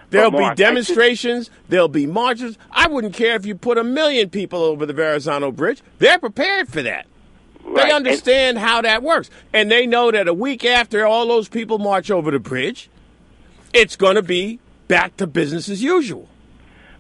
There'll 0.09 0.31
Mark, 0.31 0.55
be 0.55 0.63
demonstrations, 0.63 1.49
there'll 1.67 1.89
be 1.89 2.05
marches. 2.05 2.57
I 2.71 2.87
wouldn't 2.87 3.13
care 3.13 3.35
if 3.35 3.45
you 3.45 3.55
put 3.55 3.77
a 3.77 3.83
million 3.83 4.29
people 4.29 4.63
over 4.63 4.85
the 4.85 4.93
Verrazano 4.93 5.51
Bridge. 5.51 5.81
They're 5.99 6.17
prepared 6.17 6.69
for 6.69 6.81
that. 6.81 7.07
Right. 7.65 7.87
They 7.87 7.91
understand 7.91 8.57
and, 8.57 8.65
how 8.65 8.81
that 8.83 9.03
works. 9.03 9.29
And 9.51 9.69
they 9.69 9.85
know 9.85 10.11
that 10.11 10.29
a 10.29 10.33
week 10.33 10.63
after 10.63 11.05
all 11.05 11.27
those 11.27 11.49
people 11.49 11.77
march 11.77 12.09
over 12.09 12.31
the 12.31 12.39
bridge, 12.39 12.89
it's 13.73 13.97
going 13.97 14.15
to 14.15 14.21
be 14.21 14.61
back 14.87 15.17
to 15.17 15.27
business 15.27 15.67
as 15.67 15.83
usual. 15.83 16.29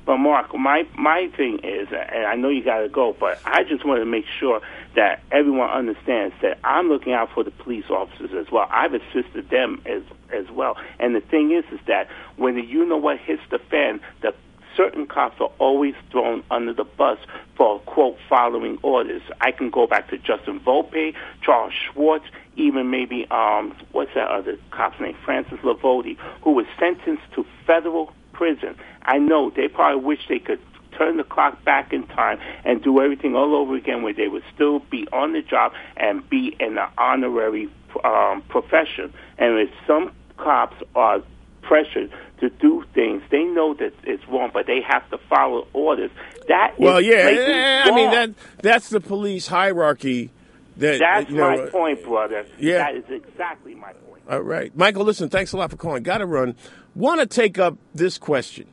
But 0.07 0.19
Mark, 0.19 0.55
my 0.57 0.87
my 0.97 1.29
thing 1.35 1.59
is, 1.65 1.89
and 1.91 2.25
I 2.25 2.35
know 2.35 2.47
you 2.47 2.63
got 2.63 2.79
to 2.79 2.87
go, 2.87 3.13
but 3.19 3.41
I 3.43 3.63
just 3.65 3.85
want 3.85 3.99
to 3.99 4.05
make 4.05 4.23
sure 4.39 4.61
that 4.95 5.21
everyone 5.33 5.69
understands 5.69 6.33
that 6.41 6.59
I'm 6.63 6.87
looking 6.87 7.11
out 7.11 7.29
for 7.33 7.43
the 7.43 7.51
police 7.51 7.89
officers 7.89 8.31
as 8.33 8.49
well. 8.49 8.69
I've 8.71 8.93
assisted 8.93 9.49
them 9.49 9.81
as 9.85 10.03
as 10.33 10.49
well. 10.49 10.77
And 10.97 11.13
the 11.13 11.19
thing 11.19 11.51
is, 11.51 11.65
is 11.73 11.85
that 11.87 12.07
when 12.37 12.55
the 12.55 12.63
you 12.63 12.85
know 12.85 12.95
what 12.95 13.19
hits 13.19 13.41
the 13.51 13.59
fan, 13.59 13.99
the 14.21 14.33
certain 14.77 15.07
cops 15.07 15.41
are 15.41 15.51
always 15.59 15.95
thrown 16.09 16.41
under 16.49 16.71
the 16.71 16.85
bus 16.85 17.19
for 17.57 17.79
quote 17.79 18.17
following 18.29 18.79
orders. 18.83 19.23
I 19.41 19.51
can 19.51 19.69
go 19.69 19.87
back 19.87 20.09
to 20.11 20.17
Justin 20.17 20.61
Volpe, 20.61 21.15
Charles 21.41 21.73
Schwartz, 21.73 22.27
even 22.55 22.89
maybe 22.89 23.27
um 23.29 23.75
what's 23.91 24.13
that 24.15 24.29
other 24.29 24.57
cop's 24.71 25.01
name, 25.01 25.17
Francis 25.25 25.59
Livoti, 25.65 26.17
who 26.43 26.51
was 26.51 26.65
sentenced 26.79 27.29
to 27.33 27.45
federal 27.65 28.13
prison. 28.31 28.75
I 29.07 29.17
know 29.17 29.49
they 29.49 29.69
probably 29.69 30.03
wish 30.03 30.19
they 30.27 30.39
could 30.39 30.59
turn 30.97 31.17
the 31.17 31.23
clock 31.23 31.63
back 31.63 31.93
in 31.93 32.05
time 32.07 32.39
and 32.65 32.83
do 32.83 33.01
everything 33.01 33.35
all 33.35 33.55
over 33.55 33.75
again 33.75 34.03
where 34.03 34.13
they 34.13 34.27
would 34.27 34.43
still 34.53 34.79
be 34.79 35.07
on 35.13 35.33
the 35.33 35.41
job 35.41 35.73
and 35.95 36.27
be 36.29 36.55
in 36.59 36.77
an 36.77 36.89
honorary 36.97 37.69
um, 38.03 38.41
profession. 38.49 39.13
And 39.37 39.59
if 39.59 39.69
some 39.85 40.11
cops 40.37 40.75
are 40.95 41.21
pressured 41.61 42.11
to 42.39 42.49
do 42.49 42.83
things, 42.93 43.23
they 43.31 43.43
know 43.43 43.73
that 43.75 43.93
it's 44.03 44.27
wrong, 44.27 44.51
but 44.53 44.67
they 44.67 44.81
have 44.81 45.09
to 45.09 45.17
follow 45.29 45.67
orders. 45.73 46.11
That 46.47 46.75
well, 46.77 47.01
yeah, 47.01 47.15
eh, 47.15 47.35
eh, 47.35 47.81
I 47.83 47.95
mean 47.95 48.11
that 48.11 48.29
that's 48.61 48.89
the 48.89 49.01
police 49.01 49.47
hierarchy. 49.47 50.31
That, 50.77 50.99
that's 50.99 51.29
you 51.29 51.37
know, 51.37 51.49
my 51.49 51.63
uh, 51.63 51.69
point, 51.71 52.03
brother. 52.03 52.45
Yeah, 52.57 52.77
that 52.77 52.95
is 52.95 53.03
exactly 53.09 53.75
my 53.75 53.91
point. 53.93 54.23
All 54.29 54.41
right, 54.41 54.75
Michael. 54.77 55.03
Listen, 55.03 55.27
thanks 55.27 55.51
a 55.51 55.57
lot 55.57 55.71
for 55.71 55.77
calling. 55.77 56.03
Got 56.03 56.19
to 56.19 56.25
run. 56.25 56.55
Want 56.95 57.19
to 57.19 57.25
take 57.25 57.59
up 57.59 57.77
this 57.93 58.17
question 58.17 58.67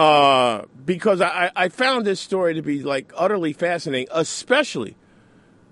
uh, 0.00 0.64
because 0.86 1.20
I, 1.20 1.50
I 1.54 1.68
found 1.68 2.06
this 2.06 2.20
story 2.20 2.54
to 2.54 2.62
be 2.62 2.82
like 2.82 3.12
utterly 3.14 3.52
fascinating, 3.52 4.08
especially. 4.10 4.96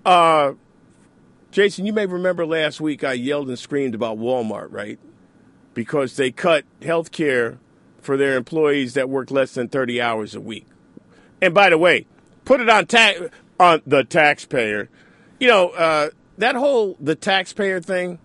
Uh, 0.05 0.53
Jason, 1.49 1.87
you 1.87 1.93
may 1.93 2.05
remember 2.05 2.45
last 2.45 2.79
week 2.79 3.03
I 3.03 3.13
yelled 3.13 3.47
and 3.47 3.57
screamed 3.57 3.95
about 3.95 4.19
Walmart, 4.19 4.67
right? 4.69 4.99
Because 5.73 6.15
they 6.15 6.29
cut 6.29 6.63
health 6.83 7.11
care 7.11 7.57
for 8.01 8.17
their 8.17 8.37
employees 8.37 8.93
that 8.93 9.09
work 9.09 9.31
less 9.31 9.55
than 9.55 9.67
30 9.67 9.99
hours 9.99 10.35
a 10.35 10.39
week. 10.39 10.67
And 11.41 11.51
by 11.51 11.71
the 11.71 11.79
way, 11.79 12.05
put 12.45 12.61
it 12.61 12.69
on 12.69 12.85
ta- 12.85 13.29
on 13.59 13.81
the 13.87 14.03
taxpayer. 14.03 14.89
You 15.39 15.47
know, 15.47 15.69
uh, 15.69 16.11
that 16.37 16.53
whole 16.53 16.97
the 16.99 17.15
taxpayer 17.15 17.81
thing 17.81 18.19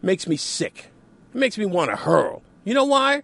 makes 0.00 0.28
me 0.28 0.36
sick. 0.36 0.92
It 1.34 1.38
makes 1.38 1.58
me 1.58 1.66
want 1.66 1.90
to 1.90 1.96
hurl. 1.96 2.44
You 2.64 2.74
know 2.74 2.84
why? 2.84 3.22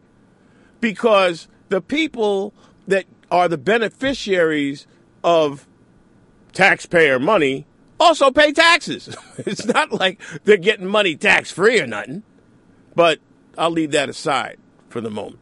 Because 0.81 1.47
the 1.69 1.81
people 1.81 2.55
that 2.87 3.07
are 3.31 3.49
the 3.49 3.59
beneficiaries 3.59 4.87
of 5.25 5.67
taxpayer 6.53 7.19
money 7.19 7.67
also 7.99 8.31
pay 8.31 8.53
taxes. 8.53 9.15
it's 9.39 9.67
not 9.67 9.93
like 9.93 10.21
they're 10.45 10.57
getting 10.57 10.87
money 10.87 11.17
tax 11.17 11.51
free 11.51 11.81
or 11.81 11.87
nothing. 11.87 12.23
But 12.95 13.21
I'll 13.59 13.71
leave 13.71 13.91
that 13.93 14.09
aside 14.09 14.59
for 14.89 15.01
the 15.01 15.11
moment. 15.11 15.41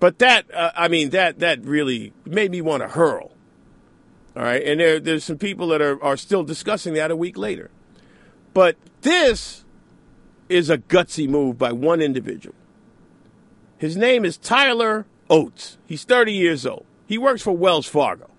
But 0.00 0.18
that, 0.18 0.52
uh, 0.54 0.72
I 0.76 0.88
mean, 0.88 1.10
that 1.10 1.38
that 1.38 1.64
really 1.64 2.12
made 2.24 2.50
me 2.50 2.60
want 2.60 2.82
to 2.82 2.88
hurl. 2.88 3.32
All 4.36 4.42
right, 4.42 4.62
and 4.62 4.80
there 4.80 4.98
there's 4.98 5.24
some 5.24 5.38
people 5.38 5.68
that 5.68 5.80
are 5.80 6.02
are 6.02 6.16
still 6.16 6.42
discussing 6.42 6.94
that 6.94 7.10
a 7.10 7.16
week 7.16 7.38
later. 7.38 7.70
But 8.52 8.76
this 9.02 9.64
is 10.48 10.70
a 10.70 10.78
gutsy 10.78 11.28
move 11.28 11.58
by 11.58 11.72
one 11.72 12.00
individual. 12.00 12.54
His 13.78 13.96
name 13.96 14.24
is 14.24 14.36
Tyler 14.36 15.06
Oates. 15.30 15.78
He's 15.86 16.04
30 16.04 16.32
years 16.32 16.66
old. 16.66 16.86
He 17.06 17.18
works 17.18 17.42
for 17.42 17.56
Wells 17.56 17.86
Fargo. 17.86 18.30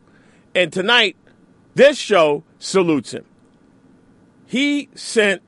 And 0.53 0.71
tonight, 0.71 1.15
this 1.75 1.97
show 1.97 2.43
salutes 2.59 3.11
him. 3.11 3.25
He 4.45 4.89
sent 4.95 5.41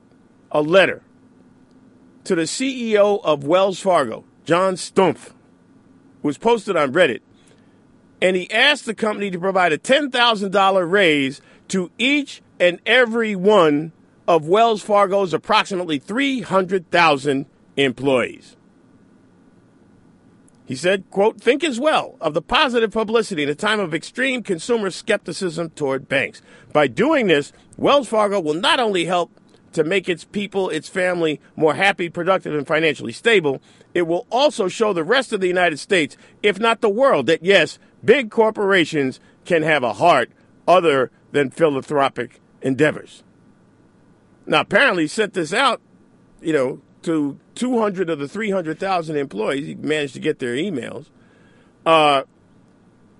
a 0.50 0.60
letter 0.60 1.02
to 2.24 2.34
the 2.34 2.42
CEO 2.42 3.24
of 3.24 3.44
Wells 3.44 3.80
Fargo, 3.80 4.24
John 4.44 4.74
Stumpf, 4.74 5.32
was 6.22 6.36
posted 6.36 6.76
on 6.76 6.92
Reddit, 6.92 7.20
and 8.20 8.36
he 8.36 8.50
asked 8.50 8.84
the 8.84 8.94
company 8.94 9.30
to 9.30 9.38
provide 9.38 9.72
a 9.72 9.78
$10,000 9.78 10.90
raise 10.90 11.40
to 11.68 11.90
each 11.96 12.42
and 12.60 12.80
every 12.84 13.34
one 13.34 13.92
of 14.26 14.46
Wells 14.46 14.82
Fargo's 14.82 15.32
approximately 15.32 15.98
300,000 15.98 17.46
employees. 17.78 18.57
He 20.68 20.76
said, 20.76 21.08
quote, 21.10 21.40
think 21.40 21.64
as 21.64 21.80
well 21.80 22.18
of 22.20 22.34
the 22.34 22.42
positive 22.42 22.90
publicity 22.90 23.42
in 23.42 23.48
a 23.48 23.54
time 23.54 23.80
of 23.80 23.94
extreme 23.94 24.42
consumer 24.42 24.90
skepticism 24.90 25.70
toward 25.70 26.10
banks. 26.10 26.42
By 26.74 26.88
doing 26.88 27.26
this, 27.26 27.54
Wells 27.78 28.06
Fargo 28.06 28.38
will 28.38 28.52
not 28.52 28.78
only 28.78 29.06
help 29.06 29.32
to 29.72 29.82
make 29.82 30.10
its 30.10 30.24
people, 30.24 30.68
its 30.68 30.86
family 30.86 31.40
more 31.56 31.72
happy, 31.72 32.10
productive, 32.10 32.54
and 32.54 32.66
financially 32.66 33.12
stable, 33.12 33.62
it 33.94 34.02
will 34.02 34.26
also 34.30 34.68
show 34.68 34.92
the 34.92 35.02
rest 35.02 35.32
of 35.32 35.40
the 35.40 35.48
United 35.48 35.78
States, 35.78 36.18
if 36.42 36.60
not 36.60 36.82
the 36.82 36.90
world, 36.90 37.24
that 37.28 37.42
yes, 37.42 37.78
big 38.04 38.30
corporations 38.30 39.20
can 39.46 39.62
have 39.62 39.82
a 39.82 39.94
heart 39.94 40.30
other 40.66 41.10
than 41.32 41.48
philanthropic 41.48 42.42
endeavors. 42.60 43.22
Now, 44.44 44.60
apparently, 44.60 45.04
he 45.04 45.08
sent 45.08 45.32
this 45.32 45.54
out, 45.54 45.80
you 46.42 46.52
know, 46.52 46.82
to 47.02 47.38
200 47.54 48.10
of 48.10 48.18
the 48.18 48.28
300,000 48.28 49.16
employees. 49.16 49.66
He 49.66 49.74
managed 49.74 50.14
to 50.14 50.20
get 50.20 50.38
their 50.38 50.54
emails. 50.54 51.06
Uh, 51.86 52.22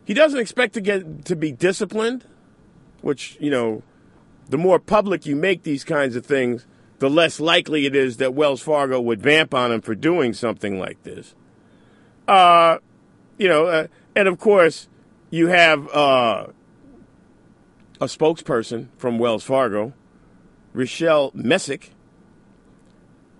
he 0.04 0.14
doesn't 0.14 0.40
expect 0.40 0.74
to 0.74 0.80
get 0.80 1.24
to 1.26 1.36
be 1.36 1.52
disciplined, 1.52 2.24
which 3.00 3.36
you 3.40 3.50
know, 3.50 3.82
the 4.48 4.58
more 4.58 4.78
public 4.78 5.26
you 5.26 5.36
make 5.36 5.62
these 5.62 5.84
kinds 5.84 6.16
of 6.16 6.24
things, 6.24 6.66
the 6.98 7.10
less 7.10 7.38
likely 7.38 7.86
it 7.86 7.94
is 7.94 8.16
that 8.16 8.34
Wells 8.34 8.60
Fargo 8.60 9.00
would 9.00 9.22
vamp 9.22 9.54
on 9.54 9.70
him 9.70 9.80
for 9.80 9.94
doing 9.94 10.32
something 10.32 10.78
like 10.78 11.02
this. 11.02 11.34
Uh, 12.26 12.78
you 13.38 13.48
know, 13.48 13.66
uh, 13.66 13.86
and 14.16 14.28
of 14.28 14.38
course, 14.38 14.88
you 15.30 15.48
have 15.48 15.88
uh, 15.94 16.46
a 18.00 18.06
spokesperson 18.06 18.88
from 18.96 19.18
Wells 19.18 19.44
Fargo, 19.44 19.92
Richele 20.74 21.34
Messick, 21.34 21.92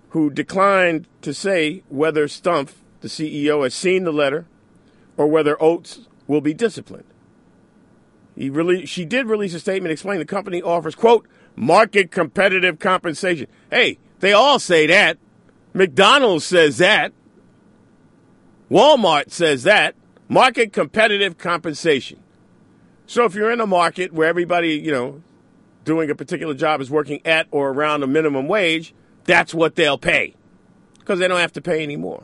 who 0.09 0.29
declined 0.29 1.07
to 1.21 1.33
say 1.33 1.83
whether 1.89 2.27
Stumpf, 2.27 2.73
the 3.01 3.07
CEO, 3.07 3.63
has 3.63 3.73
seen 3.73 4.03
the 4.03 4.13
letter 4.13 4.45
or 5.17 5.27
whether 5.27 5.61
Oates 5.61 6.07
will 6.27 6.41
be 6.41 6.53
disciplined. 6.53 7.05
He 8.35 8.49
really, 8.49 8.85
she 8.85 9.05
did 9.05 9.27
release 9.27 9.53
a 9.53 9.59
statement 9.59 9.91
explaining 9.91 10.19
the 10.19 10.25
company 10.25 10.61
offers, 10.61 10.95
quote, 10.95 11.27
market 11.55 12.09
competitive 12.09 12.79
compensation. 12.79 13.47
Hey, 13.69 13.99
they 14.19 14.33
all 14.33 14.59
say 14.59 14.87
that. 14.87 15.17
McDonald's 15.73 16.45
says 16.45 16.77
that. 16.77 17.11
Walmart 18.71 19.31
says 19.31 19.63
that. 19.63 19.95
Market 20.27 20.73
competitive 20.73 21.37
compensation. 21.37 22.19
So 23.07 23.25
if 23.25 23.35
you're 23.35 23.51
in 23.51 23.59
a 23.59 23.67
market 23.67 24.13
where 24.13 24.27
everybody, 24.27 24.75
you 24.75 24.91
know, 24.91 25.21
doing 25.83 26.09
a 26.09 26.15
particular 26.15 26.53
job 26.53 26.79
is 26.81 26.89
working 26.89 27.19
at 27.25 27.47
or 27.51 27.69
around 27.69 28.03
a 28.03 28.07
minimum 28.07 28.47
wage, 28.47 28.93
that's 29.29 29.53
what 29.53 29.75
they'll 29.75 29.99
pay 29.99 30.33
because 30.97 31.19
they 31.19 31.27
don't 31.27 31.39
have 31.39 31.53
to 31.53 31.61
pay 31.61 31.83
anymore. 31.83 32.23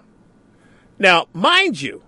Now, 0.97 1.27
mind 1.33 1.79
you, 1.79 2.01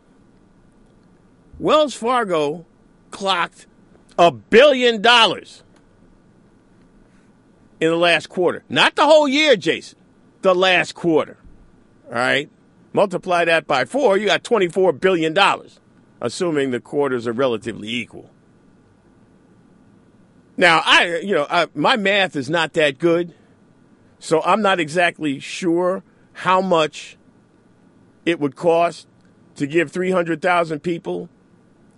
Wells 1.60 1.93
Fargo 1.93 2.66
clocked 3.12 3.68
a 4.18 4.32
billion 4.32 5.04
dollars 5.04 5.64
in 7.80 7.91
the 7.91 7.95
last 7.95 8.28
quarter. 8.28 8.64
Not 8.70 8.95
the 8.95 9.06
whole 9.06 9.28
year, 9.28 9.56
Jason, 9.56 10.00
the 10.41 10.56
last 10.56 10.95
quarter. 10.95 11.38
All 12.08 12.14
right? 12.14 12.50
Multiply 12.91 13.45
that 13.45 13.68
by 13.68 13.86
four, 13.86 14.18
you 14.18 14.26
got 14.26 14.43
$24 14.43 15.00
billion, 15.00 15.38
assuming 16.20 16.72
the 16.72 16.80
quarters 16.80 17.28
are 17.28 17.34
relatively 17.34 17.89
equal. 17.89 18.32
Now, 20.56 20.82
I, 20.84 21.20
you 21.20 21.36
know, 21.36 21.45
I, 21.48 21.68
my 21.76 21.98
math 21.98 22.36
is 22.36 22.50
not 22.50 22.74
that 22.74 22.98
good. 22.98 23.36
So 24.20 24.41
I'm 24.43 24.61
not 24.61 24.80
exactly 24.80 25.39
sure 25.39 26.03
how 26.34 26.61
much 26.61 27.18
it 28.26 28.39
would 28.39 28.55
cost 28.55 29.07
to 29.55 29.68
give 29.68 29.91
300,000 29.91 30.80
people 30.82 31.30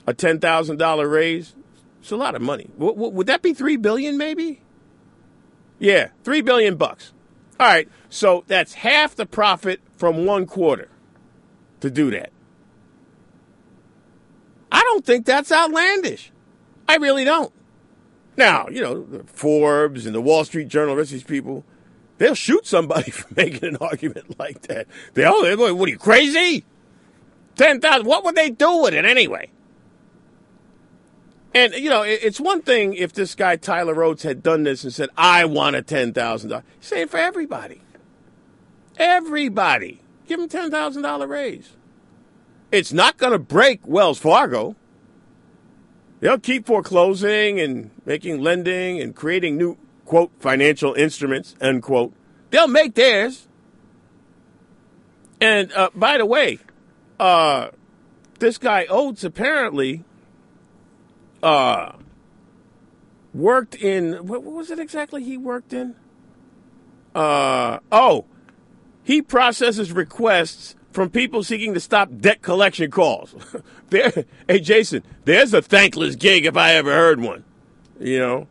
a 0.07 0.13
$10,000 0.13 1.11
raise. 1.11 1.55
It's 2.01 2.11
a 2.11 2.15
lot 2.15 2.36
of 2.36 2.41
money. 2.41 2.70
W- 2.80 2.93
would 3.09 3.28
that 3.28 3.41
be 3.41 3.53
3 3.53 3.78
billion 3.78 4.17
maybe? 4.17 4.61
Yeah, 5.78 6.09
3 6.24 6.41
billion 6.41 6.76
bucks. 6.76 7.13
All 7.59 7.67
right. 7.67 7.89
So 8.09 8.43
that's 8.47 8.74
half 8.76 9.15
the 9.15 9.26
profit 9.26 9.82
from 9.97 10.26
one 10.26 10.45
quarter 10.45 10.89
to 11.82 11.89
do 11.89 12.09
that. 12.11 12.32
I 14.72 14.82
don't 14.82 15.05
think 15.05 15.26
that's 15.26 15.51
outlandish. 15.51 16.32
I 16.88 16.95
really 16.97 17.26
don't. 17.26 17.51
Now, 18.38 18.67
you 18.70 18.82
know, 18.82 19.24
Forbes 19.26 20.05
and 20.05 20.15
the 20.15 20.22
Wall 20.22 20.45
Street 20.45 20.70
Journal, 20.70 20.95
rest 20.95 21.09
of 21.09 21.13
these 21.13 21.24
people, 21.24 21.65
They'll 22.20 22.36
shoot 22.36 22.67
somebody 22.67 23.09
for 23.11 23.34
making 23.34 23.67
an 23.67 23.78
argument 23.78 24.38
like 24.39 24.61
that. 24.63 24.86
They 25.15 25.26
oh, 25.26 25.55
what 25.76 25.88
are 25.88 25.91
you 25.91 25.97
crazy? 25.97 26.63
Ten 27.55 27.82
thousand. 27.82 28.05
What 28.05 28.24
would 28.24 28.36
they 28.36 28.51
do 28.51 28.84
with 28.84 28.93
it 28.93 29.05
anyway? 29.05 29.49
And 31.55 31.74
you 31.74 31.89
know, 31.89 32.03
it's 32.03 32.39
one 32.39 32.61
thing 32.61 32.93
if 32.93 33.11
this 33.13 33.34
guy 33.34 33.55
Tyler 33.55 33.95
Rhodes 33.95 34.22
had 34.22 34.43
done 34.43 34.63
this 34.63 34.84
and 34.84 34.93
said, 34.93 35.09
"I 35.17 35.45
want 35.45 35.76
a 35.76 35.82
ten 35.82 36.13
thousand 36.13 36.51
dollars." 36.51 36.65
Say 36.80 37.01
it 37.01 37.09
for 37.09 37.17
everybody. 37.17 37.82
Everybody, 38.97 40.01
give 40.28 40.39
him 40.39 40.49
ten 40.49 40.70
thousand 40.70 41.01
dollar 41.01 41.26
raise. 41.26 41.72
It's 42.72 42.93
not 42.93 43.17
going 43.17 43.32
to 43.32 43.39
break 43.39 43.80
Wells 43.88 44.20
Fargo. 44.20 44.76
They'll 46.20 46.38
keep 46.38 46.67
foreclosing 46.67 47.59
and 47.59 47.91
making 48.05 48.41
lending 48.41 49.01
and 49.01 49.15
creating 49.15 49.57
new 49.57 49.78
quote 50.10 50.32
financial 50.39 50.95
instruments 50.95 51.55
unquote. 51.62 52.12
They'll 52.49 52.68
make 52.68 52.95
theirs. 52.95 53.47
And 55.39 55.72
uh, 55.74 55.91
by 55.93 56.18
the 56.18 56.26
way, 56.26 56.57
uh, 57.20 57.70
this 58.39 58.57
guy 58.57 58.88
Oates 58.89 59.24
apparently 59.24 60.03
uh, 61.43 61.91
worked 63.36 63.76
in 63.76 64.26
what, 64.26 64.43
was 64.43 64.72
it 64.72 64.80
exactly 64.80 65.24
he 65.24 65.38
worked 65.38 65.74
in? 65.74 65.95
Uh, 67.14 67.78
oh, 67.91 68.26
he 69.03 69.22
processes 69.22 69.91
requests 69.91 70.76
from 70.91 71.12
people 71.12 71.43
seeking 71.43 71.76
to 71.76 71.80
stop 71.80 72.10
debt 72.18 72.41
collection 72.41 72.89
calls. 72.89 73.36
there, 73.91 74.26
hey 74.47 74.60
Jason, 74.60 75.03
there's 75.26 75.53
a 75.53 75.62
thankless 75.62 76.16
gig 76.16 76.47
if 76.47 76.57
I 76.57 76.74
ever 76.74 76.91
heard 76.91 77.22
one. 77.22 77.43
You 77.99 78.20
know, 78.20 78.47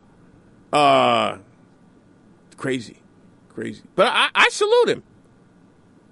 uh, 0.73 1.39
crazy, 2.59 2.99
crazy. 3.49 3.83
But 3.95 4.09
I, 4.09 4.29
I 4.35 4.49
salute 4.51 4.91
him. 4.91 5.03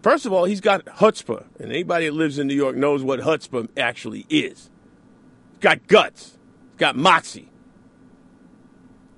First 0.03 0.24
of 0.24 0.32
all, 0.32 0.44
he's 0.44 0.61
got 0.61 0.84
chutzpah, 0.86 1.44
and 1.59 1.70
anybody 1.70 2.07
that 2.07 2.14
lives 2.14 2.38
in 2.38 2.47
New 2.47 2.55
York 2.55 2.76
knows 2.76 3.03
what 3.03 3.20
chutzpah 3.20 3.68
actually 3.76 4.24
is. 4.30 4.70
He's 5.51 5.61
got 5.61 5.86
guts, 5.88 6.38
he's 6.70 6.78
got 6.78 6.97
moxie, 6.97 7.51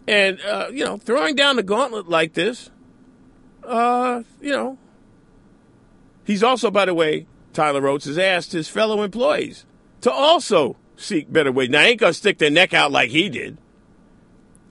and 0.08 0.40
uh, 0.40 0.68
you 0.72 0.84
know, 0.84 0.96
throwing 0.96 1.36
down 1.36 1.56
the 1.56 1.62
gauntlet 1.62 2.08
like 2.08 2.32
this, 2.32 2.70
uh, 3.64 4.22
you 4.40 4.52
know, 4.52 4.78
he's 6.24 6.42
also, 6.42 6.70
by 6.70 6.86
the 6.86 6.94
way, 6.94 7.26
Tyler 7.52 7.82
Rhodes 7.82 8.06
has 8.06 8.16
asked 8.16 8.52
his 8.52 8.68
fellow 8.68 9.02
employees 9.02 9.66
to 10.00 10.10
also 10.10 10.76
seek 10.96 11.30
better 11.30 11.52
ways. 11.52 11.68
Now, 11.68 11.80
I 11.80 11.84
ain't 11.84 12.00
gonna 12.00 12.14
stick 12.14 12.38
their 12.38 12.50
neck 12.50 12.72
out 12.72 12.90
like 12.90 13.10
he 13.10 13.28
did. 13.28 13.58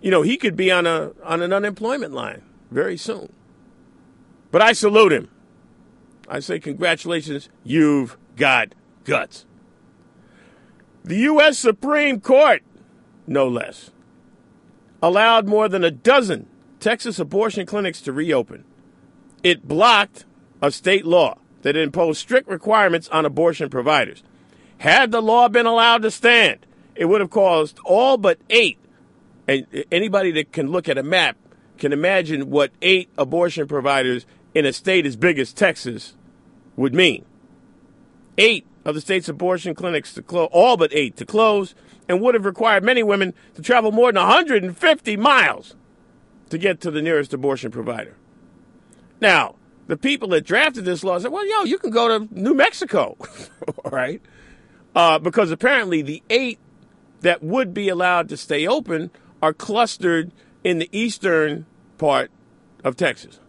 You 0.01 0.11
know, 0.11 0.21
he 0.21 0.37
could 0.37 0.55
be 0.55 0.71
on 0.71 0.85
a 0.85 1.11
on 1.23 1.41
an 1.41 1.51
unemployment 1.51 2.13
line 2.13 2.43
very 2.71 2.97
soon. 2.97 3.31
But 4.51 4.61
I 4.61 4.73
salute 4.73 5.11
him. 5.11 5.29
I 6.27 6.39
say 6.39 6.59
congratulations, 6.59 7.49
you've 7.63 8.17
got 8.35 8.73
guts. 9.05 9.45
The 11.03 11.17
U.S. 11.17 11.57
Supreme 11.57 12.19
Court, 12.19 12.63
no 13.25 13.47
less, 13.47 13.91
allowed 15.01 15.47
more 15.47 15.69
than 15.69 15.83
a 15.83 15.91
dozen 15.91 16.47
Texas 16.79 17.17
abortion 17.17 17.65
clinics 17.65 18.01
to 18.01 18.11
reopen. 18.11 18.65
It 19.41 19.67
blocked 19.67 20.25
a 20.61 20.71
state 20.71 21.05
law 21.05 21.37
that 21.61 21.77
imposed 21.77 22.19
strict 22.19 22.49
requirements 22.49 23.07
on 23.09 23.25
abortion 23.25 23.69
providers. 23.69 24.23
Had 24.79 25.11
the 25.11 25.21
law 25.21 25.47
been 25.47 25.65
allowed 25.65 26.01
to 26.03 26.11
stand, 26.11 26.65
it 26.95 27.05
would 27.05 27.21
have 27.21 27.29
caused 27.29 27.79
all 27.85 28.17
but 28.17 28.39
eight, 28.49 28.77
and 29.47 29.65
anybody 29.91 30.31
that 30.31 30.51
can 30.51 30.67
look 30.67 30.89
at 30.89 30.97
a 30.97 31.03
map 31.03 31.37
can 31.77 31.93
imagine 31.93 32.49
what 32.49 32.71
eight 32.81 33.09
abortion 33.17 33.67
providers 33.67 34.25
in 34.53 34.65
a 34.65 34.73
state 34.73 35.05
as 35.05 35.15
big 35.15 35.39
as 35.39 35.53
Texas 35.53 36.15
would 36.75 36.93
mean. 36.93 37.25
Eight 38.37 38.65
of 38.85 38.95
the 38.95 39.01
state's 39.01 39.29
abortion 39.29 39.75
clinics 39.75 40.13
to 40.13 40.21
close, 40.21 40.49
all 40.51 40.77
but 40.77 40.93
eight 40.93 41.15
to 41.17 41.25
close, 41.25 41.75
and 42.07 42.21
would 42.21 42.35
have 42.35 42.45
required 42.45 42.83
many 42.83 43.03
women 43.03 43.33
to 43.55 43.61
travel 43.61 43.91
more 43.91 44.11
than 44.11 44.21
150 44.21 45.17
miles 45.17 45.75
to 46.49 46.57
get 46.57 46.79
to 46.81 46.91
the 46.91 47.01
nearest 47.01 47.33
abortion 47.33 47.71
provider. 47.71 48.15
Now, 49.19 49.55
the 49.87 49.97
people 49.97 50.29
that 50.29 50.45
drafted 50.45 50.85
this 50.85 51.03
law 51.03 51.19
said, 51.19 51.31
well, 51.31 51.47
yo, 51.47 51.63
you 51.63 51.77
can 51.77 51.91
go 51.91 52.19
to 52.19 52.27
New 52.31 52.53
Mexico, 52.53 53.17
all 53.85 53.91
right? 53.91 54.21
Uh, 54.95 55.19
because 55.19 55.51
apparently 55.51 56.01
the 56.01 56.23
eight 56.29 56.59
that 57.21 57.43
would 57.43 57.73
be 57.73 57.89
allowed 57.89 58.29
to 58.29 58.37
stay 58.37 58.67
open 58.67 59.11
are 59.41 59.53
clustered 59.53 60.31
in 60.63 60.79
the 60.79 60.89
eastern 60.91 61.65
part 61.97 62.31
of 62.83 62.95
Texas. 62.95 63.39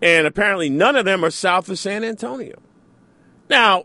And 0.00 0.26
apparently 0.26 0.68
none 0.68 0.96
of 0.96 1.04
them 1.04 1.24
are 1.24 1.30
south 1.30 1.68
of 1.68 1.78
San 1.78 2.04
Antonio. 2.04 2.60
Now, 3.48 3.84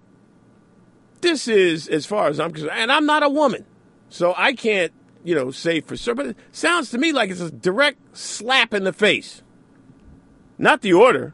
this 1.21 1.47
is, 1.47 1.87
as 1.87 2.05
far 2.05 2.27
as 2.27 2.39
I'm 2.39 2.51
concerned, 2.51 2.73
and 2.75 2.91
I'm 2.91 3.05
not 3.05 3.23
a 3.23 3.29
woman, 3.29 3.65
so 4.09 4.33
I 4.37 4.53
can't, 4.53 4.91
you 5.23 5.35
know, 5.35 5.51
say 5.51 5.81
for 5.81 5.97
sure, 5.97 6.15
but 6.15 6.27
it 6.27 6.37
sounds 6.51 6.89
to 6.91 6.97
me 6.97 7.11
like 7.11 7.29
it's 7.29 7.41
a 7.41 7.51
direct 7.51 8.17
slap 8.17 8.73
in 8.73 8.83
the 8.83 8.93
face. 8.93 9.41
Not 10.57 10.81
the 10.81 10.93
order, 10.93 11.33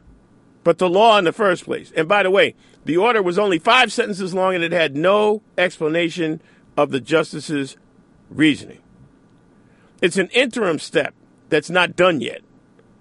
but 0.64 0.78
the 0.78 0.88
law 0.88 1.18
in 1.18 1.24
the 1.24 1.32
first 1.32 1.64
place. 1.64 1.92
And 1.96 2.08
by 2.08 2.22
the 2.22 2.30
way, 2.30 2.54
the 2.84 2.96
order 2.96 3.22
was 3.22 3.38
only 3.38 3.58
five 3.58 3.92
sentences 3.92 4.34
long 4.34 4.54
and 4.54 4.64
it 4.64 4.72
had 4.72 4.96
no 4.96 5.42
explanation 5.56 6.42
of 6.76 6.90
the 6.90 7.00
justice's 7.00 7.76
reasoning. 8.30 8.80
It's 10.04 10.18
an 10.18 10.28
interim 10.34 10.78
step 10.78 11.14
that's 11.48 11.70
not 11.70 11.96
done 11.96 12.20
yet. 12.20 12.42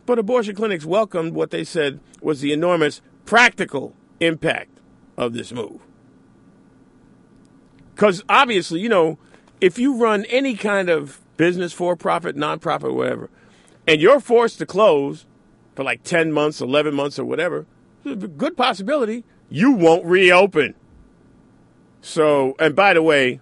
But 0.06 0.20
abortion 0.20 0.56
clinics 0.56 0.86
welcomed 0.86 1.34
what 1.34 1.52
they 1.52 1.66
said 1.66 2.00
was 2.22 2.40
the 2.40 2.54
enormous 2.54 3.02
practical 3.26 3.94
impact 4.22 4.80
of 5.18 5.34
this 5.34 5.52
move. 5.52 5.82
Because 7.94 8.24
obviously, 8.30 8.80
you 8.80 8.88
know, 8.88 9.20
if 9.60 9.78
you 9.78 9.98
run 9.98 10.24
any 10.30 10.56
kind 10.56 10.90
of 10.90 11.20
business, 11.36 11.74
for 11.74 11.98
profit, 11.98 12.38
nonprofit, 12.38 12.96
whatever, 12.96 13.30
and 13.86 14.00
you're 14.00 14.22
forced 14.22 14.60
to 14.60 14.66
close 14.66 15.26
for 15.76 15.84
like 15.84 16.04
10 16.04 16.32
months, 16.32 16.62
11 16.62 16.96
months, 16.96 17.20
or 17.20 17.26
whatever, 17.26 17.66
there's 18.06 18.24
a 18.24 18.30
good 18.30 18.56
possibility 18.56 19.26
you 19.50 19.74
won't 19.74 20.06
reopen. 20.06 20.74
So, 22.00 22.56
and 22.60 22.74
by 22.74 22.94
the 22.94 23.04
way, 23.04 23.42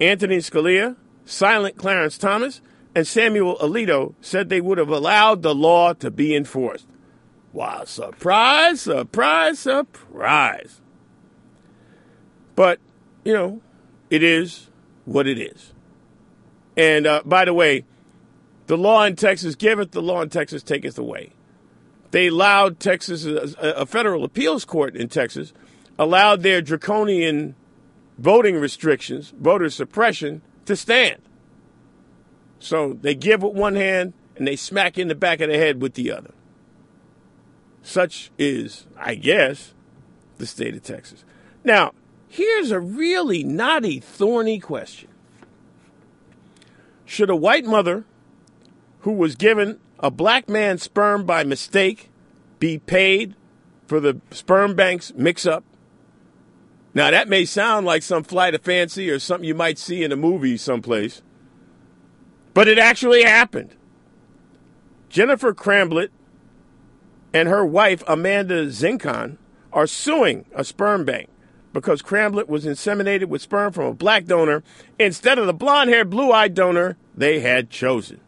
Anthony 0.00 0.36
Scalia, 0.36 0.94
silent 1.30 1.76
Clarence 1.76 2.18
Thomas, 2.18 2.60
and 2.94 3.06
Samuel 3.06 3.56
Alito 3.58 4.14
said 4.20 4.48
they 4.48 4.60
would 4.60 4.78
have 4.78 4.88
allowed 4.88 5.42
the 5.42 5.54
law 5.54 5.92
to 5.94 6.10
be 6.10 6.34
enforced. 6.34 6.86
Wow, 7.52 7.84
surprise, 7.84 8.82
surprise, 8.82 9.58
surprise. 9.58 10.80
But, 12.54 12.80
you 13.24 13.32
know, 13.32 13.60
it 14.08 14.22
is 14.22 14.68
what 15.04 15.26
it 15.26 15.38
is. 15.38 15.72
And 16.76 17.06
uh, 17.06 17.22
by 17.24 17.44
the 17.44 17.54
way, 17.54 17.84
the 18.66 18.76
law 18.76 19.04
in 19.04 19.16
Texas 19.16 19.54
giveth, 19.54 19.92
the 19.92 20.02
law 20.02 20.22
in 20.22 20.28
Texas 20.28 20.62
taketh 20.62 20.98
away. 20.98 21.32
They 22.10 22.28
allowed 22.28 22.80
Texas, 22.80 23.24
a 23.24 23.86
federal 23.86 24.24
appeals 24.24 24.64
court 24.64 24.96
in 24.96 25.08
Texas, 25.08 25.52
allowed 25.98 26.42
their 26.42 26.60
draconian 26.60 27.54
voting 28.18 28.56
restrictions, 28.56 29.32
voter 29.38 29.70
suppression, 29.70 30.42
to 30.70 30.76
stand. 30.76 31.20
So 32.58 32.94
they 33.00 33.14
give 33.14 33.42
with 33.42 33.54
one 33.54 33.74
hand 33.74 34.14
and 34.36 34.46
they 34.46 34.56
smack 34.56 34.98
in 34.98 35.08
the 35.08 35.14
back 35.14 35.40
of 35.40 35.50
the 35.50 35.56
head 35.56 35.82
with 35.82 35.94
the 35.94 36.12
other. 36.12 36.32
Such 37.82 38.30
is, 38.38 38.86
I 38.96 39.14
guess, 39.14 39.74
the 40.38 40.46
state 40.46 40.74
of 40.74 40.82
Texas. 40.82 41.24
Now, 41.64 41.92
here's 42.28 42.70
a 42.70 42.80
really 42.80 43.42
knotty, 43.42 44.00
thorny 44.00 44.58
question. 44.58 45.08
Should 47.04 47.30
a 47.30 47.36
white 47.36 47.64
mother 47.64 48.04
who 49.00 49.12
was 49.12 49.34
given 49.34 49.80
a 49.98 50.10
black 50.10 50.48
man's 50.48 50.82
sperm 50.82 51.24
by 51.24 51.42
mistake 51.44 52.10
be 52.58 52.78
paid 52.78 53.34
for 53.86 53.98
the 53.98 54.20
sperm 54.30 54.74
bank's 54.74 55.12
mix 55.14 55.46
up? 55.46 55.64
Now, 56.92 57.10
that 57.10 57.28
may 57.28 57.44
sound 57.44 57.86
like 57.86 58.02
some 58.02 58.24
flight 58.24 58.54
of 58.54 58.62
fancy 58.62 59.10
or 59.10 59.18
something 59.18 59.46
you 59.46 59.54
might 59.54 59.78
see 59.78 60.02
in 60.02 60.10
a 60.10 60.16
movie 60.16 60.56
someplace. 60.56 61.22
But 62.52 62.66
it 62.66 62.78
actually 62.78 63.22
happened. 63.22 63.76
Jennifer 65.08 65.54
Cramblett 65.54 66.10
and 67.32 67.48
her 67.48 67.64
wife, 67.64 68.02
Amanda 68.08 68.66
Zinkon, 68.66 69.36
are 69.72 69.86
suing 69.86 70.46
a 70.54 70.64
sperm 70.64 71.04
bank 71.04 71.28
because 71.72 72.02
Cramblett 72.02 72.48
was 72.48 72.64
inseminated 72.64 73.26
with 73.26 73.42
sperm 73.42 73.72
from 73.72 73.86
a 73.86 73.94
black 73.94 74.24
donor 74.24 74.64
instead 74.98 75.38
of 75.38 75.46
the 75.46 75.54
blonde 75.54 75.90
haired, 75.90 76.10
blue 76.10 76.32
eyed 76.32 76.54
donor 76.54 76.96
they 77.14 77.40
had 77.40 77.70
chosen. 77.70 78.20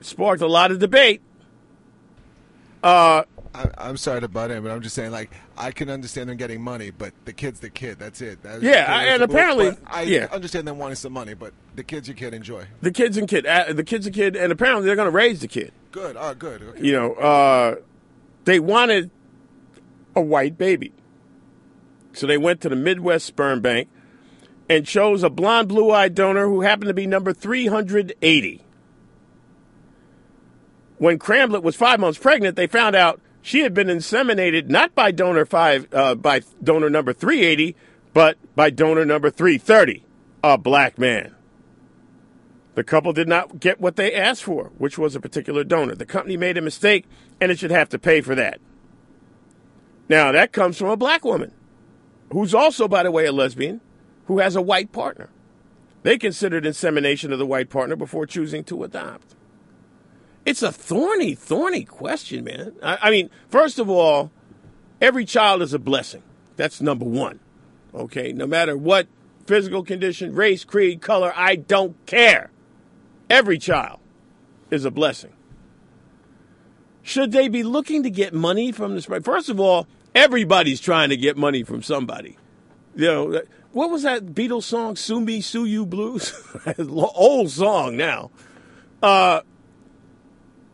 It 0.00 0.06
sparked 0.06 0.42
a 0.42 0.48
lot 0.48 0.72
of 0.72 0.80
debate. 0.80 1.22
Uh, 2.82 3.22
I, 3.54 3.88
am 3.88 3.96
sorry 3.96 4.20
to 4.20 4.28
butt 4.28 4.50
in, 4.50 4.62
but 4.62 4.72
I'm 4.72 4.80
just 4.80 4.94
saying, 4.94 5.10
like, 5.10 5.30
I 5.56 5.72
can 5.72 5.90
understand 5.90 6.30
them 6.30 6.36
getting 6.36 6.62
money, 6.62 6.90
but 6.90 7.12
the 7.24 7.32
kid's 7.32 7.60
the 7.60 7.70
kid. 7.70 7.98
That's 7.98 8.20
it. 8.20 8.42
That's 8.42 8.62
yeah, 8.62 9.14
and 9.14 9.22
apparently, 9.22 9.76
I 9.86 10.02
yeah. 10.02 10.28
understand 10.32 10.66
them 10.66 10.78
wanting 10.78 10.96
some 10.96 11.12
money, 11.12 11.34
but 11.34 11.52
the 11.76 11.84
kid's 11.84 12.08
your 12.08 12.16
kid. 12.16 12.32
Enjoy. 12.32 12.64
The 12.80 12.90
kid's 12.90 13.16
a 13.16 13.26
kid. 13.26 13.46
Uh, 13.46 13.72
the 13.72 13.84
kid's 13.84 14.06
a 14.06 14.10
kid, 14.10 14.36
and 14.36 14.52
apparently 14.52 14.86
they're 14.86 14.96
going 14.96 15.06
to 15.06 15.14
raise 15.14 15.40
the 15.40 15.48
kid. 15.48 15.72
Good. 15.90 16.16
Oh, 16.18 16.34
good. 16.34 16.62
Okay. 16.62 16.86
You 16.86 16.92
know, 16.92 17.12
uh, 17.14 17.76
they 18.44 18.58
wanted 18.58 19.10
a 20.16 20.22
white 20.22 20.56
baby. 20.56 20.92
So 22.14 22.26
they 22.26 22.38
went 22.38 22.60
to 22.62 22.68
the 22.68 22.76
Midwest 22.76 23.26
Sperm 23.26 23.60
Bank 23.60 23.88
and 24.68 24.86
chose 24.86 25.22
a 25.22 25.30
blonde, 25.30 25.68
blue 25.68 25.90
eyed 25.90 26.14
donor 26.14 26.46
who 26.46 26.62
happened 26.62 26.88
to 26.88 26.94
be 26.94 27.06
number 27.06 27.32
380. 27.32 28.62
When 30.98 31.18
Cramblett 31.18 31.62
was 31.62 31.74
five 31.74 31.98
months 32.00 32.18
pregnant, 32.18 32.56
they 32.56 32.66
found 32.66 32.94
out 32.94 33.20
she 33.42 33.60
had 33.60 33.74
been 33.74 33.88
inseminated 33.88 34.68
not 34.68 34.94
by 34.94 35.10
donor 35.10 35.44
five, 35.44 35.92
uh, 35.92 36.14
by 36.14 36.42
donor 36.62 36.88
number 36.88 37.12
380, 37.12 37.76
but 38.14 38.38
by 38.54 38.70
donor 38.70 39.04
number 39.04 39.30
330, 39.30 40.04
a 40.44 40.56
black 40.56 40.98
man. 40.98 41.34
The 42.74 42.84
couple 42.84 43.12
did 43.12 43.28
not 43.28 43.60
get 43.60 43.80
what 43.80 43.96
they 43.96 44.14
asked 44.14 44.44
for, 44.44 44.70
which 44.78 44.96
was 44.96 45.14
a 45.14 45.20
particular 45.20 45.64
donor. 45.64 45.94
The 45.94 46.06
company 46.06 46.36
made 46.36 46.56
a 46.56 46.62
mistake, 46.62 47.04
and 47.40 47.50
it 47.50 47.58
should 47.58 47.70
have 47.70 47.90
to 47.90 47.98
pay 47.98 48.20
for 48.22 48.34
that. 48.34 48.60
Now, 50.08 50.32
that 50.32 50.52
comes 50.52 50.78
from 50.78 50.88
a 50.88 50.96
black 50.96 51.24
woman, 51.24 51.52
who's 52.32 52.54
also, 52.54 52.88
by 52.88 53.02
the 53.02 53.10
way, 53.10 53.26
a 53.26 53.32
lesbian, 53.32 53.80
who 54.26 54.38
has 54.38 54.56
a 54.56 54.62
white 54.62 54.92
partner. 54.92 55.28
They 56.02 56.16
considered 56.16 56.64
insemination 56.64 57.32
of 57.32 57.38
the 57.38 57.46
white 57.46 57.70
partner 57.70 57.96
before 57.96 58.26
choosing 58.26 58.64
to 58.64 58.84
adopt. 58.84 59.34
It's 60.44 60.62
a 60.62 60.72
thorny, 60.72 61.34
thorny 61.34 61.84
question, 61.84 62.44
man. 62.44 62.74
I, 62.82 62.98
I 63.02 63.10
mean, 63.10 63.30
first 63.48 63.78
of 63.78 63.88
all, 63.88 64.30
every 65.00 65.24
child 65.24 65.62
is 65.62 65.72
a 65.72 65.78
blessing. 65.78 66.22
That's 66.56 66.80
number 66.80 67.04
one. 67.04 67.40
Okay, 67.94 68.32
no 68.32 68.46
matter 68.46 68.76
what 68.76 69.06
physical 69.46 69.82
condition, 69.82 70.34
race, 70.34 70.64
creed, 70.64 71.00
color, 71.00 71.32
I 71.36 71.56
don't 71.56 71.94
care. 72.06 72.50
Every 73.28 73.58
child 73.58 74.00
is 74.70 74.84
a 74.84 74.90
blessing. 74.90 75.32
Should 77.02 77.32
they 77.32 77.48
be 77.48 77.62
looking 77.62 78.02
to 78.04 78.10
get 78.10 78.32
money 78.32 78.72
from 78.72 78.94
this? 78.94 79.06
First 79.06 79.48
of 79.48 79.58
all, 79.58 79.86
everybody's 80.14 80.80
trying 80.80 81.10
to 81.10 81.16
get 81.16 81.36
money 81.36 81.62
from 81.62 81.82
somebody. 81.82 82.36
You 82.94 83.06
know, 83.06 83.42
what 83.72 83.90
was 83.90 84.02
that 84.02 84.26
Beatles 84.26 84.64
song, 84.64 84.96
Sue 84.96 85.20
Me, 85.20 85.40
Sue 85.40 85.64
You 85.64 85.84
Blues? 85.84 86.32
Old 86.88 87.50
song 87.50 87.96
now. 87.96 88.30
Uh, 89.02 89.40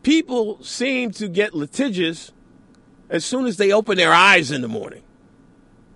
people 0.03 0.63
seem 0.63 1.11
to 1.11 1.27
get 1.27 1.53
litigious 1.53 2.31
as 3.09 3.25
soon 3.25 3.45
as 3.45 3.57
they 3.57 3.71
open 3.71 3.97
their 3.97 4.13
eyes 4.13 4.51
in 4.51 4.61
the 4.61 4.67
morning. 4.67 5.03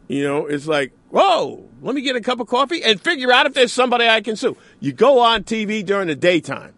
You 0.08 0.24
know, 0.24 0.46
it's 0.46 0.68
like, 0.68 0.92
whoa, 1.10 1.70
let 1.82 1.96
me 1.96 2.02
get 2.02 2.16
a 2.16 2.22
cup 2.22 2.40
of 2.40 2.48
coffee 2.48 2.84
and 2.84 3.00
figure 3.00 3.32
out 3.32 3.46
if 3.46 3.54
there's 3.54 3.72
somebody 3.72 4.08
I 4.08 4.22
can 4.22 4.36
sue. 4.36 4.58
You 4.80 4.92
go 4.92 5.20
on 5.20 5.44
TV 5.44 5.86
during 5.86 6.08
the 6.08 6.16
daytime, 6.16 6.74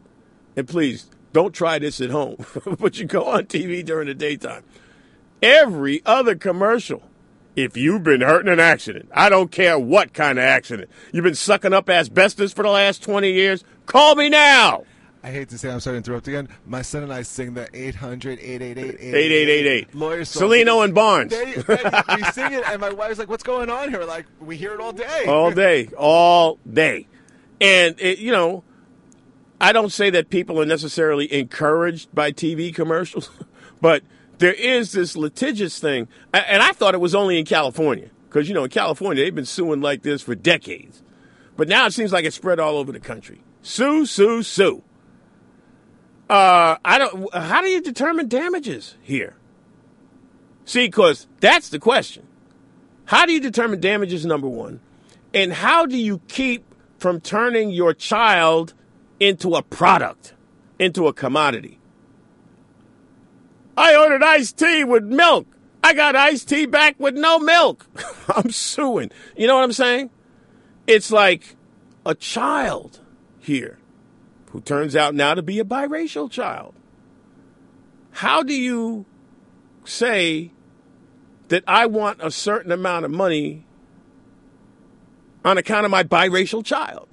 and 0.56 0.68
please 0.68 1.10
don't 1.34 1.54
try 1.54 1.80
this 1.80 2.00
at 2.00 2.12
home, 2.12 2.38
but 2.80 3.00
you 3.00 3.06
go 3.06 3.26
on 3.26 3.46
TV 3.46 3.84
during 3.84 4.08
the 4.08 4.14
daytime. 4.14 4.64
Every 5.42 6.02
other 6.06 6.36
commercial, 6.36 7.04
if 7.56 7.76
you've 7.76 8.04
been 8.04 8.22
hurt 8.22 8.46
in 8.46 8.52
an 8.52 8.60
accident, 8.60 9.10
I 9.14 9.30
don't 9.30 9.52
care 9.52 9.78
what 9.78 10.14
kind 10.14 10.38
of 10.38 10.46
accident, 10.46 10.90
you've 11.12 11.24
been 11.24 11.36
sucking 11.36 11.74
up 11.74 11.90
asbestos 11.90 12.54
for 12.54 12.64
the 12.64 12.70
last 12.70 13.04
20 13.04 13.32
years, 13.32 13.64
call 13.86 14.16
me 14.16 14.30
now. 14.30 14.86
I 15.26 15.32
hate 15.32 15.50
to 15.50 15.58
say 15.58 15.72
I'm 15.72 15.80
sorry 15.80 15.96
to 15.96 15.98
interrupt 15.98 16.28
again. 16.28 16.50
My 16.68 16.84
son 16.84 17.02
and 17.02 17.12
I 17.12 17.24
sing 17.24 17.56
the 17.56 17.68
800 17.74 18.38
888 18.40 19.00
8888. 19.02 19.96
Lawyers 19.96 20.30
song. 20.30 20.54
And 20.54 20.94
Barnes. 20.94 21.32
They, 21.32 21.54
they, 21.54 21.92
we 22.16 22.24
sing 22.26 22.54
it, 22.54 22.64
and 22.68 22.80
my 22.80 22.92
wife's 22.92 23.18
like, 23.18 23.28
"What's 23.28 23.42
going 23.42 23.72
on 23.72 23.90
here?" 23.90 24.06
Like, 24.06 24.28
we 24.40 24.56
hear 24.56 24.76
it 24.76 24.80
all 24.80 24.92
day. 24.94 25.26
all 25.28 25.50
day, 25.50 25.90
all 25.98 26.60
day. 26.72 27.08
And, 27.60 28.00
it, 28.00 28.20
you 28.20 28.32
know, 28.32 28.64
I 29.60 29.72
don't 29.72 29.92
say 29.92 30.12
that 30.12 30.30
people 30.30 30.62
are 30.62 30.66
necessarily 30.66 31.34
encouraged 31.34 32.14
by 32.14 32.32
TV 32.32 32.72
commercials, 32.72 33.32
but 33.82 34.04
there 34.38 34.54
is 34.54 34.92
this 34.92 35.18
litigious 35.18 35.80
thing. 35.80 36.08
And 36.36 36.62
I 36.62 36.72
thought 36.72 36.94
it 36.94 37.02
was 37.02 37.16
only 37.16 37.40
in 37.40 37.46
California 37.46 38.12
because, 38.30 38.48
you 38.48 38.54
know, 38.54 38.66
in 38.66 38.70
California, 38.70 39.24
they've 39.24 39.34
been 39.34 39.46
suing 39.46 39.82
like 39.82 40.04
this 40.04 40.22
for 40.22 40.36
decades. 40.36 41.02
But 41.58 41.68
now 41.68 41.88
it 41.88 41.94
seems 41.94 42.14
like 42.14 42.26
it's 42.26 42.36
spread 42.36 42.60
all 42.60 42.78
over 42.78 42.92
the 42.92 43.00
country. 43.00 43.42
Sue, 43.64 44.06
sue, 44.06 44.44
sue. 44.44 44.84
Uh, 46.30 46.78
I 46.84 46.98
don't. 46.98 47.34
How 47.34 47.62
do 47.62 47.68
you 47.68 47.82
determine 47.82 48.28
damages 48.28 48.96
here? 49.02 49.36
See, 50.66 50.88
because 50.88 51.28
that's 51.40 51.70
the 51.70 51.80
question. 51.80 52.26
How 53.06 53.26
do 53.26 53.34
you 53.34 53.40
determine 53.40 53.80
damages? 53.80 54.26
Number 54.26 54.48
one, 54.48 54.80
and 55.34 55.54
how 55.54 55.86
do 55.86 55.98
you 55.98 56.20
keep 56.28 56.66
from 56.98 57.22
turning 57.22 57.70
your 57.70 57.94
child 57.94 58.74
into 59.20 59.54
a 59.54 59.62
product, 59.62 60.34
into 60.80 61.08
a 61.08 61.14
commodity? 61.14 61.80
I 63.78 63.96
ordered 63.96 64.24
iced 64.24 64.58
tea 64.58 64.84
with 64.84 65.04
milk. 65.04 65.48
I 65.84 65.94
got 65.94 66.16
iced 66.16 66.50
tea 66.50 66.66
back 66.66 66.96
with 67.00 67.14
no 67.14 67.38
milk. 67.38 67.86
I'm 68.36 68.50
suing. 68.50 69.12
You 69.38 69.46
know 69.46 69.56
what 69.58 69.64
I'm 69.64 69.74
saying? 69.74 70.10
It's 70.88 71.12
like 71.12 71.56
a 72.04 72.16
child 72.16 73.02
here 73.40 73.78
who 74.56 74.62
turns 74.62 74.96
out 74.96 75.14
now 75.14 75.34
to 75.34 75.42
be 75.42 75.60
a 75.60 75.66
biracial 75.66 76.32
child. 76.32 76.74
How 78.12 78.42
do 78.42 78.54
you 78.54 79.06
say 79.84 80.54
that 81.50 81.66
I 81.68 81.88
want 81.88 82.22
a 82.22 82.32
certain 82.32 82.72
amount 82.72 83.04
of 83.04 83.12
money 83.12 83.66
on 85.44 85.58
account 85.58 85.84
of 85.84 85.92
my 85.92 86.06
biracial 86.06 86.64
child? 86.64 87.10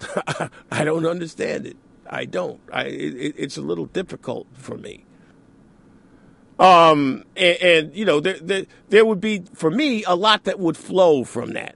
I 0.70 0.84
don't 0.84 1.04
understand 1.04 1.66
it. 1.66 1.76
I 2.08 2.26
don't. 2.26 2.60
I, 2.72 2.84
it, 2.84 3.34
it's 3.36 3.56
a 3.56 3.62
little 3.62 3.86
difficult 3.86 4.46
for 4.52 4.78
me. 4.78 5.04
Um, 6.60 7.24
and, 7.36 7.56
and 7.60 7.96
you 7.96 8.04
know, 8.04 8.20
there, 8.20 8.38
there, 8.38 8.66
there 8.88 9.04
would 9.04 9.20
be, 9.20 9.42
for 9.52 9.72
me, 9.72 10.04
a 10.04 10.14
lot 10.14 10.44
that 10.44 10.60
would 10.60 10.76
flow 10.76 11.24
from 11.24 11.54
that. 11.54 11.74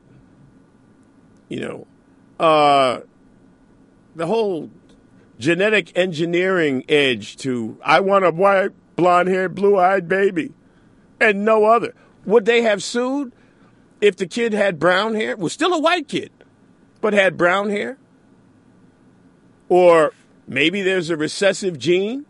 You 1.48 1.58
know, 1.58 1.86
uh, 2.38 3.00
the 4.14 4.28
whole 4.28 4.70
genetic 5.38 5.96
engineering 5.96 6.84
edge 6.88 7.36
to 7.38 7.78
I 7.84 8.00
want 8.00 8.24
a 8.24 8.30
white, 8.30 8.70
blonde 8.96 9.28
haired, 9.28 9.54
blue 9.54 9.78
eyed 9.78 10.08
baby 10.08 10.52
and 11.20 11.44
no 11.44 11.64
other. 11.64 11.94
Would 12.24 12.44
they 12.44 12.62
have 12.62 12.82
sued 12.82 13.32
if 14.00 14.16
the 14.16 14.26
kid 14.26 14.52
had 14.52 14.78
brown 14.78 15.14
hair? 15.14 15.36
Was 15.36 15.52
still 15.52 15.72
a 15.72 15.80
white 15.80 16.08
kid, 16.08 16.30
but 17.00 17.12
had 17.12 17.36
brown 17.36 17.70
hair? 17.70 17.98
Or 19.68 20.12
maybe 20.46 20.82
there's 20.82 21.10
a 21.10 21.16
recessive 21.16 21.78
gene 21.78 22.26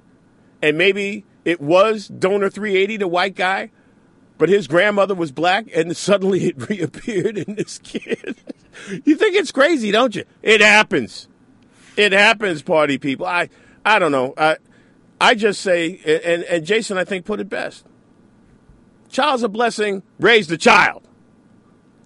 and 0.63 0.77
maybe 0.77 1.25
it 1.45 1.61
was 1.61 2.09
donor 2.09 2.51
380, 2.51 2.97
the 2.97 3.09
white 3.09 3.35
guy, 3.35 3.71
but 4.39 4.49
his 4.49 4.67
grandmother 4.67 5.15
was 5.15 5.33
black 5.33 5.67
and 5.75 5.97
suddenly 5.97 6.45
it 6.49 6.69
reappeared 6.69 7.39
in 7.39 7.55
this 7.55 7.79
kid. 7.79 8.37
you 9.05 9.17
think 9.17 9.37
it's 9.37 9.53
crazy, 9.53 9.91
don't 9.91 10.15
you? 10.15 10.25
It 10.43 10.61
happens. 10.61 11.29
It 11.97 12.13
happens, 12.13 12.63
party 12.63 12.99
people. 12.99 13.27
I 13.27 13.49
I 13.85 13.99
don't 13.99 14.13
know. 14.13 14.35
I 14.37 14.59
I 15.21 15.35
just 15.35 15.61
say 15.61 15.99
and 16.05 16.45
and 16.45 16.65
Jason 16.67 16.99
I 16.99 17.05
think 17.05 17.25
put 17.25 17.41
it 17.41 17.49
best. 17.49 17.87
Child's 19.09 19.43
a 19.43 19.49
blessing, 19.49 20.03
raise 20.19 20.49
the 20.49 20.59
child. 20.59 21.09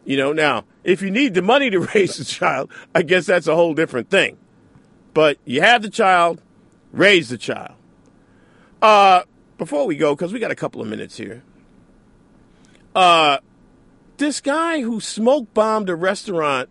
You 0.05 0.17
know, 0.17 0.33
now, 0.33 0.65
if 0.85 1.03
you 1.03 1.11
need 1.11 1.35
the 1.35 1.43
money 1.43 1.71
to 1.71 1.81
raise 1.95 2.17
the 2.17 2.25
child, 2.25 2.71
I 2.95 3.03
guess 3.03 3.27
that's 3.27 3.47
a 3.47 3.55
whole 3.55 3.75
different 3.75 4.11
thing. 4.11 4.39
But 5.13 5.39
you 5.45 5.61
have 5.61 5.83
the 5.83 5.91
child, 5.91 6.41
raise 6.93 7.29
the 7.29 7.39
child. 7.39 7.75
Uh 8.81 9.23
before 9.59 9.87
we 9.87 9.97
go, 9.97 10.15
because 10.15 10.33
we 10.33 10.39
got 10.39 10.51
a 10.51 10.57
couple 10.57 10.81
of 10.81 10.87
minutes 10.89 11.17
here. 11.17 11.43
Uh 12.95 13.39
this 14.19 14.41
guy 14.41 14.83
who 14.83 15.01
smoke 15.01 15.53
bombed 15.55 15.89
a 15.89 15.97
restaurant 15.97 16.69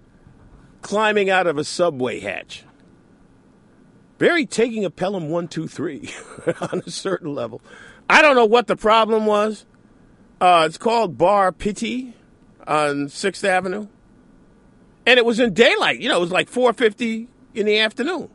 climbing 0.81 1.29
out 1.29 1.47
of 1.47 1.57
a 1.57 1.63
subway 1.63 2.19
hatch. 2.19 2.63
Very 4.19 4.45
taking 4.45 4.83
a 4.83 4.89
Pelham 4.89 5.29
123 5.29 6.13
on 6.73 6.83
a 6.85 6.91
certain 6.91 7.33
level. 7.33 7.61
I 8.09 8.21
don't 8.21 8.35
know 8.35 8.45
what 8.45 8.67
the 8.67 8.75
problem 8.75 9.25
was. 9.25 9.65
Uh, 10.41 10.63
it's 10.67 10.77
called 10.77 11.17
Bar 11.17 11.53
Pitti 11.53 12.13
on 12.67 13.07
6th 13.07 13.43
Avenue. 13.45 13.87
And 15.05 15.17
it 15.17 15.25
was 15.25 15.39
in 15.39 15.53
daylight. 15.53 16.01
You 16.01 16.09
know, 16.09 16.17
it 16.17 16.21
was 16.21 16.31
like 16.31 16.51
4.50 16.51 17.27
in 17.55 17.65
the 17.65 17.79
afternoon. 17.79 18.29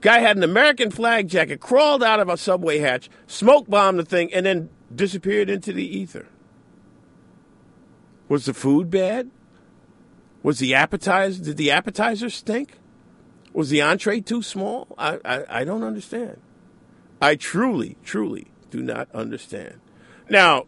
Guy 0.00 0.20
had 0.20 0.38
an 0.38 0.42
American 0.42 0.90
flag 0.90 1.28
jacket, 1.28 1.60
crawled 1.60 2.02
out 2.02 2.20
of 2.20 2.28
a 2.28 2.36
subway 2.36 2.78
hatch, 2.78 3.10
smoke 3.26 3.68
bombed 3.68 3.98
the 3.98 4.04
thing, 4.04 4.32
and 4.32 4.46
then 4.46 4.70
disappeared 4.94 5.50
into 5.50 5.72
the 5.72 5.84
ether. 5.84 6.28
Was 8.28 8.46
the 8.46 8.54
food 8.54 8.90
bad? 8.90 9.30
Was 10.42 10.60
the 10.60 10.74
appetizer, 10.74 11.42
did 11.42 11.56
the 11.58 11.70
appetizer 11.70 12.30
stink? 12.30 12.78
Was 13.56 13.70
the 13.70 13.80
entree 13.80 14.20
too 14.20 14.42
small? 14.42 14.86
I, 14.98 15.18
I, 15.24 15.60
I 15.60 15.64
don't 15.64 15.82
understand. 15.82 16.36
I 17.22 17.36
truly, 17.36 17.96
truly 18.04 18.48
do 18.70 18.82
not 18.82 19.10
understand. 19.14 19.80
Now, 20.28 20.66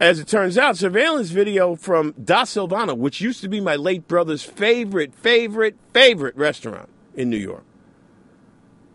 as 0.00 0.18
it 0.18 0.26
turns 0.26 0.58
out, 0.58 0.76
surveillance 0.76 1.30
video 1.30 1.76
from 1.76 2.12
Da 2.12 2.42
Silvano, 2.42 2.96
which 2.96 3.20
used 3.20 3.42
to 3.42 3.48
be 3.48 3.60
my 3.60 3.76
late 3.76 4.08
brother's 4.08 4.42
favorite, 4.42 5.14
favorite, 5.14 5.76
favorite 5.92 6.36
restaurant 6.36 6.88
in 7.14 7.30
New 7.30 7.36
York. 7.36 7.62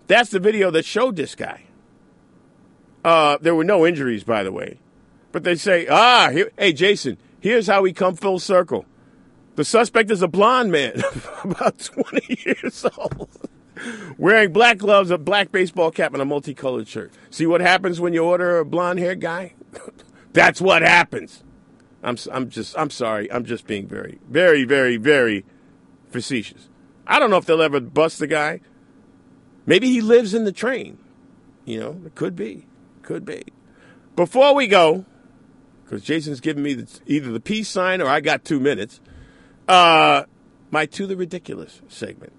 That's 0.08 0.32
the 0.32 0.42
video 0.42 0.70
that 0.72 0.84
showed 0.84 1.16
this 1.16 1.36
guy. 1.36 1.64
Uh, 3.06 3.38
there 3.40 3.56
were 3.56 3.64
no 3.64 3.88
injuries, 3.88 4.26
by 4.26 4.44
the 4.44 4.52
way. 4.52 4.78
But 5.32 5.46
they 5.46 5.56
say, 5.56 5.88
ah, 5.88 6.32
here, 6.32 6.52
hey, 6.58 6.74
Jason, 6.74 7.18
Here's 7.42 7.68
how 7.68 7.82
we 7.82 7.94
come 7.94 8.16
full 8.16 8.40
circle. 8.40 8.86
The 9.60 9.66
suspect 9.66 10.10
is 10.10 10.22
a 10.22 10.28
blond 10.30 10.72
man, 10.72 11.04
about 11.44 11.80
20 11.80 12.44
years 12.46 12.86
old, 12.98 13.30
wearing 14.18 14.54
black 14.54 14.78
gloves, 14.78 15.12
a 15.12 15.18
black 15.18 15.52
baseball 15.52 15.92
cap, 15.92 16.14
and 16.14 16.22
a 16.22 16.26
multicolored 16.26 16.88
shirt. 16.88 17.12
See 17.30 17.46
what 17.46 17.60
happens 17.60 18.00
when 18.00 18.14
you 18.14 18.24
order 18.24 18.60
a 18.60 18.64
blonde 18.64 19.00
haired 19.00 19.20
guy? 19.20 19.56
That's 20.32 20.62
what 20.62 20.82
happens. 20.82 21.44
I'm, 22.02 22.16
I'm 22.32 22.50
just, 22.50 22.78
I'm 22.78 22.90
sorry. 22.90 23.30
I'm 23.30 23.44
just 23.44 23.68
being 23.68 23.86
very, 23.86 24.22
very, 24.30 24.64
very, 24.64 24.96
very 24.96 25.44
facetious. 26.10 26.70
I 27.06 27.20
don't 27.20 27.30
know 27.30 27.36
if 27.36 27.46
they'll 27.46 27.62
ever 27.62 27.82
bust 27.82 28.20
the 28.20 28.28
guy. 28.28 28.62
Maybe 29.66 29.90
he 29.90 30.00
lives 30.00 30.34
in 30.34 30.46
the 30.46 30.54
train. 30.54 31.00
You 31.66 31.82
know, 31.82 32.02
it 32.06 32.16
could 32.16 32.38
be. 32.38 32.66
Could 33.02 33.26
be. 33.26 33.44
Before 34.16 34.56
we 34.56 34.68
go, 34.68 35.04
because 35.84 36.02
Jason's 36.02 36.40
giving 36.40 36.64
me 36.64 36.76
the, 36.76 37.00
either 37.08 37.30
the 37.30 37.42
peace 37.42 37.68
sign 37.68 38.00
or 38.00 38.08
I 38.08 38.22
got 38.22 38.46
two 38.46 38.62
minutes, 38.62 39.02
uh, 39.70 40.24
my 40.72 40.86
To 40.88 41.08
the 41.08 41.16
Ridiculous 41.16 41.82
segment. 41.88 42.34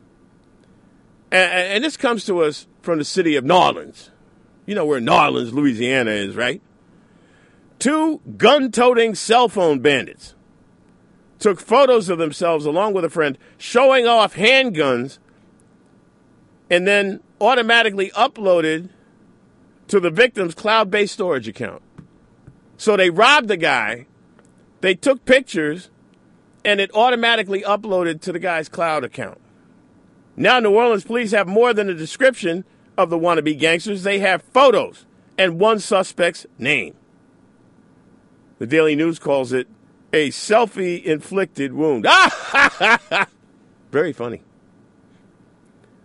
And, 1.30 1.50
and 1.52 1.84
this 1.84 1.96
comes 1.96 2.24
to 2.26 2.42
us 2.42 2.66
from 2.82 2.98
the 2.98 3.04
city 3.04 3.36
of 3.36 3.44
New 3.44 3.54
Orleans. 3.54 4.10
You 4.66 4.74
know 4.74 4.84
where 4.84 5.00
New 5.00 5.12
Orleans, 5.12 5.54
Louisiana 5.54 6.10
is, 6.10 6.34
right? 6.36 6.60
Two 7.78 8.20
gun 8.36 8.70
toting 8.72 9.14
cell 9.14 9.48
phone 9.48 9.78
bandits 9.78 10.34
took 11.38 11.58
photos 11.58 12.08
of 12.08 12.18
themselves 12.18 12.66
along 12.66 12.92
with 12.92 13.04
a 13.04 13.08
friend 13.08 13.38
showing 13.56 14.06
off 14.06 14.34
handguns 14.34 15.18
and 16.68 16.86
then 16.86 17.20
automatically 17.40 18.10
uploaded 18.10 18.90
to 19.88 19.98
the 19.98 20.10
victim's 20.10 20.54
cloud 20.54 20.90
based 20.90 21.14
storage 21.14 21.48
account. 21.48 21.82
So 22.76 22.96
they 22.96 23.08
robbed 23.08 23.48
the 23.48 23.56
guy, 23.56 24.06
they 24.82 24.94
took 24.94 25.24
pictures, 25.24 25.90
and 26.64 26.80
it 26.80 26.90
automatically 26.94 27.62
uploaded 27.62 28.20
to 28.22 28.32
the 28.32 28.38
guy's 28.38 28.68
cloud 28.68 29.04
account. 29.04 29.40
Now, 30.36 30.60
New 30.60 30.74
Orleans 30.74 31.04
police 31.04 31.32
have 31.32 31.46
more 31.46 31.74
than 31.74 31.88
a 31.88 31.94
description 31.94 32.64
of 32.96 33.10
the 33.10 33.18
wannabe 33.18 33.58
gangsters, 33.58 34.02
they 34.02 34.18
have 34.18 34.42
photos 34.42 35.06
and 35.38 35.58
one 35.58 35.78
suspect's 35.78 36.46
name. 36.58 36.94
The 38.58 38.66
Daily 38.66 38.94
News 38.94 39.18
calls 39.18 39.52
it 39.52 39.68
a 40.12 40.28
selfie 40.28 41.02
inflicted 41.02 41.72
wound. 41.72 42.06
Very 43.90 44.12
funny. 44.12 44.42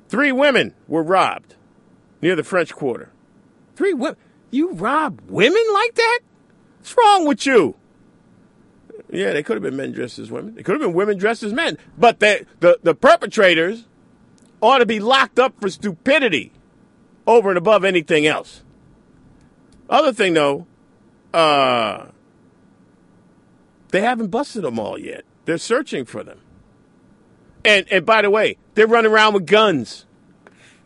Three 0.08 0.32
women 0.32 0.74
were 0.88 1.04
robbed 1.04 1.56
near 2.22 2.36
the 2.36 2.44
French 2.44 2.74
Quarter. 2.74 3.12
Three 3.76 3.94
women? 3.94 4.18
You 4.52 4.72
rob 4.72 5.22
women 5.28 5.64
like 5.74 5.96
that? 5.96 6.20
What's 6.80 6.96
wrong 6.98 7.28
with 7.28 7.46
you? 7.46 7.76
Yeah, 9.16 9.34
they 9.34 9.44
could 9.44 9.56
have 9.56 9.64
been 9.64 9.78
men 9.78 9.92
dressed 9.92 10.20
as 10.20 10.30
women. 10.30 10.56
They 10.56 10.64
could 10.64 10.74
have 10.74 10.82
been 10.82 10.94
women 10.94 11.18
dressed 11.18 11.44
as 11.44 11.54
men. 11.54 11.78
But 11.98 12.20
they, 12.20 12.46
the, 12.60 12.80
the 12.84 12.94
perpetrators 12.94 13.86
ought 14.62 14.80
to 14.80 14.86
be 14.86 15.00
locked 15.00 15.40
up 15.40 15.60
for 15.60 15.70
stupidity 15.70 16.52
over 17.28 17.50
and 17.50 17.58
above 17.58 17.84
anything 17.84 18.28
else. 18.28 18.64
Other 19.90 20.12
thing, 20.12 20.34
though, 20.34 20.68
uh, 21.34 22.08
they 23.90 24.02
haven't 24.02 24.28
busted 24.28 24.64
them 24.64 24.80
all 24.80 25.00
yet. 25.00 25.24
They're 25.46 25.58
searching 25.58 26.06
for 26.06 26.24
them. 26.24 26.42
And, 27.64 27.86
and 27.92 28.06
by 28.06 28.22
the 28.22 28.30
way, 28.30 28.58
they're 28.74 28.88
running 28.88 29.12
around 29.12 29.34
with 29.34 29.46
guns. 29.46 30.06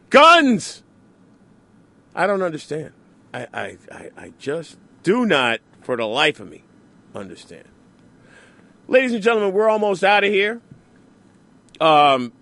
Guns! 0.10 0.84
I 2.16 2.28
don't 2.28 2.42
understand. 2.42 2.92
I, 3.34 3.48
I, 3.54 3.78
I, 3.92 4.10
I 4.18 4.34
just 4.40 4.78
do 5.04 5.26
not, 5.26 5.60
for 5.82 5.98
the 5.98 6.06
life 6.06 6.40
of 6.40 6.50
me, 6.50 6.64
understand. 7.14 7.66
Ladies 8.90 9.14
and 9.14 9.22
gentlemen, 9.22 9.54
we're 9.54 9.70
almost 9.70 10.04
out 10.04 10.24
of 10.24 10.32
here. 10.32 10.62
Um, 11.80 12.34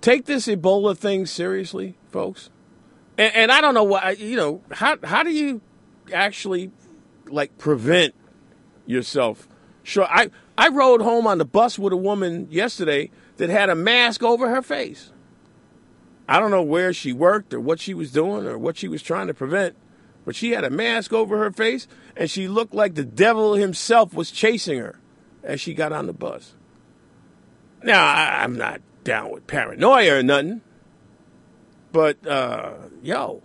take 0.00 0.24
this 0.24 0.48
Ebola 0.48 0.98
thing 0.98 1.26
seriously, 1.26 1.96
folks. 2.10 2.50
And, 3.16 3.32
and 3.36 3.52
I 3.52 3.60
don't 3.60 3.72
know 3.72 3.84
why, 3.84 4.16
you 4.18 4.34
know, 4.34 4.62
how, 4.72 4.96
how 5.04 5.22
do 5.22 5.30
you 5.30 5.60
actually, 6.12 6.72
like, 7.26 7.56
prevent 7.56 8.16
yourself? 8.84 9.46
Sure, 9.84 10.08
I, 10.10 10.30
I 10.58 10.70
rode 10.70 11.02
home 11.02 11.24
on 11.24 11.38
the 11.38 11.44
bus 11.44 11.78
with 11.78 11.92
a 11.92 11.96
woman 11.96 12.48
yesterday 12.50 13.12
that 13.36 13.48
had 13.48 13.70
a 13.70 13.76
mask 13.76 14.24
over 14.24 14.50
her 14.50 14.62
face. 14.62 15.12
I 16.28 16.40
don't 16.40 16.50
know 16.50 16.64
where 16.64 16.92
she 16.92 17.12
worked 17.12 17.54
or 17.54 17.60
what 17.60 17.78
she 17.78 17.94
was 17.94 18.10
doing 18.10 18.44
or 18.44 18.58
what 18.58 18.76
she 18.76 18.88
was 18.88 19.02
trying 19.02 19.28
to 19.28 19.34
prevent, 19.34 19.76
but 20.24 20.34
she 20.34 20.50
had 20.50 20.64
a 20.64 20.70
mask 20.70 21.12
over 21.12 21.38
her 21.38 21.52
face 21.52 21.86
and 22.16 22.28
she 22.28 22.48
looked 22.48 22.74
like 22.74 22.96
the 22.96 23.04
devil 23.04 23.54
himself 23.54 24.12
was 24.14 24.32
chasing 24.32 24.80
her 24.80 24.98
as 25.46 25.60
she 25.60 25.72
got 25.72 25.92
on 25.92 26.06
the 26.06 26.12
bus. 26.12 26.54
Now, 27.82 28.04
I, 28.04 28.44
am 28.44 28.56
not 28.56 28.80
down 29.04 29.30
with 29.30 29.46
paranoia 29.46 30.18
or 30.18 30.22
nothing, 30.22 30.60
but 31.92 32.26
uh, 32.26 32.74
yo, 33.02 33.42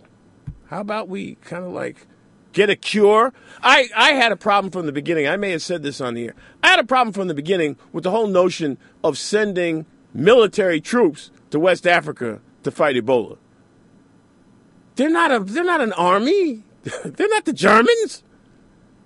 how 0.66 0.80
about 0.80 1.08
we 1.08 1.36
kind 1.36 1.64
of 1.64 1.72
like 1.72 2.06
get 2.52 2.68
a 2.68 2.76
cure? 2.76 3.32
I, 3.62 3.88
I 3.96 4.12
had 4.12 4.32
a 4.32 4.36
problem 4.36 4.70
from 4.70 4.86
the 4.86 4.92
beginning. 4.92 5.28
I 5.28 5.36
may 5.36 5.50
have 5.52 5.62
said 5.62 5.82
this 5.82 6.00
on 6.00 6.14
the 6.14 6.26
air. 6.26 6.34
I 6.62 6.68
had 6.68 6.80
a 6.80 6.84
problem 6.84 7.12
from 7.12 7.28
the 7.28 7.34
beginning 7.34 7.76
with 7.92 8.04
the 8.04 8.10
whole 8.10 8.26
notion 8.26 8.78
of 9.04 9.16
sending 9.16 9.86
military 10.12 10.80
troops 10.80 11.30
to 11.50 11.60
West 11.60 11.86
Africa 11.86 12.40
to 12.64 12.70
fight 12.70 12.96
Ebola. 12.96 13.38
They're 14.96 15.08
not 15.08 15.32
a 15.32 15.40
they're 15.40 15.64
not 15.64 15.80
an 15.80 15.92
army. 15.92 16.64
they're 17.04 17.28
not 17.28 17.44
the 17.44 17.52
Germans. 17.52 18.22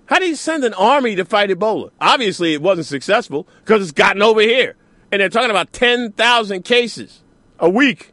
How 0.07 0.19
do 0.19 0.27
you 0.27 0.37
send 0.37 0.65
an 0.65 0.75
army 0.75 1.17
to 1.17 1.25
fight 1.25 1.51
Ebola? 1.51 1.91
Obviously, 2.01 2.55
it 2.55 2.63
wasn't 2.63 2.87
successful 2.87 3.47
because 3.65 3.83
it's 3.83 3.93
gotten 3.93 4.23
over 4.23 4.41
here. 4.41 4.77
And 5.11 5.21
they're 5.21 5.29
talking 5.29 5.51
about 5.51 5.73
10,000 5.73 6.65
cases 6.65 7.23
a 7.59 7.69
week 7.69 8.13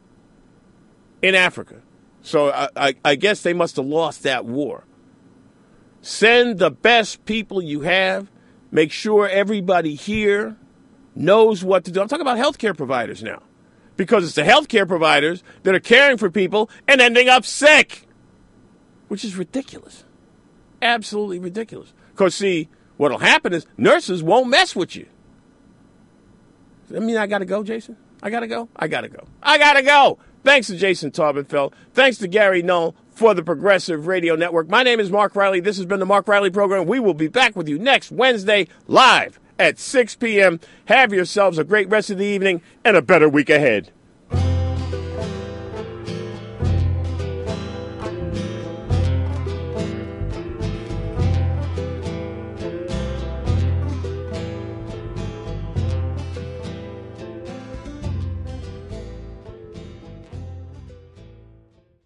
in 1.22 1.34
Africa. 1.34 1.82
So 2.22 2.50
I, 2.50 2.68
I, 2.76 2.94
I 3.04 3.14
guess 3.14 3.42
they 3.42 3.52
must 3.52 3.76
have 3.76 3.86
lost 3.86 4.22
that 4.22 4.44
war. 4.44 4.84
Send 6.02 6.58
the 6.58 6.70
best 6.70 7.24
people 7.24 7.62
you 7.62 7.80
have. 7.80 8.30
Make 8.70 8.90
sure 8.92 9.28
everybody 9.28 9.94
here 9.94 10.56
knows 11.14 11.62
what 11.62 11.84
to 11.84 11.90
do. 11.90 12.00
I'm 12.00 12.08
talking 12.08 12.26
about 12.26 12.38
healthcare 12.38 12.76
providers 12.76 13.22
now 13.22 13.42
because 13.96 14.24
it's 14.24 14.34
the 14.34 14.42
healthcare 14.42 14.86
providers 14.86 15.42
that 15.62 15.74
are 15.74 15.80
caring 15.80 16.18
for 16.18 16.30
people 16.30 16.68
and 16.88 17.00
ending 17.00 17.28
up 17.28 17.44
sick, 17.44 18.06
which 19.08 19.24
is 19.24 19.36
ridiculous. 19.36 20.03
Absolutely 20.84 21.38
ridiculous. 21.38 21.94
Because, 22.12 22.34
see, 22.34 22.68
what'll 22.98 23.18
happen 23.18 23.54
is 23.54 23.66
nurses 23.78 24.22
won't 24.22 24.48
mess 24.48 24.76
with 24.76 24.94
you. 24.94 25.06
I 26.94 27.00
mean, 27.00 27.16
I 27.16 27.26
got 27.26 27.38
to 27.38 27.46
go, 27.46 27.64
Jason? 27.64 27.96
I 28.22 28.28
got 28.30 28.40
to 28.40 28.46
go? 28.46 28.68
I 28.76 28.86
got 28.86 29.00
to 29.00 29.08
go. 29.08 29.26
I 29.42 29.58
got 29.58 29.72
to 29.72 29.82
go. 29.82 30.18
Thanks 30.44 30.66
to 30.66 30.76
Jason 30.76 31.10
Taubenfeld. 31.10 31.72
Thanks 31.94 32.18
to 32.18 32.28
Gary 32.28 32.62
Null 32.62 32.94
for 33.10 33.32
the 33.32 33.42
Progressive 33.42 34.06
Radio 34.06 34.36
Network. 34.36 34.68
My 34.68 34.82
name 34.82 35.00
is 35.00 35.10
Mark 35.10 35.34
Riley. 35.34 35.60
This 35.60 35.78
has 35.78 35.86
been 35.86 36.00
the 36.00 36.06
Mark 36.06 36.28
Riley 36.28 36.50
Program. 36.50 36.86
We 36.86 37.00
will 37.00 37.14
be 37.14 37.28
back 37.28 37.56
with 37.56 37.66
you 37.66 37.78
next 37.78 38.12
Wednesday 38.12 38.68
live 38.86 39.40
at 39.58 39.78
6 39.78 40.16
p.m. 40.16 40.60
Have 40.84 41.14
yourselves 41.14 41.56
a 41.56 41.64
great 41.64 41.88
rest 41.88 42.10
of 42.10 42.18
the 42.18 42.26
evening 42.26 42.60
and 42.84 42.94
a 42.94 43.02
better 43.02 43.28
week 43.28 43.48
ahead. 43.48 43.90